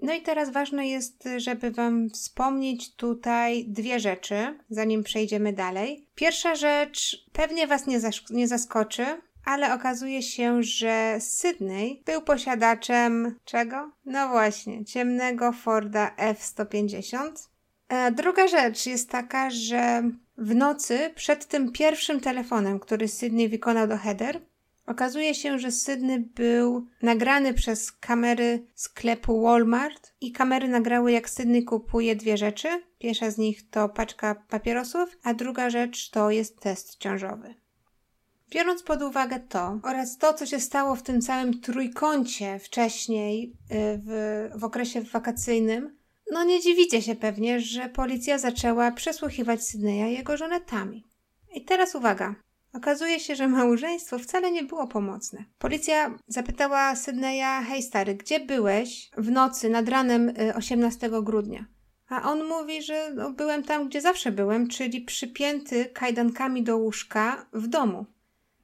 No 0.00 0.14
i 0.14 0.22
teraz 0.22 0.50
ważne 0.50 0.88
jest, 0.88 1.28
żeby 1.36 1.70
Wam 1.70 2.10
wspomnieć 2.10 2.94
tutaj 2.94 3.64
dwie 3.64 4.00
rzeczy, 4.00 4.58
zanim 4.70 5.02
przejdziemy 5.02 5.52
dalej. 5.52 6.06
Pierwsza 6.14 6.54
rzecz 6.54 7.26
pewnie 7.32 7.66
Was 7.66 7.86
nie, 7.86 8.00
nie 8.30 8.48
zaskoczy, 8.48 9.06
ale 9.44 9.74
okazuje 9.74 10.22
się, 10.22 10.62
że 10.62 11.16
Sydney 11.20 12.02
był 12.06 12.22
posiadaczem 12.22 13.36
czego? 13.44 13.90
No 14.04 14.28
właśnie, 14.28 14.84
ciemnego 14.84 15.52
Forda 15.52 16.14
F-150. 16.16 17.47
E, 17.88 18.12
druga 18.12 18.48
rzecz 18.48 18.86
jest 18.86 19.10
taka, 19.10 19.50
że 19.50 20.02
w 20.38 20.54
nocy 20.54 21.10
przed 21.14 21.46
tym 21.46 21.72
pierwszym 21.72 22.20
telefonem, 22.20 22.80
który 22.80 23.08
Sydney 23.08 23.48
wykonał 23.48 23.88
do 23.88 23.98
Heather, 23.98 24.40
okazuje 24.86 25.34
się, 25.34 25.58
że 25.58 25.72
Sydney 25.72 26.20
był 26.20 26.86
nagrany 27.02 27.54
przez 27.54 27.92
kamery 27.92 28.66
sklepu 28.74 29.42
Walmart 29.42 30.12
i 30.20 30.32
kamery 30.32 30.68
nagrały, 30.68 31.12
jak 31.12 31.30
Sydney 31.30 31.64
kupuje 31.64 32.16
dwie 32.16 32.36
rzeczy. 32.36 32.68
Pierwsza 32.98 33.30
z 33.30 33.38
nich 33.38 33.70
to 33.70 33.88
paczka 33.88 34.34
papierosów, 34.34 35.18
a 35.22 35.34
druga 35.34 35.70
rzecz 35.70 36.10
to 36.10 36.30
jest 36.30 36.60
test 36.60 36.96
ciążowy. 36.96 37.54
Biorąc 38.50 38.82
pod 38.82 39.02
uwagę 39.02 39.40
to 39.40 39.80
oraz 39.82 40.18
to, 40.18 40.34
co 40.34 40.46
się 40.46 40.60
stało 40.60 40.96
w 40.96 41.02
tym 41.02 41.20
całym 41.20 41.60
trójkącie 41.60 42.58
wcześniej 42.58 43.52
y, 43.70 43.74
w, 44.04 44.50
w 44.60 44.64
okresie 44.64 45.00
wakacyjnym, 45.00 45.97
no 46.32 46.44
nie 46.44 46.60
dziwicie 46.60 47.02
się 47.02 47.14
pewnie, 47.14 47.60
że 47.60 47.88
policja 47.88 48.38
zaczęła 48.38 48.90
przesłuchiwać 48.90 49.64
Sydneya 49.64 50.12
jego 50.12 50.36
żonę 50.36 50.60
Tami. 50.60 51.04
I 51.54 51.64
teraz 51.64 51.94
uwaga. 51.94 52.34
Okazuje 52.72 53.20
się, 53.20 53.36
że 53.36 53.48
małżeństwo 53.48 54.18
wcale 54.18 54.50
nie 54.50 54.62
było 54.62 54.86
pomocne. 54.86 55.44
Policja 55.58 56.18
zapytała 56.26 56.96
Sydneya, 56.96 57.64
hej 57.68 57.82
stary, 57.82 58.14
gdzie 58.14 58.40
byłeś 58.40 59.10
w 59.16 59.30
nocy 59.30 59.68
nad 59.68 59.88
ranem 59.88 60.32
18 60.54 61.06
y, 61.06 61.22
grudnia? 61.22 61.64
A 62.08 62.30
on 62.30 62.44
mówi, 62.44 62.82
że 62.82 63.12
no, 63.14 63.30
byłem 63.30 63.62
tam, 63.62 63.88
gdzie 63.88 64.00
zawsze 64.00 64.32
byłem, 64.32 64.68
czyli 64.68 65.00
przypięty 65.00 65.84
kajdankami 65.84 66.62
do 66.62 66.76
łóżka 66.76 67.46
w 67.52 67.66
domu. 67.66 68.06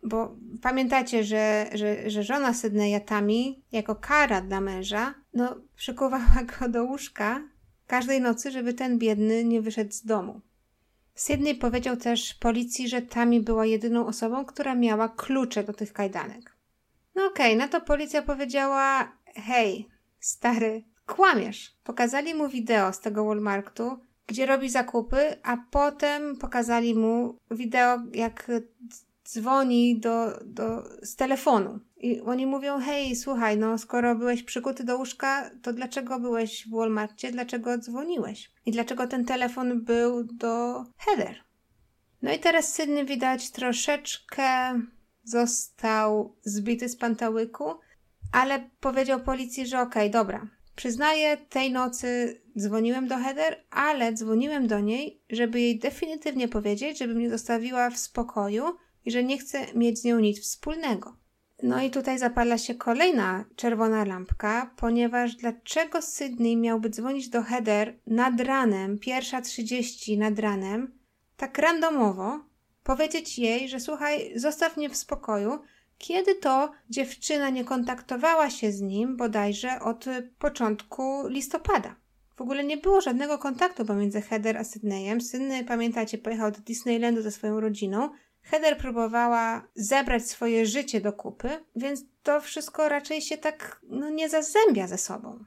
Bo 0.02 0.36
pamiętacie, 0.62 1.24
że, 1.24 1.70
że, 1.74 2.10
że 2.10 2.22
żona 2.22 2.54
Sydneya 2.54 3.00
Tami, 3.06 3.62
jako 3.72 3.94
kara 3.94 4.40
dla 4.40 4.60
męża, 4.60 5.14
no, 5.34 5.56
przykuwała 5.76 6.42
go 6.60 6.68
do 6.68 6.84
łóżka 6.84 7.53
każdej 7.86 8.20
nocy, 8.20 8.50
żeby 8.50 8.74
ten 8.74 8.98
biedny 8.98 9.44
nie 9.44 9.62
wyszedł 9.62 9.92
z 9.92 10.04
domu. 10.04 10.40
Sydney 11.14 11.54
powiedział 11.54 11.96
też 11.96 12.34
policji, 12.34 12.88
że 12.88 13.02
Tami 13.02 13.40
była 13.40 13.66
jedyną 13.66 14.06
osobą, 14.06 14.44
która 14.44 14.74
miała 14.74 15.08
klucze 15.08 15.64
do 15.64 15.72
tych 15.72 15.92
kajdanek. 15.92 16.56
No 17.14 17.26
okej, 17.26 17.46
okay, 17.46 17.56
na 17.56 17.68
to 17.68 17.80
policja 17.80 18.22
powiedziała: 18.22 19.12
Hej, 19.34 19.88
stary, 20.20 20.84
kłamiesz. 21.06 21.76
Pokazali 21.84 22.34
mu 22.34 22.48
wideo 22.48 22.92
z 22.92 23.00
tego 23.00 23.24
Walmartu, 23.24 23.98
gdzie 24.26 24.46
robi 24.46 24.70
zakupy, 24.70 25.36
a 25.42 25.56
potem 25.70 26.36
pokazali 26.36 26.94
mu 26.94 27.38
wideo, 27.50 27.98
jak 28.12 28.50
dzwoni 29.28 29.98
do, 30.00 30.40
do, 30.44 30.82
z 31.02 31.16
telefonu. 31.16 31.80
I 31.96 32.20
oni 32.20 32.46
mówią, 32.46 32.80
hej, 32.80 33.16
słuchaj, 33.16 33.58
no 33.58 33.78
skoro 33.78 34.14
byłeś 34.14 34.42
przykuty 34.42 34.84
do 34.84 34.98
łóżka, 34.98 35.50
to 35.62 35.72
dlaczego 35.72 36.20
byłeś 36.20 36.66
w 36.66 36.70
Walmartie? 36.70 37.32
Dlaczego 37.32 37.78
dzwoniłeś? 37.78 38.50
I 38.66 38.72
dlaczego 38.72 39.06
ten 39.06 39.24
telefon 39.24 39.80
był 39.80 40.24
do 40.24 40.84
Heather? 40.98 41.36
No 42.22 42.32
i 42.32 42.38
teraz 42.38 42.72
Sydney 42.72 43.04
widać 43.04 43.50
troszeczkę 43.50 44.80
został 45.24 46.36
zbity 46.42 46.88
z 46.88 46.96
pantałyku, 46.96 47.64
ale 48.32 48.70
powiedział 48.80 49.20
policji, 49.20 49.66
że 49.66 49.80
okej, 49.80 50.02
okay, 50.02 50.10
dobra, 50.10 50.46
przyznaję, 50.76 51.36
tej 51.36 51.72
nocy 51.72 52.40
dzwoniłem 52.58 53.08
do 53.08 53.16
Heather, 53.16 53.64
ale 53.70 54.12
dzwoniłem 54.12 54.66
do 54.66 54.80
niej, 54.80 55.22
żeby 55.30 55.60
jej 55.60 55.78
definitywnie 55.78 56.48
powiedzieć, 56.48 56.98
żeby 56.98 57.14
mnie 57.14 57.30
zostawiła 57.30 57.90
w 57.90 57.98
spokoju 57.98 58.64
i 59.04 59.10
że 59.10 59.24
nie 59.24 59.38
chce 59.38 59.66
mieć 59.74 59.98
z 59.98 60.04
nią 60.04 60.20
nic 60.20 60.40
wspólnego. 60.40 61.16
No 61.62 61.82
i 61.82 61.90
tutaj 61.90 62.18
zapala 62.18 62.58
się 62.58 62.74
kolejna 62.74 63.44
czerwona 63.56 64.04
lampka, 64.04 64.74
ponieważ 64.76 65.36
dlaczego 65.36 66.02
Sydney 66.02 66.56
miałby 66.56 66.90
dzwonić 66.90 67.28
do 67.28 67.42
Heather 67.42 67.98
nad 68.06 68.40
ranem, 68.40 68.98
pierwsza 68.98 69.40
30 69.40 70.18
nad 70.18 70.38
ranem, 70.38 70.98
tak 71.36 71.58
randomowo, 71.58 72.40
powiedzieć 72.82 73.38
jej, 73.38 73.68
że 73.68 73.80
słuchaj, 73.80 74.32
zostaw 74.36 74.76
mnie 74.76 74.90
w 74.90 74.96
spokoju, 74.96 75.58
kiedy 75.98 76.34
to 76.34 76.72
dziewczyna 76.90 77.50
nie 77.50 77.64
kontaktowała 77.64 78.50
się 78.50 78.72
z 78.72 78.80
nim 78.80 79.16
bodajże 79.16 79.80
od 79.80 80.04
początku 80.38 81.28
listopada. 81.28 81.96
W 82.36 82.40
ogóle 82.40 82.64
nie 82.64 82.76
było 82.76 83.00
żadnego 83.00 83.38
kontaktu 83.38 83.84
pomiędzy 83.84 84.20
Heather 84.20 84.56
a 84.56 84.64
Sydneyem. 84.64 85.20
Sydney, 85.20 85.64
pamiętacie, 85.64 86.18
pojechał 86.18 86.50
do 86.50 86.60
Disneylandu 86.60 87.22
ze 87.22 87.30
swoją 87.30 87.60
rodziną, 87.60 88.10
Heather 88.44 88.78
próbowała 88.78 89.68
zebrać 89.74 90.26
swoje 90.26 90.66
życie 90.66 91.00
do 91.00 91.12
kupy, 91.12 91.48
więc 91.76 92.04
to 92.22 92.40
wszystko 92.40 92.88
raczej 92.88 93.22
się 93.22 93.38
tak 93.38 93.80
no, 93.88 94.10
nie 94.10 94.28
zazębia 94.28 94.86
ze 94.86 94.98
sobą. 94.98 95.44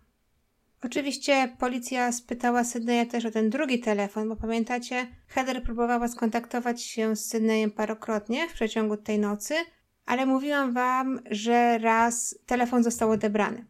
Oczywiście 0.84 1.56
policja 1.60 2.12
spytała 2.12 2.64
Sydneya 2.64 3.06
też 3.06 3.26
o 3.26 3.32
ten 3.32 3.50
drugi 3.50 3.80
telefon, 3.80 4.30
bo 4.30 4.36
pamiętacie, 4.36 5.08
Heather 5.28 5.64
próbowała 5.64 6.08
skontaktować 6.08 6.84
się 6.84 7.16
z 7.16 7.26
Sydneyem 7.26 7.72
parokrotnie 7.72 8.50
w 8.50 8.54
przeciągu 8.54 8.98
tej 8.98 9.20
nocy, 9.20 9.56
ale 10.06 10.26
mówiłam 10.26 10.74
wam, 10.74 11.20
że 11.32 11.78
raz 11.78 12.40
telefon 12.46 12.84
został 12.84 13.12
odebrany. 13.12 13.66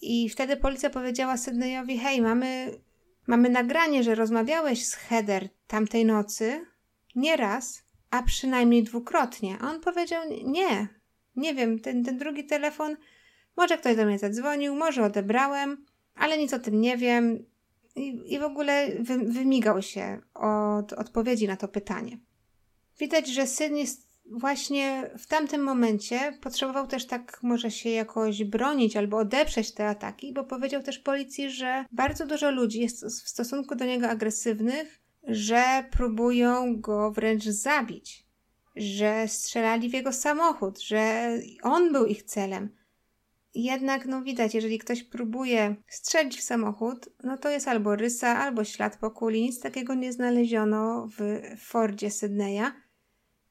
I 0.00 0.28
wtedy 0.28 0.56
policja 0.56 0.90
powiedziała 0.90 1.36
Sydneyowi: 1.36 1.98
Hej, 1.98 2.22
mamy, 2.22 2.80
mamy 3.26 3.48
nagranie, 3.48 4.02
że 4.02 4.14
rozmawiałeś 4.14 4.86
z 4.86 4.94
Heather 4.94 5.48
tamtej 5.66 6.04
nocy, 6.04 6.66
nie 7.14 7.36
raz, 7.36 7.82
a 8.10 8.22
przynajmniej 8.22 8.82
dwukrotnie. 8.82 9.58
A 9.60 9.70
on 9.70 9.80
powiedział: 9.80 10.22
Nie, 10.44 10.88
nie 11.36 11.54
wiem, 11.54 11.80
ten, 11.80 12.04
ten 12.04 12.18
drugi 12.18 12.46
telefon, 12.46 12.96
może 13.56 13.78
ktoś 13.78 13.96
do 13.96 14.06
mnie 14.06 14.18
zadzwonił, 14.18 14.74
może 14.74 15.04
odebrałem, 15.04 15.84
ale 16.14 16.38
nic 16.38 16.54
o 16.54 16.58
tym 16.58 16.80
nie 16.80 16.96
wiem. 16.96 17.44
I, 17.96 18.34
i 18.34 18.38
w 18.38 18.42
ogóle 18.42 18.88
wy, 19.00 19.18
wymigał 19.18 19.82
się 19.82 20.20
od 20.34 20.92
odpowiedzi 20.92 21.46
na 21.46 21.56
to 21.56 21.68
pytanie. 21.68 22.18
Widać, 22.98 23.28
że 23.28 23.46
Sydney 23.46 23.86
właśnie 24.30 25.10
w 25.18 25.26
tamtym 25.26 25.62
momencie 25.62 26.38
potrzebował 26.40 26.86
też 26.86 27.06
tak 27.06 27.38
może 27.42 27.70
się 27.70 27.90
jakoś 27.90 28.44
bronić 28.44 28.96
albo 28.96 29.16
odeprzeć 29.16 29.74
te 29.74 29.88
ataki, 29.88 30.32
bo 30.32 30.44
powiedział 30.44 30.82
też 30.82 30.98
policji, 30.98 31.50
że 31.50 31.84
bardzo 31.92 32.26
dużo 32.26 32.50
ludzi 32.50 32.80
jest 32.80 33.04
w 33.04 33.28
stosunku 33.28 33.74
do 33.74 33.84
niego 33.84 34.08
agresywnych, 34.08 34.97
że 35.22 35.84
próbują 35.90 36.80
go 36.80 37.10
wręcz 37.10 37.44
zabić, 37.44 38.26
że 38.76 39.28
strzelali 39.28 39.90
w 39.90 39.92
jego 39.92 40.12
samochód, 40.12 40.80
że 40.80 41.32
on 41.62 41.92
był 41.92 42.06
ich 42.06 42.22
celem. 42.22 42.78
Jednak, 43.54 44.06
no 44.06 44.22
widać, 44.22 44.54
jeżeli 44.54 44.78
ktoś 44.78 45.02
próbuje 45.02 45.76
strzelić 45.88 46.38
w 46.38 46.42
samochód, 46.42 47.08
no 47.24 47.38
to 47.38 47.50
jest 47.50 47.68
albo 47.68 47.96
rysa, 47.96 48.38
albo 48.38 48.64
ślad 48.64 48.96
po 48.96 49.10
kuli. 49.10 49.42
Nic 49.42 49.60
takiego 49.60 49.94
nie 49.94 50.12
znaleziono 50.12 51.08
w 51.18 51.42
Fordzie 51.60 52.10
Sydneya. 52.10 52.72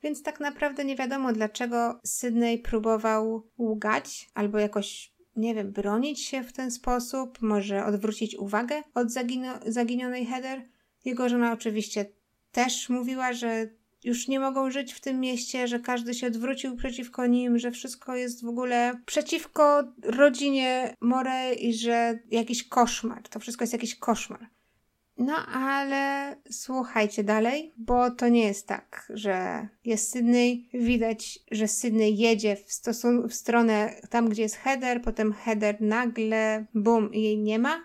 Więc 0.04 0.24
tak 0.24 0.40
naprawdę 0.40 0.86
nie 0.86 0.96
wiadomo, 0.96 1.34
dlaczego 1.34 2.00
Sydney 2.04 2.60
próbował 2.60 3.48
łgać 3.58 4.30
albo 4.34 4.60
jakoś, 4.60 5.14
nie 5.36 5.56
wiem, 5.56 5.72
bronić 5.72 6.26
się 6.26 6.44
w 6.44 6.54
ten 6.54 6.72
sposób, 6.72 7.42
może 7.42 7.86
odwrócić 7.86 8.36
uwagę 8.36 8.84
od 8.94 9.08
zagino- 9.08 9.60
zaginionej 9.72 10.26
Heather. 10.26 10.62
Jego 11.08 11.30
żona 11.30 11.54
oczywiście 11.54 12.06
też 12.52 12.90
mówiła, 12.90 13.34
że 13.34 13.68
już 14.04 14.28
nie 14.28 14.40
mogą 14.40 14.72
żyć 14.72 14.94
w 14.94 15.02
tym 15.02 15.20
mieście, 15.20 15.68
że 15.68 15.80
każdy 15.80 16.14
się 16.14 16.28
odwrócił 16.28 16.76
przeciwko 16.76 17.26
nim, 17.26 17.60
że 17.60 17.72
wszystko 17.72 18.16
jest 18.16 18.44
w 18.44 18.48
ogóle 18.48 19.02
przeciwko 19.06 19.84
rodzinie 20.04 20.96
More 21.02 21.54
i 21.54 21.74
że 21.74 22.20
jakiś 22.32 22.68
koszmar. 22.68 23.24
To 23.30 23.40
wszystko 23.40 23.64
jest 23.64 23.74
jakiś 23.74 23.96
koszmar. 23.96 24.48
No 25.18 25.36
ale 25.54 26.36
słuchajcie 26.52 27.24
dalej, 27.24 27.74
bo 27.78 28.12
to 28.12 28.30
nie 28.30 28.44
jest 28.44 28.68
tak, 28.68 29.12
że 29.14 29.68
jest 29.86 30.12
Sydney, 30.12 30.70
widać, 30.74 31.40
że 31.52 31.68
Sydney 31.68 32.18
jedzie 32.18 32.56
w, 32.56 32.70
stosun- 32.70 33.28
w 33.28 33.34
stronę 33.34 34.02
tam, 34.10 34.30
gdzie 34.30 34.42
jest 34.42 34.56
header, 34.56 35.02
potem 35.02 35.34
header 35.34 35.82
nagle, 35.82 36.66
bum, 36.74 37.14
jej 37.14 37.38
nie 37.38 37.60
ma. 37.60 37.84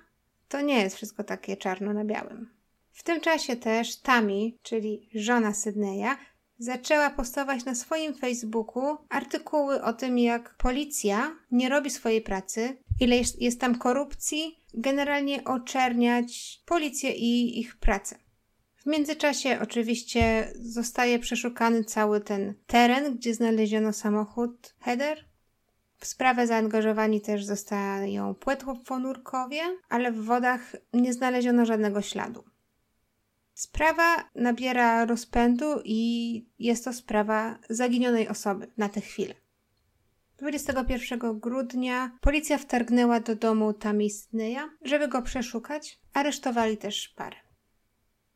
To 0.48 0.61
nie 0.61 0.80
jest 0.82 0.96
wszystko 0.96 1.24
takie 1.24 1.56
czarno 1.56 1.92
na 1.92 2.04
białym. 2.04 2.62
W 2.92 3.02
tym 3.02 3.20
czasie 3.20 3.57
też 3.57 3.96
Tami, 3.96 4.59
czyli 4.62 5.09
żona 5.14 5.55
Sydneya, 5.55 6.16
zaczęła 6.59 7.11
postować 7.11 7.64
na 7.64 7.74
swoim 7.74 8.14
Facebooku 8.14 8.96
artykuły 9.09 9.83
o 9.83 9.92
tym, 9.92 10.18
jak 10.18 10.55
policja 10.57 11.37
nie 11.50 11.68
robi 11.68 11.90
swojej 11.90 12.20
pracy, 12.20 12.76
ile 13.00 13.16
jest, 13.38 13.61
tam 13.61 13.78
korupcji, 13.78 14.59
generalnie 14.74 15.44
oczerniać 15.44 16.61
policję 16.66 17.12
i 17.12 17.61
ich 17.61 17.76
pracę. 17.76 18.18
W 18.76 18.87
międzyczasie 18.87 19.59
oczywiście 19.62 20.52
zostaje 20.55 21.18
przeszukany 21.18 21.85
cały 21.85 22.20
ten 22.20 22.55
teren, 22.66 23.16
gdzie 23.16 23.35
znaleziono 23.35 23.92
samochód 23.92 24.74
Heather. 24.81 25.24
W 25.98 26.07
sprawę 26.07 26.46
zaangażowani 26.46 27.20
też 27.20 27.44
zostają 27.44 28.35
płetwoponurkowie, 28.35 29.62
ale 29.88 30.12
w 30.12 30.24
wodach 30.24 30.76
nie 30.92 31.12
znaleziono 31.12 31.66
żadnego 31.66 32.02
śladu. 32.02 32.44
Sprawa 33.62 34.31
nabiera 34.35 35.05
rozpędu 35.05 35.66
i 35.85 36.44
jest 36.59 36.85
to 36.85 36.92
sprawa 36.92 37.59
zaginionej 37.70 38.29
osoby 38.29 38.66
na 38.77 38.88
tę 38.88 39.01
chwilę. 39.01 39.35
21 40.38 41.40
grudnia 41.40 42.18
policja 42.20 42.59
wtargnęła 42.59 43.20
do 43.20 43.37
domu 43.37 43.75
Sydneya, 44.11 44.61
żeby 44.85 45.09
go 45.09 45.22
przeszukać. 45.22 46.01
Aresztowali 46.12 46.77
też 46.77 47.09
parę. 47.09 47.37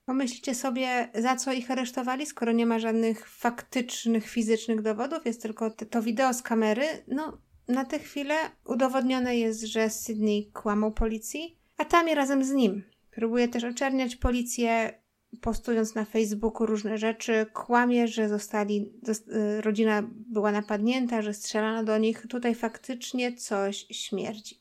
Pomyślicie 0.04 0.54
sobie, 0.54 1.08
za 1.14 1.36
co 1.36 1.52
ich 1.52 1.70
aresztowali, 1.70 2.26
skoro 2.26 2.52
nie 2.52 2.66
ma 2.66 2.78
żadnych 2.78 3.28
faktycznych, 3.28 4.28
fizycznych 4.28 4.82
dowodów, 4.82 5.26
jest 5.26 5.42
tylko 5.42 5.70
to 5.70 6.02
wideo 6.02 6.34
z 6.34 6.42
kamery. 6.42 6.86
No, 7.08 7.38
na 7.68 7.84
tę 7.84 7.98
chwilę 7.98 8.34
udowodnione 8.64 9.36
jest, 9.36 9.62
że 9.62 9.90
Sydney 9.90 10.50
kłamał 10.54 10.92
policji, 10.92 11.58
a 11.76 11.84
Tammy 11.84 12.14
razem 12.14 12.44
z 12.44 12.50
nim. 12.50 12.82
Próbuje 13.10 13.48
też 13.48 13.64
oczerniać 13.64 14.16
policję, 14.16 15.00
postując 15.40 15.94
na 15.94 16.04
Facebooku 16.04 16.66
różne 16.66 16.98
rzeczy, 16.98 17.46
kłamie, 17.52 18.08
że 18.08 18.28
zostali, 18.28 18.92
y, 19.08 19.60
rodzina 19.60 20.02
była 20.12 20.52
napadnięta, 20.52 21.22
że 21.22 21.34
strzelano 21.34 21.84
do 21.84 21.98
nich. 21.98 22.26
Tutaj 22.28 22.54
faktycznie 22.54 23.32
coś 23.32 23.86
śmierdzi. 23.90 24.60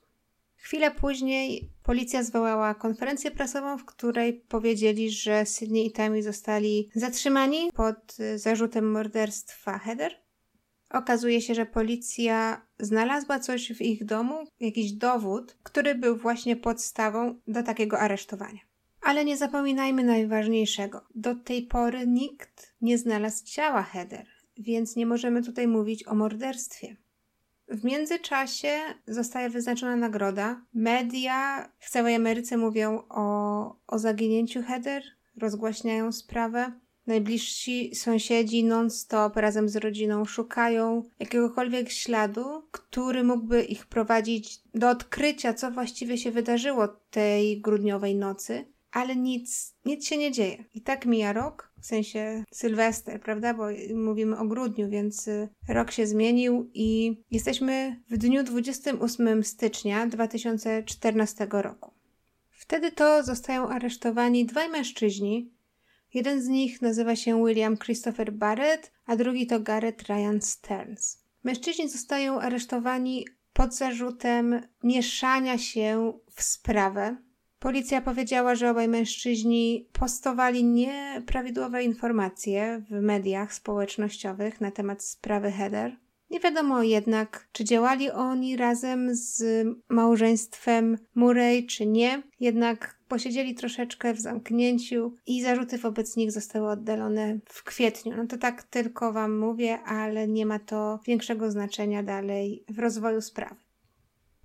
Chwilę 0.55 0.91
później 0.91 1.69
policja 1.83 2.23
zwołała 2.23 2.75
konferencję 2.75 3.31
prasową, 3.31 3.77
w 3.77 3.85
której 3.85 4.33
powiedzieli, 4.33 5.11
że 5.11 5.45
Sydney 5.45 5.85
i 5.85 5.91
Tammy 5.91 6.23
zostali 6.23 6.89
zatrzymani 6.95 7.69
pod 7.73 8.19
y, 8.19 8.39
zarzutem 8.39 8.91
morderstwa 8.91 9.77
Heather. 9.77 10.25
Okazuje 10.89 11.41
się, 11.41 11.55
że 11.55 11.65
policja 11.65 12.65
znalazła 12.79 13.39
coś 13.39 13.73
w 13.73 13.81
ich 13.81 14.05
domu, 14.05 14.35
jakiś 14.59 14.91
dowód, 14.91 15.57
który 15.63 15.95
był 15.95 16.17
właśnie 16.17 16.55
podstawą 16.55 17.39
do 17.47 17.63
takiego 17.63 17.99
aresztowania. 17.99 18.59
Ale 19.05 19.25
nie 19.25 19.37
zapominajmy 19.37 20.03
najważniejszego. 20.03 21.01
Do 21.15 21.35
tej 21.35 21.61
pory 21.61 22.07
nikt 22.07 22.73
nie 22.81 22.97
znalazł 22.97 23.45
ciała 23.45 23.83
Heather, 23.83 24.27
więc 24.57 24.95
nie 24.95 25.05
możemy 25.05 25.43
tutaj 25.43 25.67
mówić 25.67 26.07
o 26.07 26.15
morderstwie. 26.15 26.95
W 27.67 27.83
międzyczasie 27.83 28.79
zostaje 29.07 29.49
wyznaczona 29.49 29.95
nagroda. 29.95 30.61
Media 30.73 31.69
w 31.79 31.89
całej 31.89 32.15
Ameryce 32.15 32.57
mówią 32.57 33.03
o, 33.09 33.75
o 33.87 33.99
zaginięciu 33.99 34.63
Heather, 34.63 35.03
rozgłaśniają 35.37 36.11
sprawę. 36.11 36.71
Najbliżsi 37.07 37.95
sąsiedzi 37.95 38.63
non-stop 38.63 39.35
razem 39.35 39.69
z 39.69 39.75
rodziną 39.75 40.25
szukają 40.25 41.03
jakiegokolwiek 41.19 41.89
śladu, 41.89 42.63
który 42.71 43.23
mógłby 43.23 43.63
ich 43.63 43.85
prowadzić 43.85 44.61
do 44.75 44.89
odkrycia, 44.89 45.53
co 45.53 45.71
właściwie 45.71 46.17
się 46.17 46.31
wydarzyło 46.31 46.87
tej 46.87 47.61
grudniowej 47.61 48.15
nocy 48.15 48.74
ale 48.95 49.15
nic, 49.15 49.75
nic 49.85 50.07
się 50.07 50.17
nie 50.17 50.31
dzieje. 50.31 50.63
I 50.73 50.81
tak 50.81 51.05
mija 51.05 51.33
rok, 51.33 51.71
w 51.81 51.85
sensie 51.85 52.43
Sylwester, 52.51 53.21
prawda? 53.21 53.53
Bo 53.53 53.63
mówimy 53.95 54.37
o 54.37 54.45
grudniu, 54.45 54.89
więc 54.89 55.27
y, 55.27 55.49
rok 55.67 55.91
się 55.91 56.07
zmienił 56.07 56.71
i 56.73 57.17
jesteśmy 57.31 58.01
w 58.09 58.17
dniu 58.17 58.43
28 58.43 59.43
stycznia 59.43 60.07
2014 60.07 61.47
roku. 61.51 61.91
Wtedy 62.49 62.91
to 62.91 63.23
zostają 63.23 63.69
aresztowani 63.69 64.45
dwaj 64.45 64.69
mężczyźni. 64.69 65.51
Jeden 66.13 66.41
z 66.41 66.47
nich 66.47 66.81
nazywa 66.81 67.15
się 67.15 67.45
William 67.45 67.77
Christopher 67.77 68.33
Barrett, 68.33 68.91
a 69.05 69.15
drugi 69.15 69.47
to 69.47 69.59
Garrett 69.59 70.01
Ryan 70.01 70.41
Stearns. 70.41 71.23
Mężczyźni 71.43 71.89
zostają 71.89 72.39
aresztowani 72.39 73.25
pod 73.53 73.75
zarzutem 73.75 74.61
mieszania 74.83 75.57
się 75.57 76.13
w 76.35 76.43
sprawę 76.43 77.24
Policja 77.65 78.01
powiedziała, 78.01 78.55
że 78.55 78.71
obaj 78.71 78.87
mężczyźni 78.87 79.89
postowali 79.93 80.63
nieprawidłowe 80.63 81.83
informacje 81.83 82.83
w 82.89 83.01
mediach 83.01 83.53
społecznościowych 83.53 84.61
na 84.61 84.71
temat 84.71 85.03
sprawy 85.03 85.51
Heather. 85.51 85.97
Nie 86.29 86.39
wiadomo 86.39 86.83
jednak, 86.83 87.47
czy 87.51 87.63
działali 87.63 88.11
oni 88.11 88.57
razem 88.57 89.15
z 89.15 89.43
małżeństwem 89.89 90.97
Murray, 91.15 91.65
czy 91.65 91.85
nie. 91.85 92.23
Jednak 92.39 92.99
posiedzieli 93.07 93.55
troszeczkę 93.55 94.13
w 94.13 94.19
zamknięciu 94.19 95.13
i 95.27 95.41
zarzuty 95.41 95.77
wobec 95.77 96.15
nich 96.15 96.31
zostały 96.31 96.69
oddalone 96.69 97.39
w 97.49 97.63
kwietniu. 97.63 98.13
No 98.17 98.27
to 98.27 98.37
tak 98.37 98.63
tylko 98.63 99.13
Wam 99.13 99.37
mówię, 99.37 99.79
ale 99.79 100.27
nie 100.27 100.45
ma 100.45 100.59
to 100.59 100.99
większego 101.07 101.51
znaczenia 101.51 102.03
dalej 102.03 102.63
w 102.69 102.79
rozwoju 102.79 103.21
sprawy. 103.21 103.55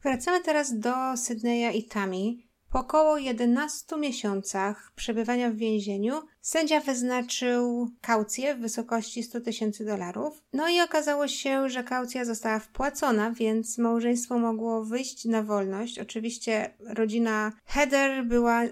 Wracamy 0.03 0.41
teraz 0.45 0.79
do 0.79 1.17
Sydneya 1.17 1.79
i 1.79 1.85
Tammy, 1.85 2.50
po 2.73 2.79
około 2.79 3.19
11 3.19 3.97
miesiącach 3.97 4.93
przebywania 4.97 5.51
w 5.51 5.57
więzieniu 5.57 6.23
sędzia 6.41 6.81
wyznaczył 6.81 7.91
kaucję 8.01 8.55
w 8.55 8.61
wysokości 8.61 9.23
100 9.23 9.41
tysięcy 9.41 9.85
dolarów. 9.85 10.43
No 10.53 10.69
i 10.69 10.81
okazało 10.81 11.29
się, 11.29 11.69
że 11.69 11.85
kaucja 11.85 12.25
została 12.25 12.59
wpłacona, 12.59 13.31
więc 13.31 13.79
małżeństwo 13.79 14.39
mogło 14.39 14.85
wyjść 14.85 15.25
na 15.25 15.43
wolność. 15.43 15.99
Oczywiście 15.99 16.75
rodzina 16.81 17.53
Heather 17.67 18.27
była 18.27 18.63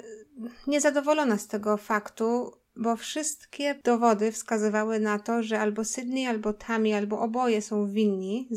niezadowolona 0.67 1.39
z 1.39 1.47
tego 1.47 1.77
faktu, 1.77 2.53
bo 2.79 2.97
wszystkie 2.97 3.75
dowody 3.85 4.33
wskazywały 4.33 5.01
na 5.01 5.19
to, 5.19 5.43
że 5.43 5.61
albo 5.61 5.85
Sydney, 5.85 6.27
albo 6.27 6.53
Tammy, 6.53 6.97
albo 6.97 7.21
oboje 7.21 7.63
są 7.63 7.87
winni 7.87 8.49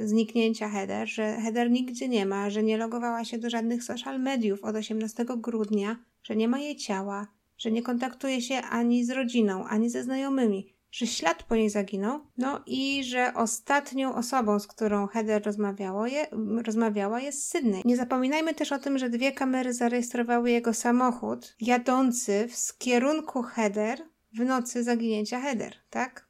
zniknięcia 0.00 0.68
Heather, 0.68 1.08
że 1.08 1.36
Heather 1.36 1.70
nigdzie 1.70 2.08
nie 2.08 2.26
ma, 2.26 2.50
że 2.50 2.62
nie 2.62 2.76
logowała 2.76 3.24
się 3.24 3.38
do 3.38 3.50
żadnych 3.50 3.84
social 3.84 4.20
mediów 4.20 4.64
od 4.64 4.76
18 4.76 5.24
grudnia, 5.36 5.96
że 6.22 6.36
nie 6.36 6.48
ma 6.48 6.58
jej 6.58 6.76
ciała, 6.76 7.26
że 7.58 7.70
nie 7.70 7.82
kontaktuje 7.82 8.42
się 8.42 8.56
ani 8.56 9.04
z 9.04 9.10
rodziną, 9.10 9.64
ani 9.64 9.90
ze 9.90 10.02
znajomymi, 10.02 10.74
że 10.90 11.06
ślad 11.06 11.42
po 11.42 11.56
niej 11.56 11.70
zaginął, 11.70 12.20
no 12.38 12.60
i 12.66 13.04
że 13.04 13.32
ostatnią 13.34 14.14
osobą, 14.14 14.58
z 14.58 14.66
którą 14.66 15.06
Heather 15.06 15.42
rozmawiało 15.46 16.06
je, 16.06 16.26
rozmawiała 16.66 17.20
jest 17.20 17.50
Sydney. 17.50 17.82
Nie 17.84 17.96
zapominajmy 17.96 18.54
też 18.54 18.72
o 18.72 18.78
tym, 18.78 18.98
że 18.98 19.10
dwie 19.10 19.32
kamery 19.32 19.74
zarejestrowały 19.74 20.50
jego 20.50 20.74
samochód 20.74 21.56
jadący 21.60 22.48
w 22.50 22.78
kierunku 22.78 23.42
Heather 23.42 24.02
w 24.32 24.44
nocy 24.44 24.84
zaginięcia 24.84 25.40
Heather, 25.40 25.74
tak? 25.90 26.28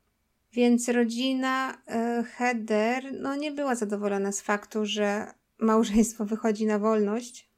Więc 0.53 0.89
rodzina 0.89 1.75
y, 2.21 2.25
Heather 2.25 3.13
no, 3.21 3.37
nie 3.37 3.53
była 3.53 3.75
zadowolona 3.75 4.33
z 4.33 4.41
faktu, 4.41 4.87
że 4.87 5.35
małżeństwo 5.59 6.25
wychodzi 6.25 6.67
na 6.67 6.79
wolność, 6.79 7.49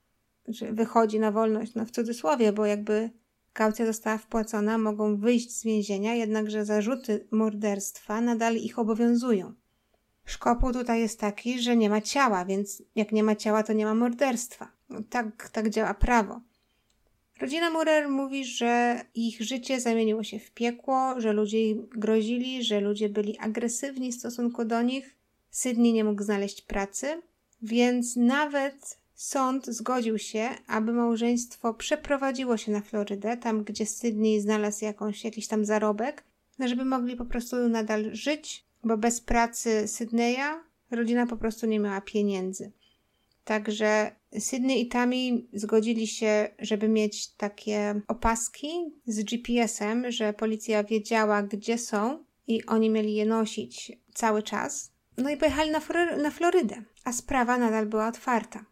że 0.48 0.72
wychodzi 0.72 1.20
na 1.20 1.32
wolność, 1.32 1.74
no 1.74 1.84
w 1.84 1.90
cudzysłowie, 1.90 2.52
bo 2.52 2.66
jakby 2.66 3.10
Kaucja 3.52 3.86
została 3.86 4.18
wpłacona, 4.18 4.78
mogą 4.78 5.16
wyjść 5.16 5.56
z 5.56 5.64
więzienia, 5.64 6.14
jednakże 6.14 6.64
zarzuty 6.64 7.26
morderstwa 7.30 8.20
nadal 8.20 8.56
ich 8.56 8.78
obowiązują. 8.78 9.54
Szkopuł 10.24 10.72
tutaj 10.72 11.00
jest 11.00 11.20
taki, 11.20 11.62
że 11.62 11.76
nie 11.76 11.90
ma 11.90 12.00
ciała, 12.00 12.44
więc 12.44 12.82
jak 12.94 13.12
nie 13.12 13.22
ma 13.22 13.36
ciała, 13.36 13.62
to 13.62 13.72
nie 13.72 13.84
ma 13.84 13.94
morderstwa. 13.94 14.72
Tak, 15.10 15.48
tak 15.48 15.70
działa 15.70 15.94
prawo. 15.94 16.40
Rodzina 17.40 17.70
Murer 17.70 18.08
mówi, 18.08 18.44
że 18.44 19.00
ich 19.14 19.42
życie 19.42 19.80
zamieniło 19.80 20.24
się 20.24 20.38
w 20.38 20.50
piekło, 20.50 21.20
że 21.20 21.32
ludzie 21.32 21.68
im 21.68 21.86
grozili, 21.86 22.64
że 22.64 22.80
ludzie 22.80 23.08
byli 23.08 23.38
agresywni 23.38 24.12
w 24.12 24.14
stosunku 24.14 24.64
do 24.64 24.82
nich. 24.82 25.16
Sydney 25.50 25.92
nie 25.92 26.04
mógł 26.04 26.22
znaleźć 26.22 26.62
pracy, 26.62 27.22
więc 27.62 28.16
nawet 28.16 28.99
Sąd 29.20 29.66
zgodził 29.66 30.18
się, 30.18 30.48
aby 30.66 30.92
małżeństwo 30.92 31.74
przeprowadziło 31.74 32.56
się 32.56 32.72
na 32.72 32.80
Florydę, 32.80 33.36
tam 33.36 33.64
gdzie 33.64 33.86
Sydney 33.86 34.40
znalazł 34.40 34.84
jakąś, 34.84 35.24
jakiś 35.24 35.46
tam 35.48 35.64
zarobek, 35.64 36.24
żeby 36.58 36.84
mogli 36.84 37.16
po 37.16 37.24
prostu 37.24 37.68
nadal 37.68 38.14
żyć, 38.14 38.64
bo 38.84 38.96
bez 38.96 39.20
pracy 39.20 39.88
Sydneya 39.88 40.60
rodzina 40.90 41.26
po 41.26 41.36
prostu 41.36 41.66
nie 41.66 41.80
miała 41.80 42.00
pieniędzy. 42.00 42.72
Także 43.44 44.10
Sydney 44.38 44.80
i 44.80 44.88
Tammy 44.88 45.42
zgodzili 45.52 46.06
się, 46.06 46.48
żeby 46.58 46.88
mieć 46.88 47.28
takie 47.28 48.00
opaski 48.08 48.70
z 49.06 49.24
GPS-em, 49.24 50.10
że 50.12 50.32
policja 50.32 50.84
wiedziała, 50.84 51.42
gdzie 51.42 51.78
są 51.78 52.24
i 52.46 52.66
oni 52.66 52.90
mieli 52.90 53.14
je 53.14 53.26
nosić 53.26 53.92
cały 54.14 54.42
czas. 54.42 54.92
No 55.16 55.30
i 55.30 55.36
pojechali 55.36 55.70
na, 55.70 55.80
na 56.16 56.30
Florydę, 56.30 56.82
a 57.04 57.12
sprawa 57.12 57.58
nadal 57.58 57.86
była 57.86 58.08
otwarta. 58.08 58.70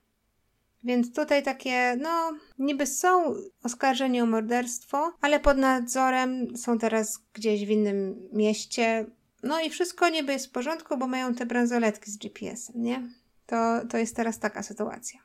Więc 0.85 1.14
tutaj 1.14 1.43
takie, 1.43 1.97
no, 2.01 2.33
niby 2.59 2.87
są 2.87 3.35
oskarżeni 3.62 4.20
o 4.20 4.26
morderstwo, 4.26 5.12
ale 5.20 5.41
pod 5.41 5.59
nadzorem 5.59 6.57
są 6.57 6.79
teraz 6.79 7.18
gdzieś 7.33 7.66
w 7.66 7.70
innym 7.70 8.29
mieście. 8.33 9.07
No 9.43 9.61
i 9.61 9.70
wszystko 9.70 10.09
niby 10.09 10.33
jest 10.33 10.47
w 10.47 10.51
porządku, 10.51 10.97
bo 10.97 11.07
mają 11.07 11.35
te 11.35 11.47
bransoletki 11.47 12.11
z 12.11 12.16
GPS-em, 12.16 12.83
nie? 12.83 13.09
To, 13.47 13.87
to 13.91 13.99
jest 13.99 14.16
teraz 14.16 14.39
taka 14.39 14.62
sytuacja. 14.62 15.20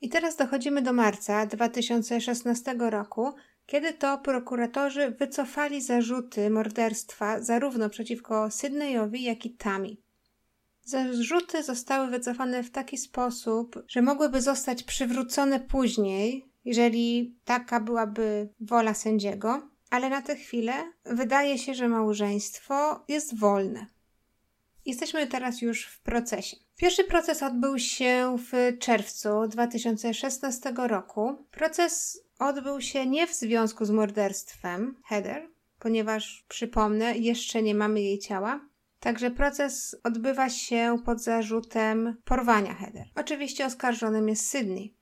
I 0.00 0.08
teraz 0.08 0.36
dochodzimy 0.36 0.82
do 0.82 0.92
marca 0.92 1.46
2016 1.46 2.74
roku, 2.78 3.32
kiedy 3.66 3.92
to 3.92 4.18
prokuratorzy 4.18 5.10
wycofali 5.10 5.82
zarzuty 5.82 6.50
morderstwa 6.50 7.40
zarówno 7.40 7.90
przeciwko 7.90 8.50
Sydneyowi, 8.50 9.22
jak 9.22 9.46
i 9.46 9.50
Tami. 9.50 10.05
Zarzuty 10.86 11.62
zostały 11.62 12.10
wycofane 12.10 12.62
w 12.62 12.70
taki 12.70 12.98
sposób, 12.98 13.84
że 13.88 14.02
mogłyby 14.02 14.40
zostać 14.40 14.82
przywrócone 14.82 15.60
później, 15.60 16.48
jeżeli 16.64 17.36
taka 17.44 17.80
byłaby 17.80 18.48
wola 18.60 18.94
sędziego, 18.94 19.68
ale 19.90 20.10
na 20.10 20.22
tę 20.22 20.36
chwilę 20.36 20.72
wydaje 21.04 21.58
się, 21.58 21.74
że 21.74 21.88
małżeństwo 21.88 23.04
jest 23.08 23.38
wolne. 23.38 23.86
Jesteśmy 24.84 25.26
teraz 25.26 25.62
już 25.62 25.86
w 25.86 26.00
procesie. 26.00 26.56
Pierwszy 26.76 27.04
proces 27.04 27.42
odbył 27.42 27.78
się 27.78 28.36
w 28.50 28.78
czerwcu 28.78 29.28
2016 29.48 30.72
roku. 30.76 31.46
Proces 31.50 32.22
odbył 32.38 32.80
się 32.80 33.06
nie 33.06 33.26
w 33.26 33.34
związku 33.34 33.84
z 33.84 33.90
morderstwem 33.90 34.96
Heather, 35.04 35.48
ponieważ 35.78 36.44
przypomnę, 36.48 37.18
jeszcze 37.18 37.62
nie 37.62 37.74
mamy 37.74 38.00
jej 38.00 38.18
ciała. 38.18 38.60
Także 39.00 39.30
proces 39.30 39.96
odbywa 40.04 40.48
się 40.48 40.98
pod 41.04 41.22
zarzutem 41.22 42.16
porwania 42.24 42.74
Heather. 42.74 43.06
Oczywiście 43.14 43.66
oskarżonym 43.66 44.28
jest 44.28 44.48
Sydney. 44.48 44.96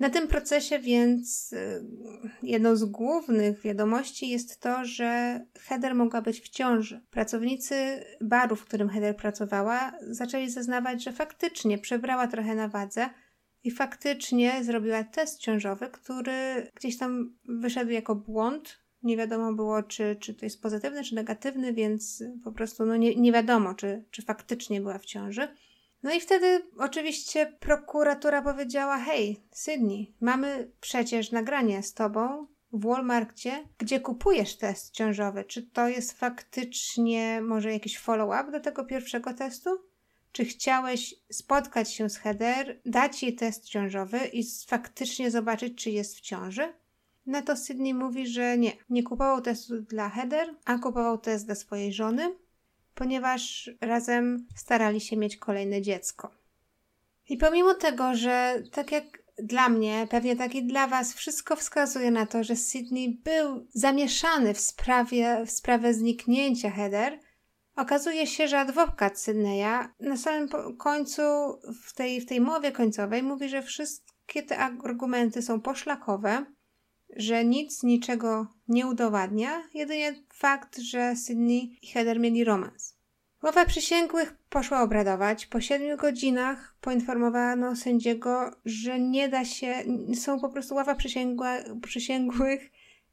Na 0.00 0.10
tym 0.10 0.28
procesie 0.28 0.78
więc 0.78 1.52
y, 1.52 1.84
jedną 2.42 2.76
z 2.76 2.84
głównych 2.84 3.60
wiadomości 3.60 4.28
jest 4.28 4.60
to, 4.60 4.84
że 4.84 5.40
Heather 5.58 5.94
mogła 5.94 6.22
być 6.22 6.40
w 6.40 6.48
ciąży. 6.48 7.00
Pracownicy 7.10 8.04
baru, 8.20 8.56
w 8.56 8.64
którym 8.64 8.88
Heather 8.88 9.16
pracowała, 9.16 9.92
zaczęli 10.02 10.50
zeznawać, 10.50 11.04
że 11.04 11.12
faktycznie 11.12 11.78
przebrała 11.78 12.26
trochę 12.26 12.54
na 12.54 12.68
wadze 12.68 13.10
i 13.64 13.70
faktycznie 13.70 14.64
zrobiła 14.64 15.04
test 15.04 15.38
ciążowy, 15.38 15.88
który 15.88 16.70
gdzieś 16.74 16.98
tam 16.98 17.36
wyszedł 17.44 17.90
jako 17.90 18.14
błąd. 18.14 18.78
Nie 19.02 19.16
wiadomo 19.16 19.52
było, 19.52 19.82
czy, 19.82 20.16
czy 20.20 20.34
to 20.34 20.46
jest 20.46 20.62
pozytywny, 20.62 21.04
czy 21.04 21.14
negatywny, 21.14 21.72
więc 21.72 22.24
po 22.44 22.52
prostu 22.52 22.86
no 22.86 22.96
nie, 22.96 23.16
nie 23.16 23.32
wiadomo, 23.32 23.74
czy, 23.74 24.04
czy 24.10 24.22
faktycznie 24.22 24.80
była 24.80 24.98
w 24.98 25.04
ciąży. 25.04 25.48
No 26.02 26.14
i 26.14 26.20
wtedy 26.20 26.62
oczywiście 26.78 27.56
prokuratura 27.60 28.42
powiedziała: 28.42 28.98
Hej, 28.98 29.40
Sydney, 29.50 30.14
mamy 30.20 30.70
przecież 30.80 31.32
nagranie 31.32 31.82
z 31.82 31.94
tobą 31.94 32.46
w 32.72 32.84
Walmartie, 32.84 33.68
gdzie 33.78 34.00
kupujesz 34.00 34.56
test 34.56 34.94
ciążowy. 34.94 35.44
Czy 35.44 35.62
to 35.62 35.88
jest 35.88 36.12
faktycznie 36.12 37.40
może 37.42 37.72
jakiś 37.72 37.98
follow-up 37.98 38.52
do 38.52 38.60
tego 38.60 38.84
pierwszego 38.84 39.34
testu? 39.34 39.70
Czy 40.32 40.44
chciałeś 40.44 41.14
spotkać 41.32 41.92
się 41.92 42.10
z 42.10 42.16
Heather, 42.16 42.80
dać 42.86 43.22
jej 43.22 43.34
test 43.34 43.64
ciążowy 43.64 44.18
i 44.32 44.44
faktycznie 44.66 45.30
zobaczyć, 45.30 45.82
czy 45.82 45.90
jest 45.90 46.16
w 46.16 46.20
ciąży? 46.20 46.72
Na 47.30 47.42
to 47.42 47.56
Sydney 47.56 47.94
mówi, 47.94 48.26
że 48.26 48.58
nie, 48.58 48.72
nie 48.90 49.02
kupował 49.02 49.40
testu 49.40 49.82
dla 49.82 50.08
Heather, 50.08 50.54
a 50.64 50.78
kupował 50.78 51.18
test 51.18 51.46
dla 51.46 51.54
swojej 51.54 51.92
żony 51.92 52.34
ponieważ 53.00 53.70
razem 53.80 54.46
starali 54.56 55.00
się 55.00 55.16
mieć 55.16 55.36
kolejne 55.36 55.82
dziecko. 55.82 56.30
I 57.28 57.36
pomimo 57.36 57.74
tego, 57.74 58.14
że 58.14 58.62
tak 58.72 58.92
jak 58.92 59.04
dla 59.38 59.68
mnie, 59.68 60.06
pewnie 60.10 60.36
tak 60.36 60.54
i 60.54 60.66
dla 60.66 60.86
Was, 60.86 61.14
wszystko 61.14 61.56
wskazuje 61.56 62.10
na 62.10 62.26
to, 62.26 62.44
że 62.44 62.56
Sydney 62.56 63.20
był 63.24 63.66
zamieszany 63.74 64.54
w 64.54 64.60
sprawie, 64.60 65.42
w 65.46 65.50
sprawę 65.50 65.94
zniknięcia 65.94 66.70
Heather, 66.70 67.18
okazuje 67.76 68.26
się, 68.26 68.48
że 68.48 68.58
adwokat 68.58 69.18
Sydneya 69.18 69.88
na 70.00 70.16
samym 70.16 70.48
końcu, 70.78 71.22
w 71.84 71.94
tej, 71.94 72.20
w 72.20 72.26
tej 72.26 72.40
mowie 72.40 72.72
końcowej, 72.72 73.22
mówi, 73.22 73.48
że 73.48 73.62
wszystkie 73.62 74.42
te 74.42 74.58
argumenty 74.58 75.42
są 75.42 75.60
poszlakowe, 75.60 76.44
że 77.16 77.44
nic 77.44 77.82
niczego 77.82 78.46
nie 78.68 78.86
udowadnia, 78.86 79.62
jedynie 79.74 80.14
fakt, 80.32 80.78
że 80.78 81.16
Sydney 81.16 81.78
i 81.82 81.86
Heather 81.86 82.20
mieli 82.20 82.44
romans. 82.44 83.00
Ława 83.42 83.66
przysięgłych 83.66 84.34
poszła 84.50 84.82
obradować. 84.82 85.46
Po 85.46 85.60
siedmiu 85.60 85.96
godzinach 85.96 86.76
poinformowano 86.80 87.76
sędziego, 87.76 88.50
że 88.64 89.00
nie 89.00 89.28
da 89.28 89.44
się, 89.44 89.74
są 90.14 90.40
po 90.40 90.48
prostu 90.48 90.74
ława 90.74 90.96
przysięgłych 91.82 92.70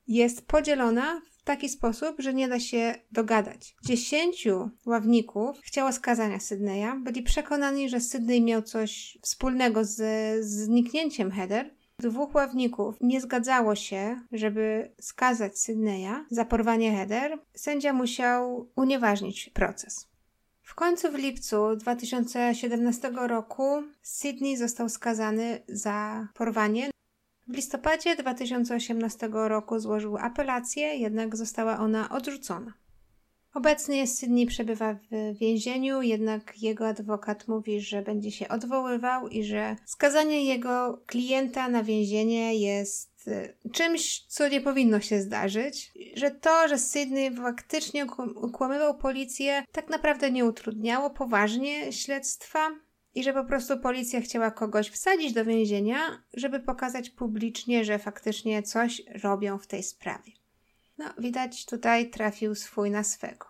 jest 0.07 0.47
podzielona 0.47 1.21
w 1.31 1.43
taki 1.43 1.69
sposób, 1.69 2.15
że 2.19 2.33
nie 2.33 2.47
da 2.47 2.59
się 2.59 2.95
dogadać. 3.11 3.75
Dziesięciu 3.85 4.69
ławników 4.85 5.59
chciało 5.63 5.91
skazania 5.91 6.39
Sydneya. 6.39 7.03
Byli 7.03 7.23
przekonani, 7.23 7.89
że 7.89 7.99
Sydney 7.99 8.41
miał 8.41 8.61
coś 8.61 9.17
wspólnego 9.21 9.85
z, 9.85 9.99
zniknięciem 10.45 11.31
Heather, 11.31 11.76
Dwóch 11.99 12.35
ławników 12.35 12.95
nie 13.01 13.21
zgadzało 13.21 13.75
się, 13.75 14.21
żeby 14.31 14.91
skazać 15.01 15.59
Sydneya 15.59 16.25
za 16.29 16.45
porwanie 16.45 16.91
Heather. 16.91 17.39
Sędzia 17.53 17.93
musiał 17.93 18.69
unieważnić 18.75 19.49
proces. 19.49 20.07
W 20.61 20.75
końcu 20.75 21.11
w 21.11 21.15
lipcu 21.15 21.75
2017 21.75 23.11
roku 23.27 23.83
Sydney 24.01 24.57
został 24.57 24.89
skazany 24.89 25.63
za 25.67 26.27
porwanie. 26.33 26.89
W 27.47 27.55
listopadzie 27.55 28.15
2018 28.15 29.29
roku 29.31 29.79
złożył 29.79 30.17
apelację, 30.17 30.95
jednak 30.95 31.35
została 31.35 31.79
ona 31.79 32.09
odrzucona. 32.09 32.73
Obecnie 33.57 34.07
Sydney 34.07 34.45
przebywa 34.45 34.93
w 34.93 35.37
więzieniu, 35.37 36.01
jednak 36.01 36.61
jego 36.61 36.87
adwokat 36.87 37.47
mówi, 37.47 37.81
że 37.81 38.01
będzie 38.01 38.31
się 38.31 38.47
odwoływał 38.47 39.27
i 39.27 39.43
że 39.43 39.75
skazanie 39.85 40.45
jego 40.45 41.01
klienta 41.05 41.69
na 41.69 41.83
więzienie 41.83 42.55
jest 42.55 43.27
y, 43.27 43.53
czymś, 43.71 44.25
co 44.27 44.49
nie 44.49 44.61
powinno 44.61 44.99
się 44.99 45.21
zdarzyć. 45.21 45.91
Że 46.15 46.31
to, 46.31 46.67
że 46.67 46.77
Sydney 46.77 47.35
faktycznie 47.35 48.05
ukłamywał 48.35 48.97
policję, 48.97 49.63
tak 49.71 49.89
naprawdę 49.89 50.31
nie 50.31 50.45
utrudniało 50.45 51.09
poważnie 51.09 51.93
śledztwa 51.93 52.69
i 53.15 53.23
że 53.23 53.33
po 53.33 53.43
prostu 53.43 53.79
policja 53.79 54.21
chciała 54.21 54.51
kogoś 54.51 54.89
wsadzić 54.89 55.33
do 55.33 55.45
więzienia, 55.45 55.97
żeby 56.33 56.59
pokazać 56.59 57.09
publicznie, 57.09 57.85
że 57.85 57.99
faktycznie 57.99 58.63
coś 58.63 59.01
robią 59.23 59.57
w 59.57 59.67
tej 59.67 59.83
sprawie. 59.83 60.31
No, 60.97 61.05
widać 61.17 61.65
tutaj 61.65 62.09
trafił 62.09 62.55
swój 62.55 62.91
na 62.91 63.03
swego. 63.03 63.45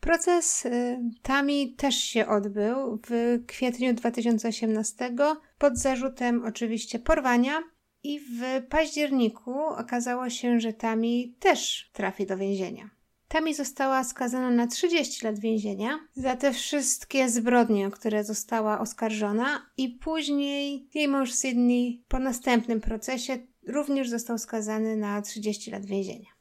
Proces 0.00 0.66
y, 0.66 0.98
Tami 1.22 1.74
też 1.74 1.94
się 1.94 2.26
odbył 2.26 3.00
w 3.08 3.38
kwietniu 3.46 3.94
2018 3.94 5.14
pod 5.58 5.78
zarzutem 5.78 6.44
oczywiście 6.44 6.98
porwania 6.98 7.62
i 8.02 8.20
w 8.20 8.66
październiku 8.68 9.60
okazało 9.60 10.30
się, 10.30 10.60
że 10.60 10.72
Tami 10.72 11.36
też 11.40 11.90
trafi 11.92 12.26
do 12.26 12.36
więzienia. 12.36 12.90
Tami 13.28 13.54
została 13.54 14.04
skazana 14.04 14.50
na 14.50 14.66
30 14.66 15.26
lat 15.26 15.38
więzienia 15.38 15.98
za 16.14 16.36
te 16.36 16.52
wszystkie 16.52 17.28
zbrodnie, 17.28 17.86
o 17.86 17.90
które 17.90 18.24
została 18.24 18.80
oskarżona 18.80 19.70
i 19.76 19.88
później 19.88 20.88
jej 20.94 21.08
mąż 21.08 21.32
Sydney 21.32 22.04
po 22.08 22.18
następnym 22.18 22.80
procesie 22.80 23.38
również 23.66 24.10
został 24.10 24.38
skazany 24.38 24.96
na 24.96 25.22
30 25.22 25.70
lat 25.70 25.86
więzienia. 25.86 26.33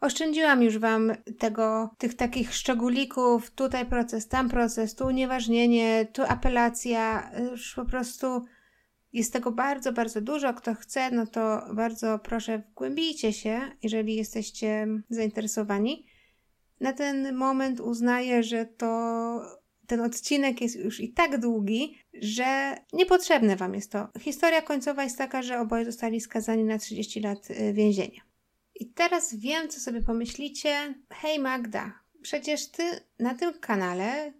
Oszczędziłam 0.00 0.62
już 0.62 0.78
Wam 0.78 1.12
tego, 1.38 1.90
tych 1.98 2.14
takich 2.14 2.54
szczególików, 2.54 3.50
tutaj 3.50 3.86
proces, 3.86 4.28
tam 4.28 4.48
proces, 4.48 4.94
tu 4.94 5.06
unieważnienie, 5.06 6.06
tu 6.12 6.22
apelacja, 6.22 7.30
już 7.50 7.74
po 7.74 7.84
prostu 7.84 8.44
jest 9.12 9.32
tego 9.32 9.52
bardzo, 9.52 9.92
bardzo 9.92 10.20
dużo. 10.20 10.54
Kto 10.54 10.74
chce, 10.74 11.10
no 11.10 11.26
to 11.26 11.62
bardzo 11.74 12.18
proszę, 12.18 12.58
wgłębijcie 12.58 13.32
się, 13.32 13.60
jeżeli 13.82 14.16
jesteście 14.16 14.86
zainteresowani. 15.10 16.06
Na 16.80 16.92
ten 16.92 17.34
moment 17.34 17.80
uznaję, 17.80 18.42
że 18.42 18.66
to 18.66 19.58
ten 19.86 20.00
odcinek 20.00 20.60
jest 20.60 20.76
już 20.76 21.00
i 21.00 21.12
tak 21.12 21.38
długi, 21.38 21.98
że 22.14 22.76
niepotrzebne 22.92 23.56
Wam 23.56 23.74
jest 23.74 23.92
to. 23.92 24.08
Historia 24.20 24.62
końcowa 24.62 25.04
jest 25.04 25.18
taka, 25.18 25.42
że 25.42 25.60
oboje 25.60 25.84
zostali 25.84 26.20
skazani 26.20 26.64
na 26.64 26.78
30 26.78 27.20
lat 27.20 27.50
y, 27.50 27.72
więzienia. 27.72 28.27
I 28.78 28.86
teraz 28.86 29.34
wiem, 29.34 29.68
co 29.68 29.80
sobie 29.80 30.02
pomyślicie. 30.02 30.94
Hej 31.10 31.38
Magda, 31.38 31.92
przecież 32.22 32.68
ty 32.68 32.82
na 33.18 33.34
tym 33.34 33.58
kanale 33.60 34.32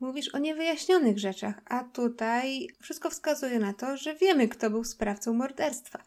mówisz 0.00 0.34
o 0.34 0.38
niewyjaśnionych 0.38 1.18
rzeczach, 1.18 1.54
a 1.64 1.84
tutaj 1.84 2.68
wszystko 2.80 3.10
wskazuje 3.10 3.58
na 3.58 3.72
to, 3.72 3.96
że 3.96 4.14
wiemy, 4.14 4.48
kto 4.48 4.70
był 4.70 4.84
sprawcą 4.84 5.34
morderstwa. 5.34 6.02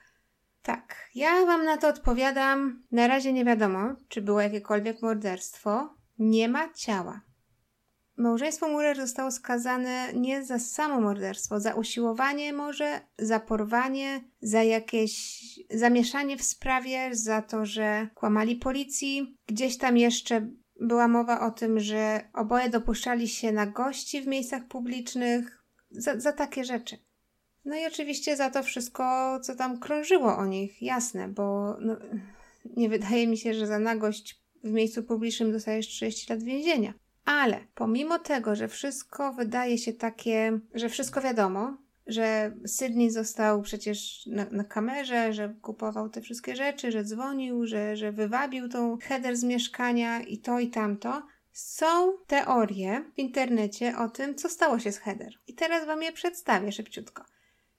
Tak, 0.62 1.10
ja 1.16 1.46
wam 1.46 1.66
na 1.66 1.78
to 1.78 1.88
odpowiadam. 1.88 2.84
Na 2.92 3.08
razie 3.08 3.34
nie 3.34 3.46
wiadomo, 3.46 3.96
czy 4.08 4.22
było 4.22 4.42
jakiekolwiek 4.42 5.02
morderstwo. 5.02 5.96
Nie 6.20 6.50
ma 6.50 6.74
ciała. 6.74 7.22
Małżeństwo 8.18 8.68
Murer 8.68 8.98
zostało 8.98 9.32
skazane 9.32 10.14
nie 10.14 10.44
za 10.44 10.60
samo 10.60 11.02
morderstwo, 11.02 11.60
za 11.60 11.74
usiłowanie 11.74 12.54
może, 12.54 13.02
za 13.18 13.40
porwanie, 13.40 14.22
za 14.42 14.64
jakieś 14.64 15.40
zamieszanie 15.70 16.38
w 16.38 16.44
sprawie, 16.44 17.10
za 17.16 17.42
to, 17.42 17.66
że 17.66 18.08
kłamali 18.16 18.56
policji. 18.56 19.38
Gdzieś 19.48 19.78
tam 19.78 19.98
jeszcze 19.98 20.50
była 20.82 21.08
mowa 21.08 21.48
o 21.48 21.52
tym, 21.52 21.80
że 21.80 22.30
oboje 22.34 22.70
dopuszczali 22.70 23.28
się 23.28 23.52
na 23.52 23.66
gości 23.66 24.22
w 24.22 24.28
miejscach 24.28 24.68
publicznych, 24.68 25.64
za, 25.92 26.20
za 26.20 26.34
takie 26.34 26.64
rzeczy. 26.64 26.98
No 27.66 27.76
i 27.76 27.86
oczywiście 27.88 28.36
za 28.36 28.50
to 28.50 28.64
wszystko, 28.64 29.40
co 29.40 29.56
tam 29.56 29.80
krążyło 29.80 30.38
o 30.38 30.46
nich, 30.46 30.82
jasne, 30.82 31.28
bo 31.28 31.78
no, 31.80 31.98
nie 32.78 32.90
wydaje 32.90 33.28
mi 33.28 33.38
się, 33.38 33.54
że 33.54 33.68
za 33.68 33.80
nagość 33.80 34.42
w 34.64 34.72
miejscu 34.72 35.04
publicznym 35.04 35.52
dostajesz 35.52 35.88
30 35.88 36.34
lat 36.34 36.44
więzienia 36.44 36.94
Ale 37.28 37.60
pomimo 37.76 38.20
tego, 38.20 38.56
że 38.56 38.68
wszystko 38.68 39.34
wydaje 39.34 39.78
się 39.78 39.94
takie, 39.94 40.60
że 40.74 40.90
wszystko 40.90 41.22
wiadomo, 41.22 41.78
że 42.08 42.56
Sydney 42.66 43.12
został 43.12 43.62
przecież 43.62 44.26
na, 44.26 44.46
na, 44.52 44.64
kamerze, 44.64 45.34
że 45.34 45.56
kupował 45.62 46.10
te 46.10 46.22
wszystkie 46.22 46.56
rzeczy, 46.56 46.92
że 46.92 47.04
dzwonił, 47.04 47.66
że, 47.66 47.96
że 47.96 48.12
wywabił 48.12 48.70
tą 48.70 48.98
header 48.98 49.38
z 49.38 49.44
mieszkania 49.44 50.22
i 50.22 50.38
to 50.38 50.60
i 50.60 50.70
tamto. 50.70 51.24
Są 51.52 52.18
teorie 52.28 53.06
w 53.16 53.20
internecie 53.20 53.98
o 53.98 54.10
tym, 54.10 54.36
co 54.36 54.50
stało 54.50 54.80
się 54.80 54.92
z 54.92 54.98
header. 54.98 55.34
I 55.48 55.54
teraz 55.54 55.86
Wam 55.86 56.04
je 56.04 56.12
przedstawię 56.12 56.72
szybciutko. 56.72 57.24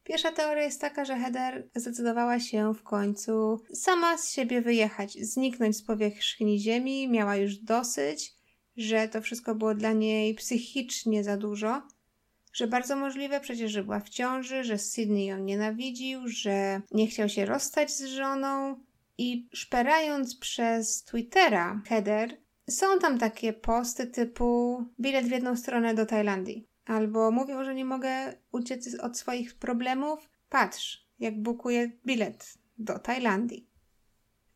Pierwsza 0.05 0.33
teoria 0.33 0.63
jest 0.63 0.81
taka, 0.81 1.05
że 1.05 1.17
Heather 1.17 1.69
zdecydowała 1.75 2.41
się 2.41 2.75
w 2.75 2.83
końcu 2.83 3.61
sama 3.75 4.19
z 4.19 4.33
siebie 4.33 4.63
wyjechać, 4.63 5.13
zniknąć 5.13 5.77
z 5.77 5.83
powierzchni 5.83 6.61
ziemi, 6.61 7.09
miała 7.09 7.37
już 7.37 7.57
dosyć, 7.57 8.38
że 8.79 9.09
to 9.09 9.21
wszystko 9.21 9.55
było 9.55 9.75
dla 9.75 9.93
niej 9.93 10.35
psychicznie 10.35 11.25
za 11.25 11.37
dużo, 11.37 11.83
że 12.53 12.67
bardzo 12.67 12.97
możliwe 12.97 13.41
przecież, 13.41 13.73
że 13.73 13.85
była 13.85 14.01
w 14.01 14.09
ciąży, 14.09 14.65
że 14.65 14.79
Sydney 14.79 15.27
ją 15.27 15.39
nienawidził, 15.39 16.29
że 16.29 16.81
nie 16.91 17.07
chciał 17.07 17.29
się 17.29 17.45
rozstać 17.45 17.91
z 17.91 18.05
żoną 18.05 18.81
i 19.19 19.49
szperając 19.53 20.37
przez 20.37 21.03
Twittera 21.05 21.83
Heather, 21.87 22.37
są 22.71 22.99
tam 22.99 23.19
takie 23.19 23.53
posty 23.53 24.07
typu 24.07 24.79
bilet 25.01 25.27
w 25.27 25.31
jedną 25.31 25.57
stronę 25.57 25.95
do 25.95 26.07
Tajlandii. 26.07 26.67
Albo 26.85 27.31
mówią, 27.31 27.65
że 27.65 27.75
nie 27.75 27.85
mogę 27.85 28.35
uciec 28.53 28.95
od 29.01 29.19
swoich 29.19 29.59
problemów. 29.59 30.31
Patrz, 30.49 31.09
jak 31.19 31.43
bukuję 31.43 31.93
bilet 32.07 32.55
do 32.79 32.99
Tajlandii. 32.99 33.68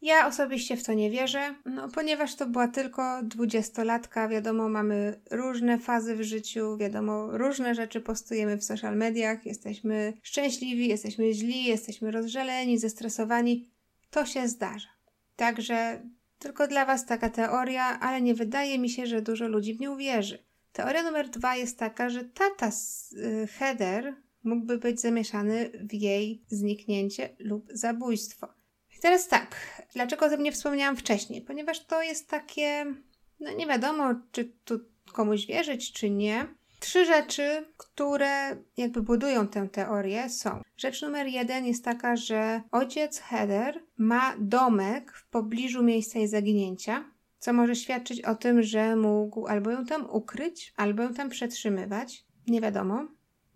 Ja 0.02 0.26
osobiście 0.26 0.76
w 0.76 0.84
to 0.84 0.92
nie 0.92 1.10
wierzę, 1.10 1.54
no, 1.64 1.88
ponieważ 1.88 2.34
to 2.34 2.46
była 2.46 2.68
tylko 2.68 3.22
dwudziestolatka, 3.22 4.28
wiadomo, 4.28 4.68
mamy 4.68 5.20
różne 5.30 5.78
fazy 5.78 6.16
w 6.16 6.22
życiu, 6.22 6.76
wiadomo, 6.76 7.38
różne 7.38 7.74
rzeczy 7.74 8.00
postujemy 8.00 8.56
w 8.56 8.64
social 8.64 8.96
mediach, 8.96 9.46
jesteśmy 9.46 10.12
szczęśliwi, 10.22 10.88
jesteśmy 10.88 11.32
źli, 11.32 11.64
jesteśmy 11.64 12.10
rozżaleni, 12.10 12.78
zestresowani. 12.78 13.70
To 14.10 14.26
się 14.26 14.48
zdarza. 14.48 14.88
Także 15.36 16.02
tylko 16.38 16.68
dla 16.68 16.84
Was 16.84 17.06
taka 17.06 17.30
teoria, 17.30 18.00
ale 18.00 18.22
nie 18.22 18.34
wydaje 18.34 18.78
mi 18.78 18.90
się, 18.90 19.06
że 19.06 19.22
dużo 19.22 19.48
ludzi 19.48 19.74
w 19.74 19.80
nią 19.80 19.96
wierzy. 19.96 20.38
Teoria 20.72 21.02
numer 21.02 21.28
dwa 21.28 21.56
jest 21.56 21.78
taka, 21.78 22.10
że 22.10 22.24
tata 22.24 22.70
y, 23.12 23.46
Heather 23.46 24.14
mógłby 24.44 24.78
być 24.78 25.00
zamieszany 25.00 25.70
w 25.80 25.94
jej 25.94 26.44
zniknięcie 26.48 27.36
lub 27.38 27.70
zabójstwo. 27.72 28.61
Teraz 29.02 29.28
tak, 29.28 29.56
dlaczego 29.94 30.26
o 30.26 30.28
tym 30.28 30.42
nie 30.42 30.52
wspomniałam 30.52 30.96
wcześniej? 30.96 31.42
Ponieważ 31.42 31.84
to 31.86 32.02
jest 32.02 32.28
takie, 32.28 32.94
no 33.40 33.52
nie 33.52 33.66
wiadomo, 33.66 34.14
czy 34.32 34.52
tu 34.64 34.80
komuś 35.12 35.46
wierzyć, 35.46 35.92
czy 35.92 36.10
nie. 36.10 36.46
Trzy 36.80 37.06
rzeczy, 37.06 37.64
które 37.76 38.56
jakby 38.76 39.02
budują 39.02 39.48
tę 39.48 39.68
teorię 39.68 40.30
są. 40.30 40.62
Rzecz 40.76 41.02
numer 41.02 41.26
jeden 41.26 41.66
jest 41.66 41.84
taka, 41.84 42.16
że 42.16 42.62
ojciec 42.72 43.20
Heather 43.20 43.82
ma 43.96 44.34
domek 44.38 45.12
w 45.12 45.28
pobliżu 45.28 45.82
miejsca 45.82 46.18
jej 46.18 46.28
zaginięcia 46.28 47.04
co 47.42 47.52
może 47.52 47.76
świadczyć 47.76 48.22
o 48.22 48.34
tym, 48.34 48.62
że 48.62 48.96
mógł 48.96 49.46
albo 49.46 49.70
ją 49.70 49.84
tam 49.84 50.10
ukryć, 50.10 50.72
albo 50.76 51.02
ją 51.02 51.14
tam 51.14 51.28
przetrzymywać. 51.28 52.24
Nie 52.46 52.60
wiadomo. 52.60 53.06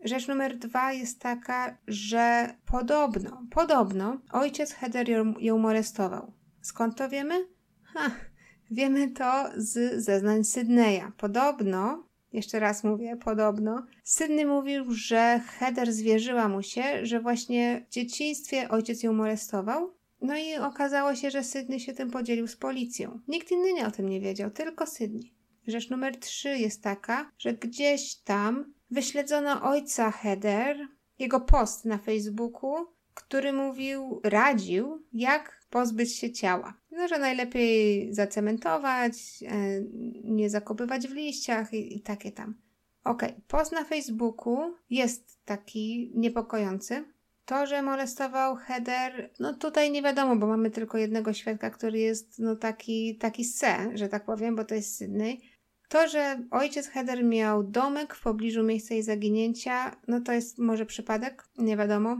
Rzecz 0.04 0.28
numer 0.28 0.58
dwa 0.58 0.92
jest 0.92 1.20
taka, 1.20 1.78
że 1.88 2.54
podobno, 2.66 3.42
podobno 3.50 4.20
ojciec 4.32 4.72
Heather 4.72 5.08
ją, 5.08 5.34
ją 5.38 5.58
molestował. 5.58 6.32
Skąd 6.62 6.96
to 6.96 7.08
wiemy? 7.08 7.46
Ha, 7.82 8.10
wiemy 8.70 9.10
to 9.10 9.50
z 9.56 10.04
zeznań 10.04 10.44
Sydneya. 10.44 11.12
Podobno, 11.16 12.06
jeszcze 12.32 12.60
raz 12.60 12.84
mówię, 12.84 13.16
podobno, 13.16 13.86
Sydney 14.04 14.46
mówił, 14.46 14.84
że 14.88 15.40
Heather 15.58 15.92
zwierzyła 15.92 16.48
mu 16.48 16.62
się, 16.62 17.06
że 17.06 17.20
właśnie 17.20 17.86
w 17.88 17.92
dzieciństwie 17.92 18.68
ojciec 18.68 19.02
ją 19.02 19.12
molestował 19.12 19.96
no 20.20 20.36
i 20.36 20.56
okazało 20.56 21.14
się, 21.14 21.30
że 21.30 21.44
Sydney 21.44 21.80
się 21.80 21.92
tym 21.92 22.10
podzielił 22.10 22.46
z 22.46 22.56
policją. 22.56 23.20
Nikt 23.28 23.50
inny 23.50 23.72
nie 23.72 23.86
o 23.86 23.90
tym 23.90 24.08
nie 24.08 24.20
wiedział, 24.20 24.50
tylko 24.50 24.86
Sydney. 24.86 25.32
Rzecz 25.66 25.90
numer 25.90 26.16
trzy 26.16 26.48
jest 26.48 26.82
taka, 26.82 27.30
że 27.38 27.54
gdzieś 27.54 28.16
tam 28.16 28.72
wyśledzono 28.90 29.62
ojca 29.62 30.10
Heather, 30.10 30.76
jego 31.18 31.40
post 31.40 31.84
na 31.84 31.98
Facebooku, 31.98 32.74
który 33.14 33.52
mówił, 33.52 34.20
radził, 34.24 35.04
jak 35.12 35.60
pozbyć 35.70 36.16
się 36.16 36.32
ciała. 36.32 36.74
No, 36.90 37.08
że 37.08 37.18
najlepiej 37.18 38.08
zacementować, 38.14 39.14
e, 39.42 39.82
nie 40.24 40.50
zakopywać 40.50 41.08
w 41.08 41.14
liściach 41.14 41.72
i, 41.72 41.96
i 41.96 42.00
takie 42.00 42.32
tam. 42.32 42.54
Okej, 43.04 43.28
okay. 43.28 43.42
post 43.48 43.72
na 43.72 43.84
Facebooku 43.84 44.58
jest 44.90 45.44
taki 45.44 46.12
niepokojący, 46.14 47.04
to, 47.44 47.66
że 47.66 47.82
molestował 47.82 48.56
Heather, 48.56 49.30
no 49.40 49.54
tutaj 49.54 49.90
nie 49.90 50.02
wiadomo, 50.02 50.36
bo 50.36 50.46
mamy 50.46 50.70
tylko 50.70 50.98
jednego 50.98 51.32
świadka, 51.32 51.70
który 51.70 51.98
jest 51.98 52.38
no 52.38 52.56
taki, 52.56 53.16
taki 53.18 53.44
se, 53.44 53.90
że 53.94 54.08
tak 54.08 54.24
powiem, 54.24 54.56
bo 54.56 54.64
to 54.64 54.74
jest 54.74 54.96
Sydney. 54.96 55.40
To, 55.88 56.08
że 56.08 56.42
ojciec 56.50 56.88
Heather 56.88 57.24
miał 57.24 57.62
domek 57.62 58.14
w 58.14 58.22
pobliżu 58.22 58.62
miejsca 58.62 58.94
jej 58.94 59.02
zaginięcia, 59.02 59.96
no 60.08 60.20
to 60.20 60.32
jest 60.32 60.58
może 60.58 60.86
przypadek, 60.86 61.44
nie 61.58 61.76
wiadomo. 61.76 62.18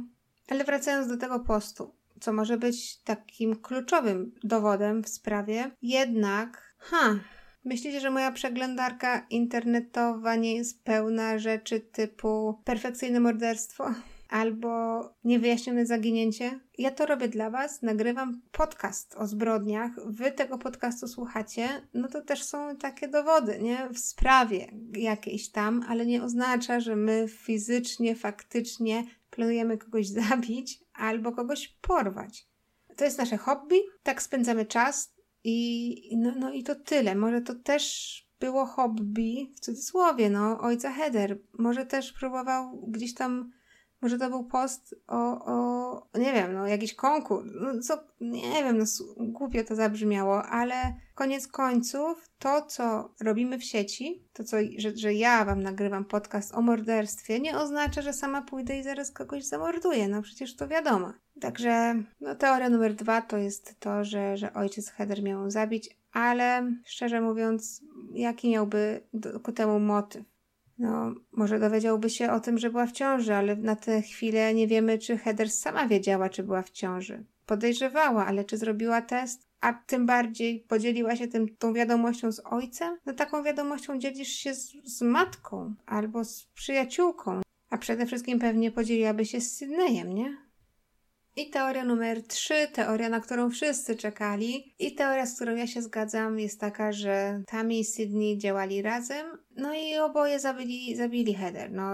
Ale 0.49 0.65
wracając 0.65 1.09
do 1.09 1.17
tego 1.17 1.41
postu, 1.41 1.95
co 2.21 2.33
może 2.33 2.59
być 2.59 3.03
takim 3.03 3.57
kluczowym 3.57 4.35
dowodem 4.45 5.03
w 5.03 5.09
sprawie, 5.09 5.71
jednak, 5.83 6.75
ha, 6.79 7.19
myślicie, 7.65 8.01
że 8.01 8.11
moja 8.11 8.33
przeglądarka 8.33 9.27
internetowa 9.31 10.35
nie 10.35 10.55
jest 10.55 10.85
pełna 10.85 11.39
rzeczy 11.39 11.81
typu 11.81 12.63
perfekcyjne 12.65 13.21
morderstwo? 13.21 13.95
Albo 14.29 15.01
niewyjaśnione 15.25 15.87
zaginięcie. 15.87 16.61
Ja 16.79 16.91
to 16.91 17.07
robię 17.07 17.29
dla 17.29 17.51
Was, 17.51 17.83
nagrywam 17.83 18.41
podcast 18.53 19.15
o 19.15 19.27
zbrodniach, 19.27 19.93
Wy 20.07 20.33
tego 20.33 20.59
podcastu 20.59 21.09
słuchacie, 21.09 21.69
no 21.95 22.09
to 22.09 22.23
też 22.23 22.43
są 22.43 22.77
takie 22.77 23.09
dowody, 23.09 23.59
nie? 23.63 23.89
W 23.95 23.99
sprawie 23.99 24.73
jakiejś 24.93 25.51
tam, 25.51 25.85
ale 25.89 26.07
nie 26.07 26.23
oznacza, 26.23 26.81
że 26.81 26.97
my 26.97 27.27
fizycznie, 27.29 28.17
faktycznie 28.17 29.05
planujemy 29.31 29.79
kogoś 29.79 30.07
zabić 30.29 30.81
albo 30.95 31.33
kogoś 31.33 31.69
porwać. 31.69 32.47
To 32.97 33.05
jest 33.05 33.19
nasze 33.19 33.37
hobby, 33.37 33.77
tak 34.03 34.23
spędzamy 34.23 34.67
czas 34.67 35.15
i 35.45 36.17
no, 36.17 36.33
no 36.39 36.53
i 36.53 36.63
to 36.63 36.75
tyle. 36.75 37.15
Może 37.15 37.41
to 37.41 37.55
też 37.55 38.27
było 38.41 38.67
hobby, 38.67 39.53
w 39.57 39.61
cudzysłowie, 39.61 40.31
no, 40.31 40.61
ojca 40.61 40.93
Heather. 40.93 41.39
Może 41.59 41.87
też 41.87 42.13
próbował 42.13 42.87
gdzieś 42.89 43.15
tam 43.15 43.53
może 44.03 44.19
to 44.19 44.31
był 44.31 44.45
post 44.45 44.95
o, 45.07 45.45
o 45.45 46.19
nie 46.19 46.33
wiem, 46.33 46.53
no 46.53 46.67
jakiś 46.67 46.95
konkurs, 46.95 47.47
no 47.61 47.81
co, 47.81 47.99
nie 48.21 48.65
wiem, 48.65 48.79
no 48.79 48.85
głupio 49.17 49.65
to 49.65 49.75
zabrzmiało, 49.75 50.43
ale 50.43 50.75
koniec 51.15 51.49
końców 51.49 52.29
to, 52.39 52.63
co 52.63 53.15
robimy 53.21 53.59
w 53.59 53.65
sieci, 53.65 54.29
to 54.33 54.45
co, 54.45 54.57
że, 54.79 54.97
że 54.97 55.15
ja 55.15 55.45
wam 55.45 55.63
nagrywam 55.63 56.05
podcast 56.05 56.55
o 56.55 56.63
morderstwie, 56.63 57.41
nie 57.41 57.59
oznacza, 57.59 58.03
że 58.03 58.13
sama 58.13 58.43
pójdę 58.43 58.79
i 58.79 58.83
zaraz 58.83 59.13
kogoś 59.13 59.45
zamorduję, 59.45 60.09
no 60.09 60.23
przecież 60.23 60.57
to 60.57 60.69
wiadomo. 60.69 61.13
Także 61.41 62.03
no, 62.21 62.35
teoria 62.35 62.69
numer 62.69 62.95
dwa 62.95 63.23
to 63.23 63.37
jest 63.37 63.81
to, 63.81 64.05
że, 64.05 64.37
że 64.37 64.53
ojciec 64.53 64.91
Heather 64.91 65.23
miał 65.23 65.43
ją 65.43 65.51
zabić, 65.51 65.99
ale 66.13 66.73
szczerze 66.85 67.21
mówiąc, 67.21 67.83
jaki 68.13 68.51
miałby 68.51 69.03
ku 69.43 69.53
temu 69.53 69.81
motyw? 69.81 70.36
No, 70.79 71.15
może 71.33 71.59
dowiedziałby 71.59 72.11
się 72.11 72.33
o 72.33 72.41
tym, 72.41 72.59
że 72.59 72.71
była 72.71 72.87
w 72.87 72.93
ciąży, 72.93 73.35
ale 73.35 73.57
na 73.57 73.77
tę 73.77 74.03
chwilę 74.03 74.55
nie 74.55 74.67
wiemy, 74.67 74.99
czy 74.99 75.19
Heather 75.19 75.51
sama 75.51 75.89
wiedziała, 75.89 76.29
czy 76.29 76.43
była 76.43 76.63
w 76.63 76.71
ciąży. 76.71 77.25
Podejrzewała, 77.47 78.27
ale 78.27 78.45
czy 78.45 78.57
zrobiła 78.59 79.03
test? 79.03 79.47
A 79.61 79.73
tym 79.73 80.07
bardziej 80.07 80.61
podzieliła 80.69 81.17
się 81.17 81.29
tym, 81.29 81.57
tą 81.59 81.73
wiadomością 81.73 82.33
z 82.33 82.41
ojcem? 82.45 82.99
No 83.07 83.13
taką 83.13 83.43
wiadomością 83.43 83.99
dzielisz 83.99 84.29
się 84.29 84.55
z, 84.55 84.73
z 84.85 85.03
matką 85.03 85.75
albo 85.87 86.25
z 86.25 86.47
przyjaciółką. 86.55 87.41
A 87.71 87.79
przede 87.79 88.07
wszystkim 88.07 88.39
pewnie 88.39 88.71
podzieliłaby 88.71 89.25
się 89.25 89.41
z 89.41 89.57
Sydneyem, 89.57 90.15
nie? 90.15 90.46
I 91.37 91.51
teoria 91.51 91.85
numer 91.85 92.23
3, 92.27 92.69
teoria, 92.73 93.09
na 93.09 93.21
którą 93.21 93.51
wszyscy 93.51 93.97
czekali, 93.97 94.75
i 94.79 94.95
teoria, 94.95 95.27
z 95.27 95.37
którą 95.37 95.57
ja 95.57 95.67
się 95.67 95.83
zgadzam, 95.83 96.39
jest 96.39 96.61
taka, 96.61 96.93
że 96.93 97.43
Tammy 97.47 97.75
i 97.75 97.85
Sydney 97.85 98.39
działali 98.39 98.83
razem, 98.83 99.27
no 99.57 99.75
i 99.75 99.97
oboje 99.97 100.41
zabili, 100.41 100.97
zabili 100.97 101.35
Heather. 101.35 101.73
No, 101.73 101.91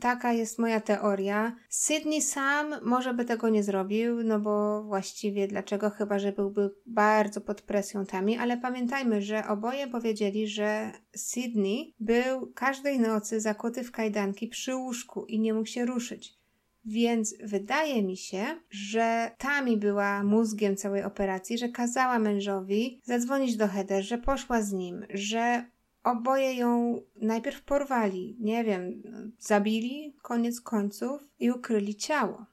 taka 0.00 0.32
jest 0.32 0.58
moja 0.58 0.80
teoria. 0.80 1.56
Sydney 1.68 2.22
sam 2.22 2.74
może 2.82 3.14
by 3.14 3.24
tego 3.24 3.48
nie 3.48 3.62
zrobił, 3.62 4.22
no 4.22 4.40
bo 4.40 4.82
właściwie 4.82 5.48
dlaczego? 5.48 5.90
Chyba, 5.90 6.18
że 6.18 6.32
byłby 6.32 6.70
bardzo 6.86 7.40
pod 7.40 7.62
presją 7.62 8.06
Tammy, 8.06 8.40
ale 8.40 8.56
pamiętajmy, 8.56 9.22
że 9.22 9.48
oboje 9.48 9.86
powiedzieli, 9.86 10.48
że 10.48 10.92
Sydney 11.16 11.94
był 12.00 12.52
każdej 12.54 13.00
nocy 13.00 13.40
zakuty 13.40 13.84
w 13.84 13.92
kajdanki 13.92 14.48
przy 14.48 14.76
łóżku 14.76 15.26
i 15.26 15.40
nie 15.40 15.54
mógł 15.54 15.66
się 15.66 15.86
ruszyć. 15.86 16.39
Więc 16.84 17.34
wydaje 17.44 18.02
mi 18.02 18.16
się, 18.16 18.44
że 18.70 19.30
Tami 19.38 19.76
była 19.76 20.22
mózgiem 20.22 20.76
całej 20.76 21.04
operacji, 21.04 21.58
że 21.58 21.68
kazała 21.68 22.18
mężowi 22.18 23.00
zadzwonić 23.04 23.56
do 23.56 23.68
Heather, 23.68 24.04
że 24.04 24.18
poszła 24.18 24.62
z 24.62 24.72
nim, 24.72 25.06
że 25.14 25.64
oboje 26.04 26.54
ją 26.54 27.02
najpierw 27.16 27.62
porwali, 27.62 28.36
nie 28.40 28.64
wiem, 28.64 29.02
zabili, 29.38 30.16
koniec 30.22 30.60
końców 30.60 31.20
i 31.38 31.50
ukryli 31.50 31.94
ciało. 31.94 32.46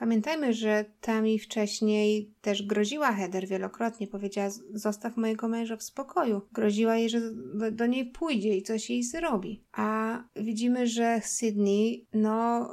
Pamiętajmy, 0.00 0.52
że 0.52 0.84
Tami 1.00 1.38
wcześniej 1.38 2.34
też 2.40 2.62
groziła 2.62 3.12
Heather 3.12 3.48
wielokrotnie. 3.48 4.06
Powiedziała: 4.06 4.50
Zostaw 4.74 5.16
mojego 5.16 5.48
męża 5.48 5.76
w 5.76 5.82
spokoju. 5.82 6.40
Groziła 6.52 6.96
jej, 6.96 7.10
że 7.10 7.20
do, 7.54 7.70
do 7.70 7.86
niej 7.86 8.06
pójdzie 8.06 8.56
i 8.56 8.62
coś 8.62 8.90
jej 8.90 9.02
zrobi. 9.02 9.64
A 9.72 10.18
widzimy, 10.36 10.86
że 10.86 11.20
Sydney, 11.24 12.06
no 12.14 12.68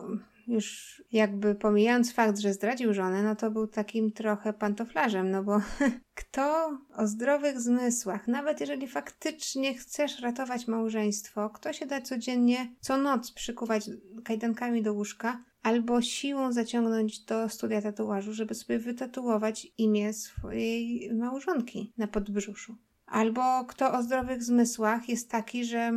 już 0.48 0.98
jakby 1.12 1.56
pomijając 1.56 2.14
fakt, 2.14 2.38
że 2.40 2.54
zdradził 2.54 2.94
żonę, 2.94 3.24
no 3.24 3.36
to 3.36 3.52
był 3.52 3.68
takim 3.68 4.12
trochę 4.12 4.54
pantoflarzem, 4.54 5.32
no 5.32 5.44
bo 5.44 5.62
kto 6.16 6.78
o 6.96 7.08
zdrowych 7.08 7.62
zmysłach, 7.62 8.28
nawet 8.28 8.60
jeżeli 8.60 8.88
faktycznie 8.88 9.74
chcesz 9.74 10.20
ratować 10.20 10.68
małżeństwo, 10.68 11.50
kto 11.50 11.74
się 11.74 11.86
da 11.86 12.02
codziennie, 12.02 12.76
co 12.80 12.98
noc 12.98 13.32
przykuwać 13.32 13.90
kajdankami 14.24 14.84
do 14.84 14.94
łóżka, 14.94 15.44
albo 15.64 16.02
siłą 16.02 16.52
zaciągnąć 16.52 17.20
do 17.20 17.50
studia 17.50 17.82
tatuażu, 17.82 18.34
żeby 18.34 18.56
sobie 18.56 18.80
wytatuować 18.80 19.68
imię 19.78 20.14
swojej 20.14 21.14
małżonki 21.14 21.94
na 21.98 22.08
podbrzuszu. 22.08 22.76
Albo 23.06 23.66
kto 23.66 23.94
o 23.94 24.04
zdrowych 24.04 24.44
zmysłach 24.44 25.10
jest 25.10 25.32
taki, 25.32 25.66
że 25.66 25.92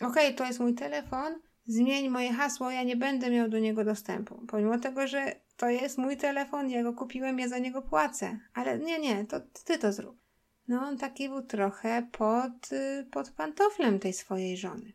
okej, 0.00 0.26
okay, 0.26 0.34
to 0.34 0.44
jest 0.44 0.60
mój 0.60 0.74
telefon, 0.74 1.34
zmień 1.66 2.08
moje 2.08 2.32
hasło, 2.32 2.70
ja 2.70 2.82
nie 2.82 2.96
będę 2.96 3.30
miał 3.30 3.48
do 3.48 3.58
niego 3.58 3.84
dostępu. 3.84 4.42
Pomimo 4.48 4.78
tego, 4.78 5.06
że 5.06 5.32
to 5.56 5.68
jest 5.68 5.98
mój 5.98 6.16
telefon, 6.16 6.70
ja 6.70 6.82
go 6.82 6.92
kupiłem, 6.92 7.38
ja 7.38 7.48
za 7.48 7.58
niego 7.58 7.82
płacę. 7.82 8.38
Ale 8.54 8.78
nie, 8.78 8.98
nie, 8.98 9.24
to 9.24 9.40
ty 9.64 9.78
to 9.78 9.92
zrób. 9.92 10.16
No 10.68 10.80
on 10.80 10.98
taki 10.98 11.28
był 11.28 11.42
trochę 11.42 12.08
pod, 12.12 12.72
y, 12.72 13.06
pod 13.10 13.30
pantoflem 13.30 13.98
tej 13.98 14.12
swojej 14.12 14.56
żony. 14.56 14.92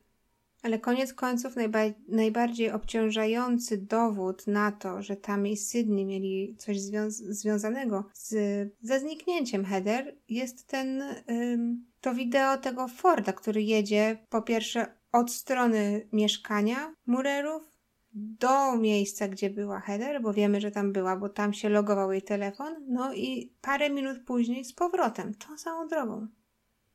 Ale 0.64 0.80
koniec 0.80 1.14
końców 1.14 1.56
najba- 1.56 1.94
najbardziej 2.08 2.72
obciążający 2.72 3.78
dowód 3.78 4.48
na 4.48 4.72
to, 4.72 5.02
że 5.02 5.16
tam 5.16 5.48
i 5.48 5.58
Sydney 5.58 6.06
mieli 6.06 6.56
coś 6.58 6.78
zwią- 6.78 7.10
związanego 7.10 8.10
z, 8.14 8.34
ze 8.82 9.00
zniknięciem 9.00 9.66
Heather, 9.66 10.16
jest 10.30 10.68
ten, 10.68 11.04
ym, 11.30 11.86
to 12.02 12.14
wideo 12.14 12.58
tego 12.58 12.88
Forda, 12.88 13.34
który 13.34 13.64
jedzie 13.64 14.18
po 14.30 14.42
pierwsze 14.42 15.01
od 15.12 15.32
strony 15.32 16.08
mieszkania 16.14 16.96
Murerów 17.06 17.72
do 18.14 18.78
miejsca, 18.78 19.28
gdzie 19.28 19.50
była 19.50 19.80
Heather, 19.80 20.22
bo 20.22 20.34
wiemy, 20.34 20.62
że 20.62 20.72
tam 20.72 20.94
była, 20.94 21.18
bo 21.18 21.30
tam 21.30 21.54
się 21.54 21.70
logował 21.70 22.12
jej 22.12 22.22
telefon, 22.22 22.76
no 22.88 23.14
i 23.14 23.54
parę 23.62 23.90
minut 23.90 24.18
później 24.26 24.66
z 24.66 24.74
powrotem, 24.74 25.34
tą 25.34 25.58
samą 25.58 25.88
drogą. 25.88 26.28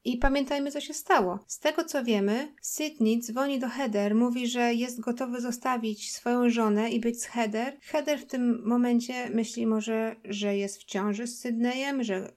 I 0.05 0.17
pamiętajmy, 0.17 0.71
co 0.71 0.81
się 0.81 0.95
stało. 0.95 1.39
Z 1.47 1.59
tego 1.59 1.85
co 1.85 2.05
wiemy, 2.05 2.55
Sydney 2.61 3.21
dzwoni 3.21 3.59
do 3.59 3.69
Heather, 3.69 4.14
mówi, 4.14 4.49
że 4.49 4.75
jest 4.75 5.01
gotowy 5.01 5.41
zostawić 5.41 6.12
swoją 6.12 6.51
żonę 6.51 6.91
i 6.91 7.01
być 7.01 7.23
z 7.23 7.25
Heather. 7.25 7.79
Heather 7.81 8.21
w 8.21 8.27
tym 8.27 8.62
momencie 8.64 9.31
myśli 9.31 9.67
może, 9.67 10.17
że 10.25 10.57
jest 10.57 10.79
w 10.79 10.85
ciąży 10.85 11.27
z 11.27 11.39
Sydneyem, 11.39 12.03
że 12.03 12.33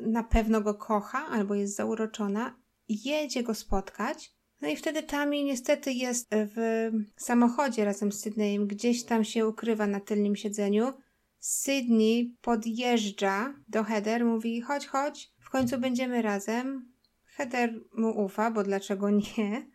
na 0.00 0.22
pewno 0.22 0.60
go 0.60 0.74
kocha 0.74 1.26
albo 1.26 1.54
jest 1.54 1.76
zauroczona. 1.76 2.56
Jedzie 2.88 3.42
go 3.42 3.54
spotkać. 3.54 4.37
No 4.60 4.68
i 4.68 4.76
wtedy 4.76 5.02
Tami 5.02 5.44
niestety 5.44 5.92
jest 5.92 6.28
w 6.32 6.90
samochodzie 7.16 7.84
razem 7.84 8.12
z 8.12 8.20
Sydneyem, 8.20 8.66
gdzieś 8.66 9.04
tam 9.04 9.24
się 9.24 9.46
ukrywa 9.46 9.86
na 9.86 10.00
tylnym 10.00 10.36
siedzeniu. 10.36 10.92
Sydney 11.38 12.36
podjeżdża 12.40 13.54
do 13.68 13.84
Heather, 13.84 14.24
mówi 14.24 14.60
chodź, 14.60 14.86
chodź, 14.86 15.32
w 15.38 15.50
końcu 15.50 15.78
będziemy 15.78 16.22
razem. 16.22 16.92
Heather 17.24 17.80
mu 17.94 18.24
ufa, 18.24 18.50
bo 18.50 18.62
dlaczego 18.62 19.10
nie? 19.10 19.66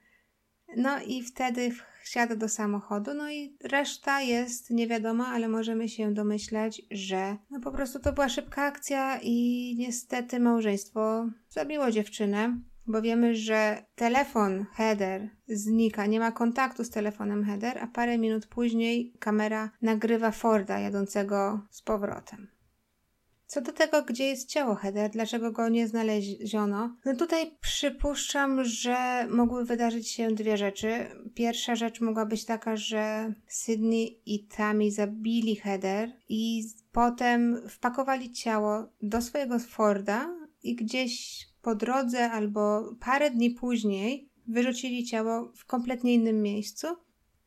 No 0.78 1.02
i 1.02 1.24
wtedy 1.24 1.72
wsiada 2.04 2.36
do 2.36 2.50
samochodu, 2.50 3.14
no 3.14 3.32
i 3.32 3.58
reszta 3.64 4.22
jest 4.22 4.70
niewiadoma, 4.70 5.28
ale 5.28 5.48
możemy 5.48 5.90
się 5.90 6.14
domyślać, 6.14 6.82
że 6.92 7.38
no 7.50 7.60
po 7.60 7.72
prostu 7.72 8.00
to 8.00 8.14
była 8.14 8.30
szybka 8.30 8.64
akcja 8.64 9.20
i 9.22 9.76
niestety 9.78 10.40
małżeństwo 10.40 11.30
zabiło 11.50 11.92
dziewczynę 11.92 12.58
bo 12.88 13.02
wiemy, 13.02 13.36
że 13.36 13.86
telefon 13.96 14.66
header 14.74 15.30
znika, 15.48 16.06
nie 16.06 16.20
ma 16.20 16.32
kontaktu 16.32 16.84
z 16.84 16.90
telefonem 16.90 17.46
header, 17.46 17.78
a 17.78 17.88
parę 17.88 18.18
minut 18.18 18.48
później 18.48 19.14
kamera 19.20 19.70
nagrywa 19.82 20.32
Forda 20.32 20.80
jadącego 20.80 21.62
z 21.70 21.82
powrotem. 21.82 22.48
Co 23.54 23.62
do 23.62 23.72
tego, 23.72 24.04
gdzie 24.04 24.24
jest 24.24 24.50
ciało 24.50 24.76
Heather, 24.76 25.12
dlaczego 25.12 25.52
go 25.52 25.70
nie 25.70 25.88
znaleziono, 25.88 26.96
no 27.06 27.16
tutaj 27.16 27.58
przypuszczam, 27.62 28.64
że 28.64 29.28
mogły 29.30 29.66
wydarzyć 29.66 30.08
się 30.08 30.32
dwie 30.32 30.58
rzeczy. 30.58 31.06
Pierwsza 31.36 31.76
rzecz 31.76 32.02
mogła 32.02 32.26
być 32.26 32.46
taka, 32.46 32.76
że 32.76 33.34
Sydney 33.48 34.22
i 34.26 34.48
Tammy 34.48 34.92
zabili 34.92 35.56
Heather 35.56 36.12
i 36.30 36.64
potem 36.92 37.70
wpakowali 37.70 38.32
ciało 38.32 38.84
do 39.02 39.22
swojego 39.22 39.60
Forda 39.60 40.30
i 40.64 40.76
gdzieś 40.76 41.46
po 41.64 41.76
drodze 41.76 42.32
albo 42.32 42.94
parę 43.00 43.32
dni 43.32 43.52
później 43.52 44.30
wyrzucili 44.48 45.04
ciało 45.04 45.52
w 45.56 45.66
kompletnie 45.66 46.14
innym 46.14 46.42
miejscu. 46.42 46.88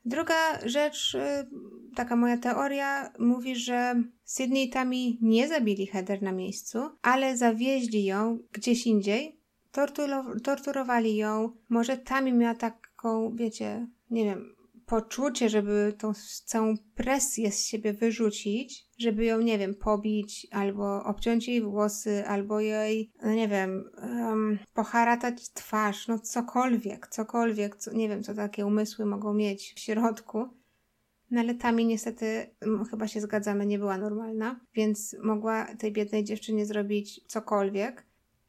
Druga 0.04 0.34
rzecz, 0.64 1.14
y, 1.14 1.48
taka 1.94 2.16
moja 2.16 2.38
teoria, 2.38 3.12
mówi, 3.18 3.56
że 3.56 4.02
Sydney 4.24 4.70
i 4.92 5.18
nie 5.22 5.48
zabili 5.48 5.86
Heather 5.86 6.22
na 6.22 6.32
miejscu, 6.32 6.78
ale 7.02 7.36
zawieźli 7.36 8.04
ją 8.04 8.38
gdzieś 8.52 8.86
indziej, 8.86 9.40
torturowali 10.42 11.16
ją. 11.16 11.52
Może 11.68 11.96
Tammy 11.96 12.32
miała 12.32 12.54
taką, 12.54 13.36
wiecie, 13.36 13.86
nie 14.10 14.24
wiem, 14.24 14.56
poczucie, 14.86 15.48
żeby 15.48 15.94
tą 15.98 16.12
całą 16.44 16.74
presję 16.94 17.52
z 17.52 17.66
siebie 17.66 17.92
wyrzucić, 17.92 18.85
żeby 18.98 19.24
ją, 19.24 19.40
nie 19.40 19.58
wiem, 19.58 19.74
pobić, 19.74 20.46
albo 20.50 21.04
obciąć 21.04 21.48
jej 21.48 21.62
włosy, 21.62 22.26
albo 22.26 22.60
jej, 22.60 23.12
no 23.22 23.32
nie 23.32 23.48
wiem, 23.48 23.90
um, 24.02 24.58
poharatać 24.74 25.50
twarz, 25.52 26.08
no 26.08 26.18
cokolwiek, 26.18 27.06
cokolwiek, 27.06 27.76
co, 27.76 27.92
nie 27.92 28.08
wiem, 28.08 28.22
co 28.22 28.34
takie 28.34 28.66
umysły 28.66 29.06
mogą 29.06 29.34
mieć 29.34 29.72
w 29.76 29.78
środku. 29.78 30.48
No 31.30 31.40
ale 31.40 31.54
Tami 31.54 31.86
niestety, 31.86 32.46
chyba 32.90 33.08
się 33.08 33.20
zgadzamy, 33.20 33.66
nie 33.66 33.78
była 33.78 33.98
normalna, 33.98 34.60
więc 34.74 35.16
mogła 35.22 35.74
tej 35.74 35.92
biednej 35.92 36.24
dziewczynie 36.24 36.66
zrobić 36.66 37.20
cokolwiek. 37.26 38.06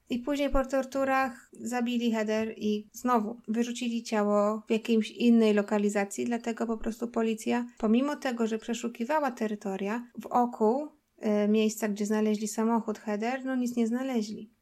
I 0.09 0.19
później 0.19 0.49
po 0.49 0.65
torturach 0.65 1.49
zabili 1.53 2.11
Heather 2.11 2.53
i 2.57 2.89
znowu 2.93 3.41
wyrzucili 3.47 4.03
ciało 4.03 4.63
w 4.67 4.71
jakiejś 4.71 5.11
innej 5.11 5.53
lokalizacji, 5.53 6.25
dlatego 6.25 6.67
po 6.67 6.77
prostu 6.77 7.07
policja, 7.07 7.65
pomimo 7.77 8.15
tego, 8.15 8.47
że 8.47 8.57
przeszukiwała 8.57 9.31
terytoria, 9.31 10.07
w 10.21 10.25
oku 10.25 10.87
e, 11.17 11.47
miejsca, 11.47 11.87
gdzie 11.87 12.05
znaleźli 12.05 12.47
samochód 12.47 12.99
Heather, 12.99 13.45
no 13.45 13.55
nic 13.55 13.75
nie 13.75 13.87
znaleźli. 13.87 14.57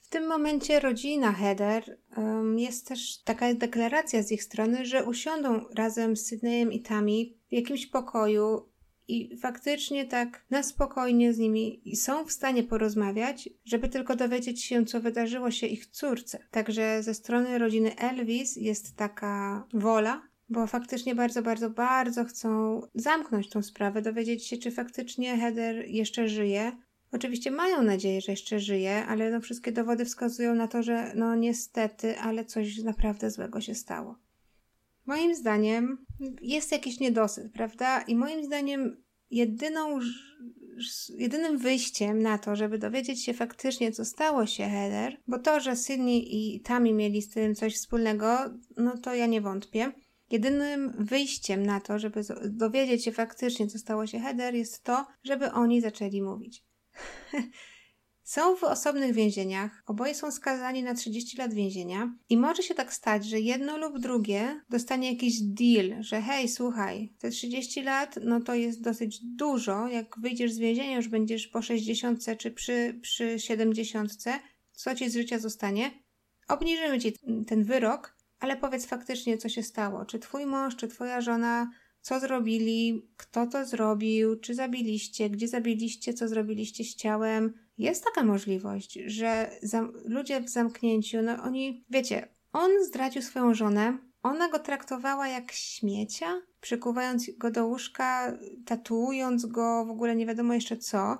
W 0.00 0.08
tym 0.08 0.26
momencie 0.28 0.80
rodzina 0.80 1.32
Heather 1.32 1.98
jest 2.56 2.88
też 2.88 3.22
taka 3.22 3.54
deklaracja 3.54 4.22
z 4.22 4.32
ich 4.32 4.42
strony, 4.42 4.86
że 4.86 5.04
usiądą 5.04 5.64
razem 5.74 6.16
z 6.16 6.26
Sydneyem 6.26 6.72
i 6.72 6.80
Tami 6.80 7.38
w 7.48 7.52
jakimś 7.52 7.86
pokoju 7.86 8.68
i 9.08 9.36
faktycznie 9.36 10.04
tak 10.04 10.44
na 10.50 10.62
spokojnie 10.62 11.32
z 11.32 11.38
nimi 11.38 11.82
są 11.94 12.24
w 12.24 12.32
stanie 12.32 12.62
porozmawiać, 12.62 13.48
żeby 13.64 13.88
tylko 13.88 14.16
dowiedzieć 14.16 14.64
się, 14.64 14.84
co 14.84 15.00
wydarzyło 15.00 15.50
się 15.50 15.66
ich 15.66 15.86
córce. 15.86 16.38
Także 16.50 17.02
ze 17.02 17.14
strony 17.14 17.58
rodziny 17.58 17.96
Elvis 17.96 18.56
jest 18.56 18.96
taka 18.96 19.66
wola, 19.74 20.22
bo 20.48 20.66
faktycznie 20.66 21.14
bardzo, 21.14 21.42
bardzo, 21.42 21.70
bardzo 21.70 22.24
chcą 22.24 22.80
zamknąć 22.94 23.48
tą 23.48 23.62
sprawę, 23.62 24.02
dowiedzieć 24.02 24.46
się, 24.46 24.56
czy 24.56 24.70
faktycznie 24.70 25.36
Heather 25.36 25.88
jeszcze 25.88 26.28
żyje. 26.28 26.72
Oczywiście 27.12 27.50
mają 27.50 27.82
nadzieję, 27.82 28.20
że 28.20 28.32
jeszcze 28.32 28.60
żyje, 28.60 29.06
ale 29.06 29.30
no 29.30 29.40
wszystkie 29.40 29.72
dowody 29.72 30.04
wskazują 30.04 30.54
na 30.54 30.68
to, 30.68 30.82
że 30.82 31.12
no 31.14 31.34
niestety, 31.34 32.18
ale 32.18 32.44
coś 32.44 32.82
naprawdę 32.82 33.30
złego 33.30 33.60
się 33.60 33.74
stało. 33.74 34.23
Moim 35.06 35.34
zdaniem 35.34 36.06
jest 36.42 36.72
jakiś 36.72 37.00
niedosyt, 37.00 37.52
prawda? 37.52 38.02
I 38.02 38.16
moim 38.16 38.44
zdaniem 38.44 39.04
jedyną, 39.30 39.98
jedynym 41.18 41.58
wyjściem 41.58 42.22
na 42.22 42.38
to, 42.38 42.56
żeby 42.56 42.78
dowiedzieć 42.78 43.24
się 43.24 43.34
faktycznie, 43.34 43.92
co 43.92 44.04
stało 44.04 44.46
się 44.46 44.64
Heather, 44.64 45.20
bo 45.26 45.38
to, 45.38 45.60
że 45.60 45.76
Sydney 45.76 46.36
i 46.36 46.60
Tammy 46.60 46.92
mieli 46.92 47.22
z 47.22 47.28
tym 47.28 47.54
coś 47.54 47.74
wspólnego, 47.74 48.38
no 48.76 48.98
to 48.98 49.14
ja 49.14 49.26
nie 49.26 49.40
wątpię. 49.40 49.92
Jedynym 50.30 50.92
wyjściem 50.98 51.66
na 51.66 51.80
to, 51.80 51.98
żeby 51.98 52.20
dowiedzieć 52.44 53.04
się 53.04 53.12
faktycznie, 53.12 53.66
co 53.66 53.78
stało 53.78 54.06
się 54.06 54.20
Heather, 54.20 54.54
jest 54.54 54.84
to, 54.84 55.06
żeby 55.24 55.52
oni 55.52 55.80
zaczęli 55.80 56.22
mówić. 56.22 56.64
Są 58.24 58.56
w 58.56 58.64
osobnych 58.64 59.14
więzieniach, 59.14 59.82
oboje 59.86 60.14
są 60.14 60.30
skazani 60.30 60.82
na 60.82 60.94
30 60.94 61.36
lat 61.36 61.54
więzienia 61.54 62.14
i 62.28 62.36
może 62.36 62.62
się 62.62 62.74
tak 62.74 62.92
stać, 62.92 63.26
że 63.26 63.40
jedno 63.40 63.78
lub 63.78 63.98
drugie 63.98 64.60
dostanie 64.70 65.12
jakiś 65.12 65.40
deal, 65.40 66.02
że 66.02 66.20
hej, 66.20 66.48
słuchaj, 66.48 67.12
te 67.18 67.30
30 67.30 67.82
lat, 67.82 68.18
no 68.22 68.40
to 68.40 68.54
jest 68.54 68.82
dosyć 68.82 69.20
dużo, 69.22 69.88
jak 69.88 70.20
wyjdziesz 70.20 70.52
z 70.52 70.58
więzienia, 70.58 70.96
już 70.96 71.08
będziesz 71.08 71.48
po 71.48 71.62
60 71.62 72.24
czy 72.38 72.50
przy, 72.50 72.98
przy 73.02 73.38
70, 73.38 74.12
co 74.72 74.94
ci 74.94 75.10
z 75.10 75.14
życia 75.14 75.38
zostanie? 75.38 76.04
obniżymy 76.48 76.98
ci 77.00 77.12
ten 77.46 77.64
wyrok, 77.64 78.16
ale 78.40 78.56
powiedz 78.56 78.86
faktycznie, 78.86 79.38
co 79.38 79.48
się 79.48 79.62
stało. 79.62 80.04
Czy 80.04 80.18
twój 80.18 80.46
mąż, 80.46 80.76
czy 80.76 80.88
twoja 80.88 81.20
żona, 81.20 81.70
co 82.00 82.20
zrobili, 82.20 83.08
kto 83.16 83.46
to 83.46 83.66
zrobił, 83.66 84.36
czy 84.36 84.54
zabiliście, 84.54 85.30
gdzie 85.30 85.48
zabiliście, 85.48 86.14
co 86.14 86.28
zrobiliście 86.28 86.84
z 86.84 86.96
ciałem. 86.96 87.63
Jest 87.78 88.04
taka 88.04 88.24
możliwość, 88.24 88.98
że 89.06 89.50
ludzie 90.04 90.40
w 90.40 90.48
zamknięciu, 90.48 91.22
no 91.22 91.42
oni, 91.42 91.84
wiecie, 91.90 92.28
on 92.52 92.70
zdradził 92.84 93.22
swoją 93.22 93.54
żonę, 93.54 93.98
ona 94.22 94.48
go 94.48 94.58
traktowała 94.58 95.28
jak 95.28 95.52
śmiecia, 95.52 96.42
przykuwając 96.60 97.30
go 97.38 97.50
do 97.50 97.66
łóżka, 97.66 98.38
tatuując 98.66 99.46
go, 99.46 99.84
w 99.84 99.90
ogóle 99.90 100.16
nie 100.16 100.26
wiadomo 100.26 100.54
jeszcze 100.54 100.76
co. 100.76 101.18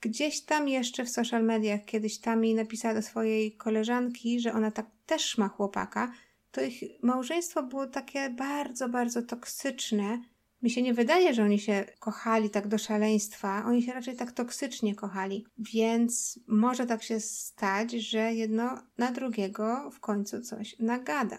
Gdzieś 0.00 0.44
tam 0.44 0.68
jeszcze 0.68 1.04
w 1.04 1.10
social 1.10 1.44
mediach 1.44 1.84
kiedyś 1.84 2.20
Tami 2.20 2.54
napisała 2.54 2.94
do 2.94 3.02
swojej 3.02 3.56
koleżanki, 3.56 4.40
że 4.40 4.52
ona 4.52 4.70
tak 4.70 4.86
też 5.06 5.38
ma 5.38 5.48
chłopaka. 5.48 6.12
To 6.50 6.62
ich 6.62 6.82
małżeństwo 7.02 7.62
było 7.62 7.86
takie 7.86 8.30
bardzo, 8.30 8.88
bardzo 8.88 9.22
toksyczne. 9.22 10.22
Mi 10.62 10.70
się 10.70 10.82
nie 10.82 10.94
wydaje, 10.94 11.34
że 11.34 11.42
oni 11.42 11.58
się 11.58 11.84
kochali 11.98 12.50
tak 12.50 12.68
do 12.68 12.78
szaleństwa. 12.78 13.64
Oni 13.66 13.82
się 13.82 13.92
raczej 13.92 14.16
tak 14.16 14.32
toksycznie 14.32 14.94
kochali. 14.94 15.46
Więc 15.58 16.40
może 16.46 16.86
tak 16.86 17.02
się 17.02 17.20
stać, 17.20 17.92
że 17.92 18.34
jedno 18.34 18.78
na 18.98 19.12
drugiego 19.12 19.90
w 19.90 20.00
końcu 20.00 20.40
coś 20.40 20.76
nagada. 20.78 21.38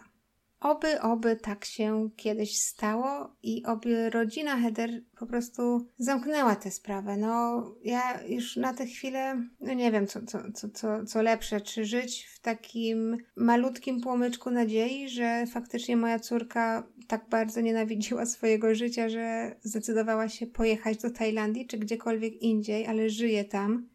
Oby, 0.60 1.02
oby 1.02 1.36
tak 1.36 1.66
się 1.66 2.10
kiedyś 2.16 2.60
stało 2.60 3.36
i 3.44 3.66
oby 3.66 4.10
rodzina 4.10 4.58
Heather 4.58 5.02
po 5.20 5.26
prostu 5.26 5.88
zamknęła 5.98 6.56
tę 6.56 6.72
sprawę. 6.72 7.18
No, 7.18 7.64
ja 7.84 8.24
już 8.28 8.56
na 8.56 8.74
tę 8.74 8.86
chwilę, 8.86 9.48
no 9.60 9.74
nie 9.74 9.92
wiem, 9.92 10.08
co, 10.08 10.22
co, 10.26 10.40
co, 10.54 10.70
co, 10.70 11.06
co 11.06 11.22
lepsze, 11.22 11.62
czy 11.62 11.86
żyć 11.86 12.30
w 12.36 12.40
takim 12.40 13.18
malutkim 13.36 14.02
płomyczku 14.02 14.52
nadziei, 14.52 15.10
że 15.10 15.46
faktycznie 15.52 15.98
moja 15.98 16.20
córka 16.20 16.88
tak 17.08 17.30
bardzo 17.30 17.62
nienawidziła 17.62 18.26
swojego 18.26 18.76
życia, 18.76 19.10
że 19.10 19.56
zdecydowała 19.62 20.30
się 20.30 20.48
pojechać 20.48 20.98
do 20.98 21.10
Tajlandii, 21.10 21.68
czy 21.68 21.78
gdziekolwiek 21.78 22.34
indziej, 22.42 22.88
ale 22.88 23.10
żyje 23.10 23.46
tam. 23.46 23.90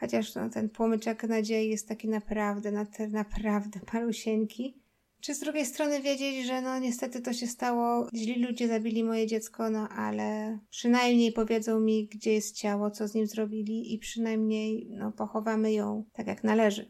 Chociaż 0.00 0.34
no, 0.34 0.50
ten 0.50 0.68
płomyczek 0.68 1.24
nadziei 1.24 1.70
jest 1.70 1.88
taki 1.88 2.08
naprawdę, 2.08 2.72
naprawdę 3.10 3.80
malusieńki. 3.92 4.79
Czy 5.20 5.34
z 5.34 5.38
drugiej 5.38 5.66
strony 5.66 6.00
wiedzieć, 6.00 6.46
że 6.46 6.60
no 6.60 6.78
niestety 6.78 7.20
to 7.20 7.32
się 7.32 7.46
stało, 7.46 8.08
źli 8.14 8.44
ludzie 8.44 8.68
zabili 8.68 9.04
moje 9.04 9.26
dziecko, 9.26 9.70
no 9.70 9.88
ale 9.88 10.58
przynajmniej 10.70 11.32
powiedzą 11.32 11.80
mi, 11.80 12.08
gdzie 12.08 12.32
jest 12.32 12.56
ciało, 12.56 12.90
co 12.90 13.08
z 13.08 13.14
nim 13.14 13.26
zrobili 13.26 13.94
i 13.94 13.98
przynajmniej 13.98 14.86
no 14.90 15.12
pochowamy 15.12 15.72
ją 15.72 16.04
tak 16.12 16.26
jak 16.26 16.44
należy. 16.44 16.88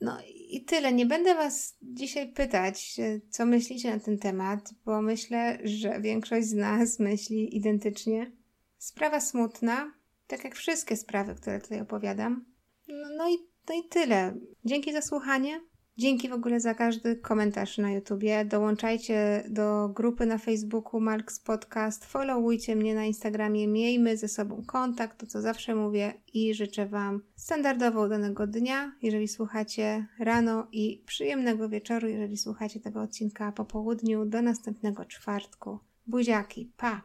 No 0.00 0.18
i 0.50 0.64
tyle. 0.64 0.92
Nie 0.92 1.06
będę 1.06 1.34
Was 1.34 1.76
dzisiaj 1.82 2.32
pytać, 2.32 3.00
co 3.30 3.46
myślicie 3.46 3.90
na 3.90 4.00
ten 4.00 4.18
temat, 4.18 4.70
bo 4.84 5.02
myślę, 5.02 5.58
że 5.64 6.00
większość 6.00 6.46
z 6.46 6.54
nas 6.54 6.98
myśli 6.98 7.56
identycznie. 7.56 8.32
Sprawa 8.78 9.20
smutna, 9.20 9.92
tak 10.26 10.44
jak 10.44 10.54
wszystkie 10.54 10.96
sprawy, 10.96 11.34
które 11.34 11.60
tutaj 11.60 11.80
opowiadam. 11.80 12.44
No, 12.88 13.08
no, 13.16 13.28
i, 13.28 13.36
no 13.68 13.74
i 13.74 13.88
tyle. 13.88 14.34
Dzięki 14.64 14.92
za 14.92 15.02
słuchanie. 15.02 15.60
Dzięki 15.96 16.28
w 16.28 16.32
ogóle 16.32 16.60
za 16.60 16.74
każdy 16.74 17.16
komentarz 17.16 17.78
na 17.78 17.92
YouTubie. 17.92 18.44
Dołączajcie 18.44 19.44
do 19.48 19.88
grupy 19.88 20.26
na 20.26 20.38
Facebooku 20.38 21.00
Marks 21.00 21.40
Podcast, 21.40 22.04
followujcie 22.04 22.76
mnie 22.76 22.94
na 22.94 23.04
Instagramie, 23.04 23.68
miejmy 23.68 24.16
ze 24.16 24.28
sobą 24.28 24.62
kontakt, 24.66 25.20
to 25.20 25.26
co 25.26 25.42
zawsze 25.42 25.74
mówię 25.74 26.14
i 26.32 26.54
życzę 26.54 26.86
Wam 26.86 27.22
standardowo 27.36 28.02
udanego 28.02 28.46
dnia, 28.46 28.92
jeżeli 29.02 29.28
słuchacie 29.28 30.06
rano 30.18 30.66
i 30.72 31.02
przyjemnego 31.06 31.68
wieczoru, 31.68 32.08
jeżeli 32.08 32.36
słuchacie 32.36 32.80
tego 32.80 33.02
odcinka 33.02 33.52
po 33.52 33.64
południu. 33.64 34.24
Do 34.24 34.42
następnego 34.42 35.04
czwartku. 35.04 35.78
Buziaki, 36.06 36.72
pa! 36.76 37.02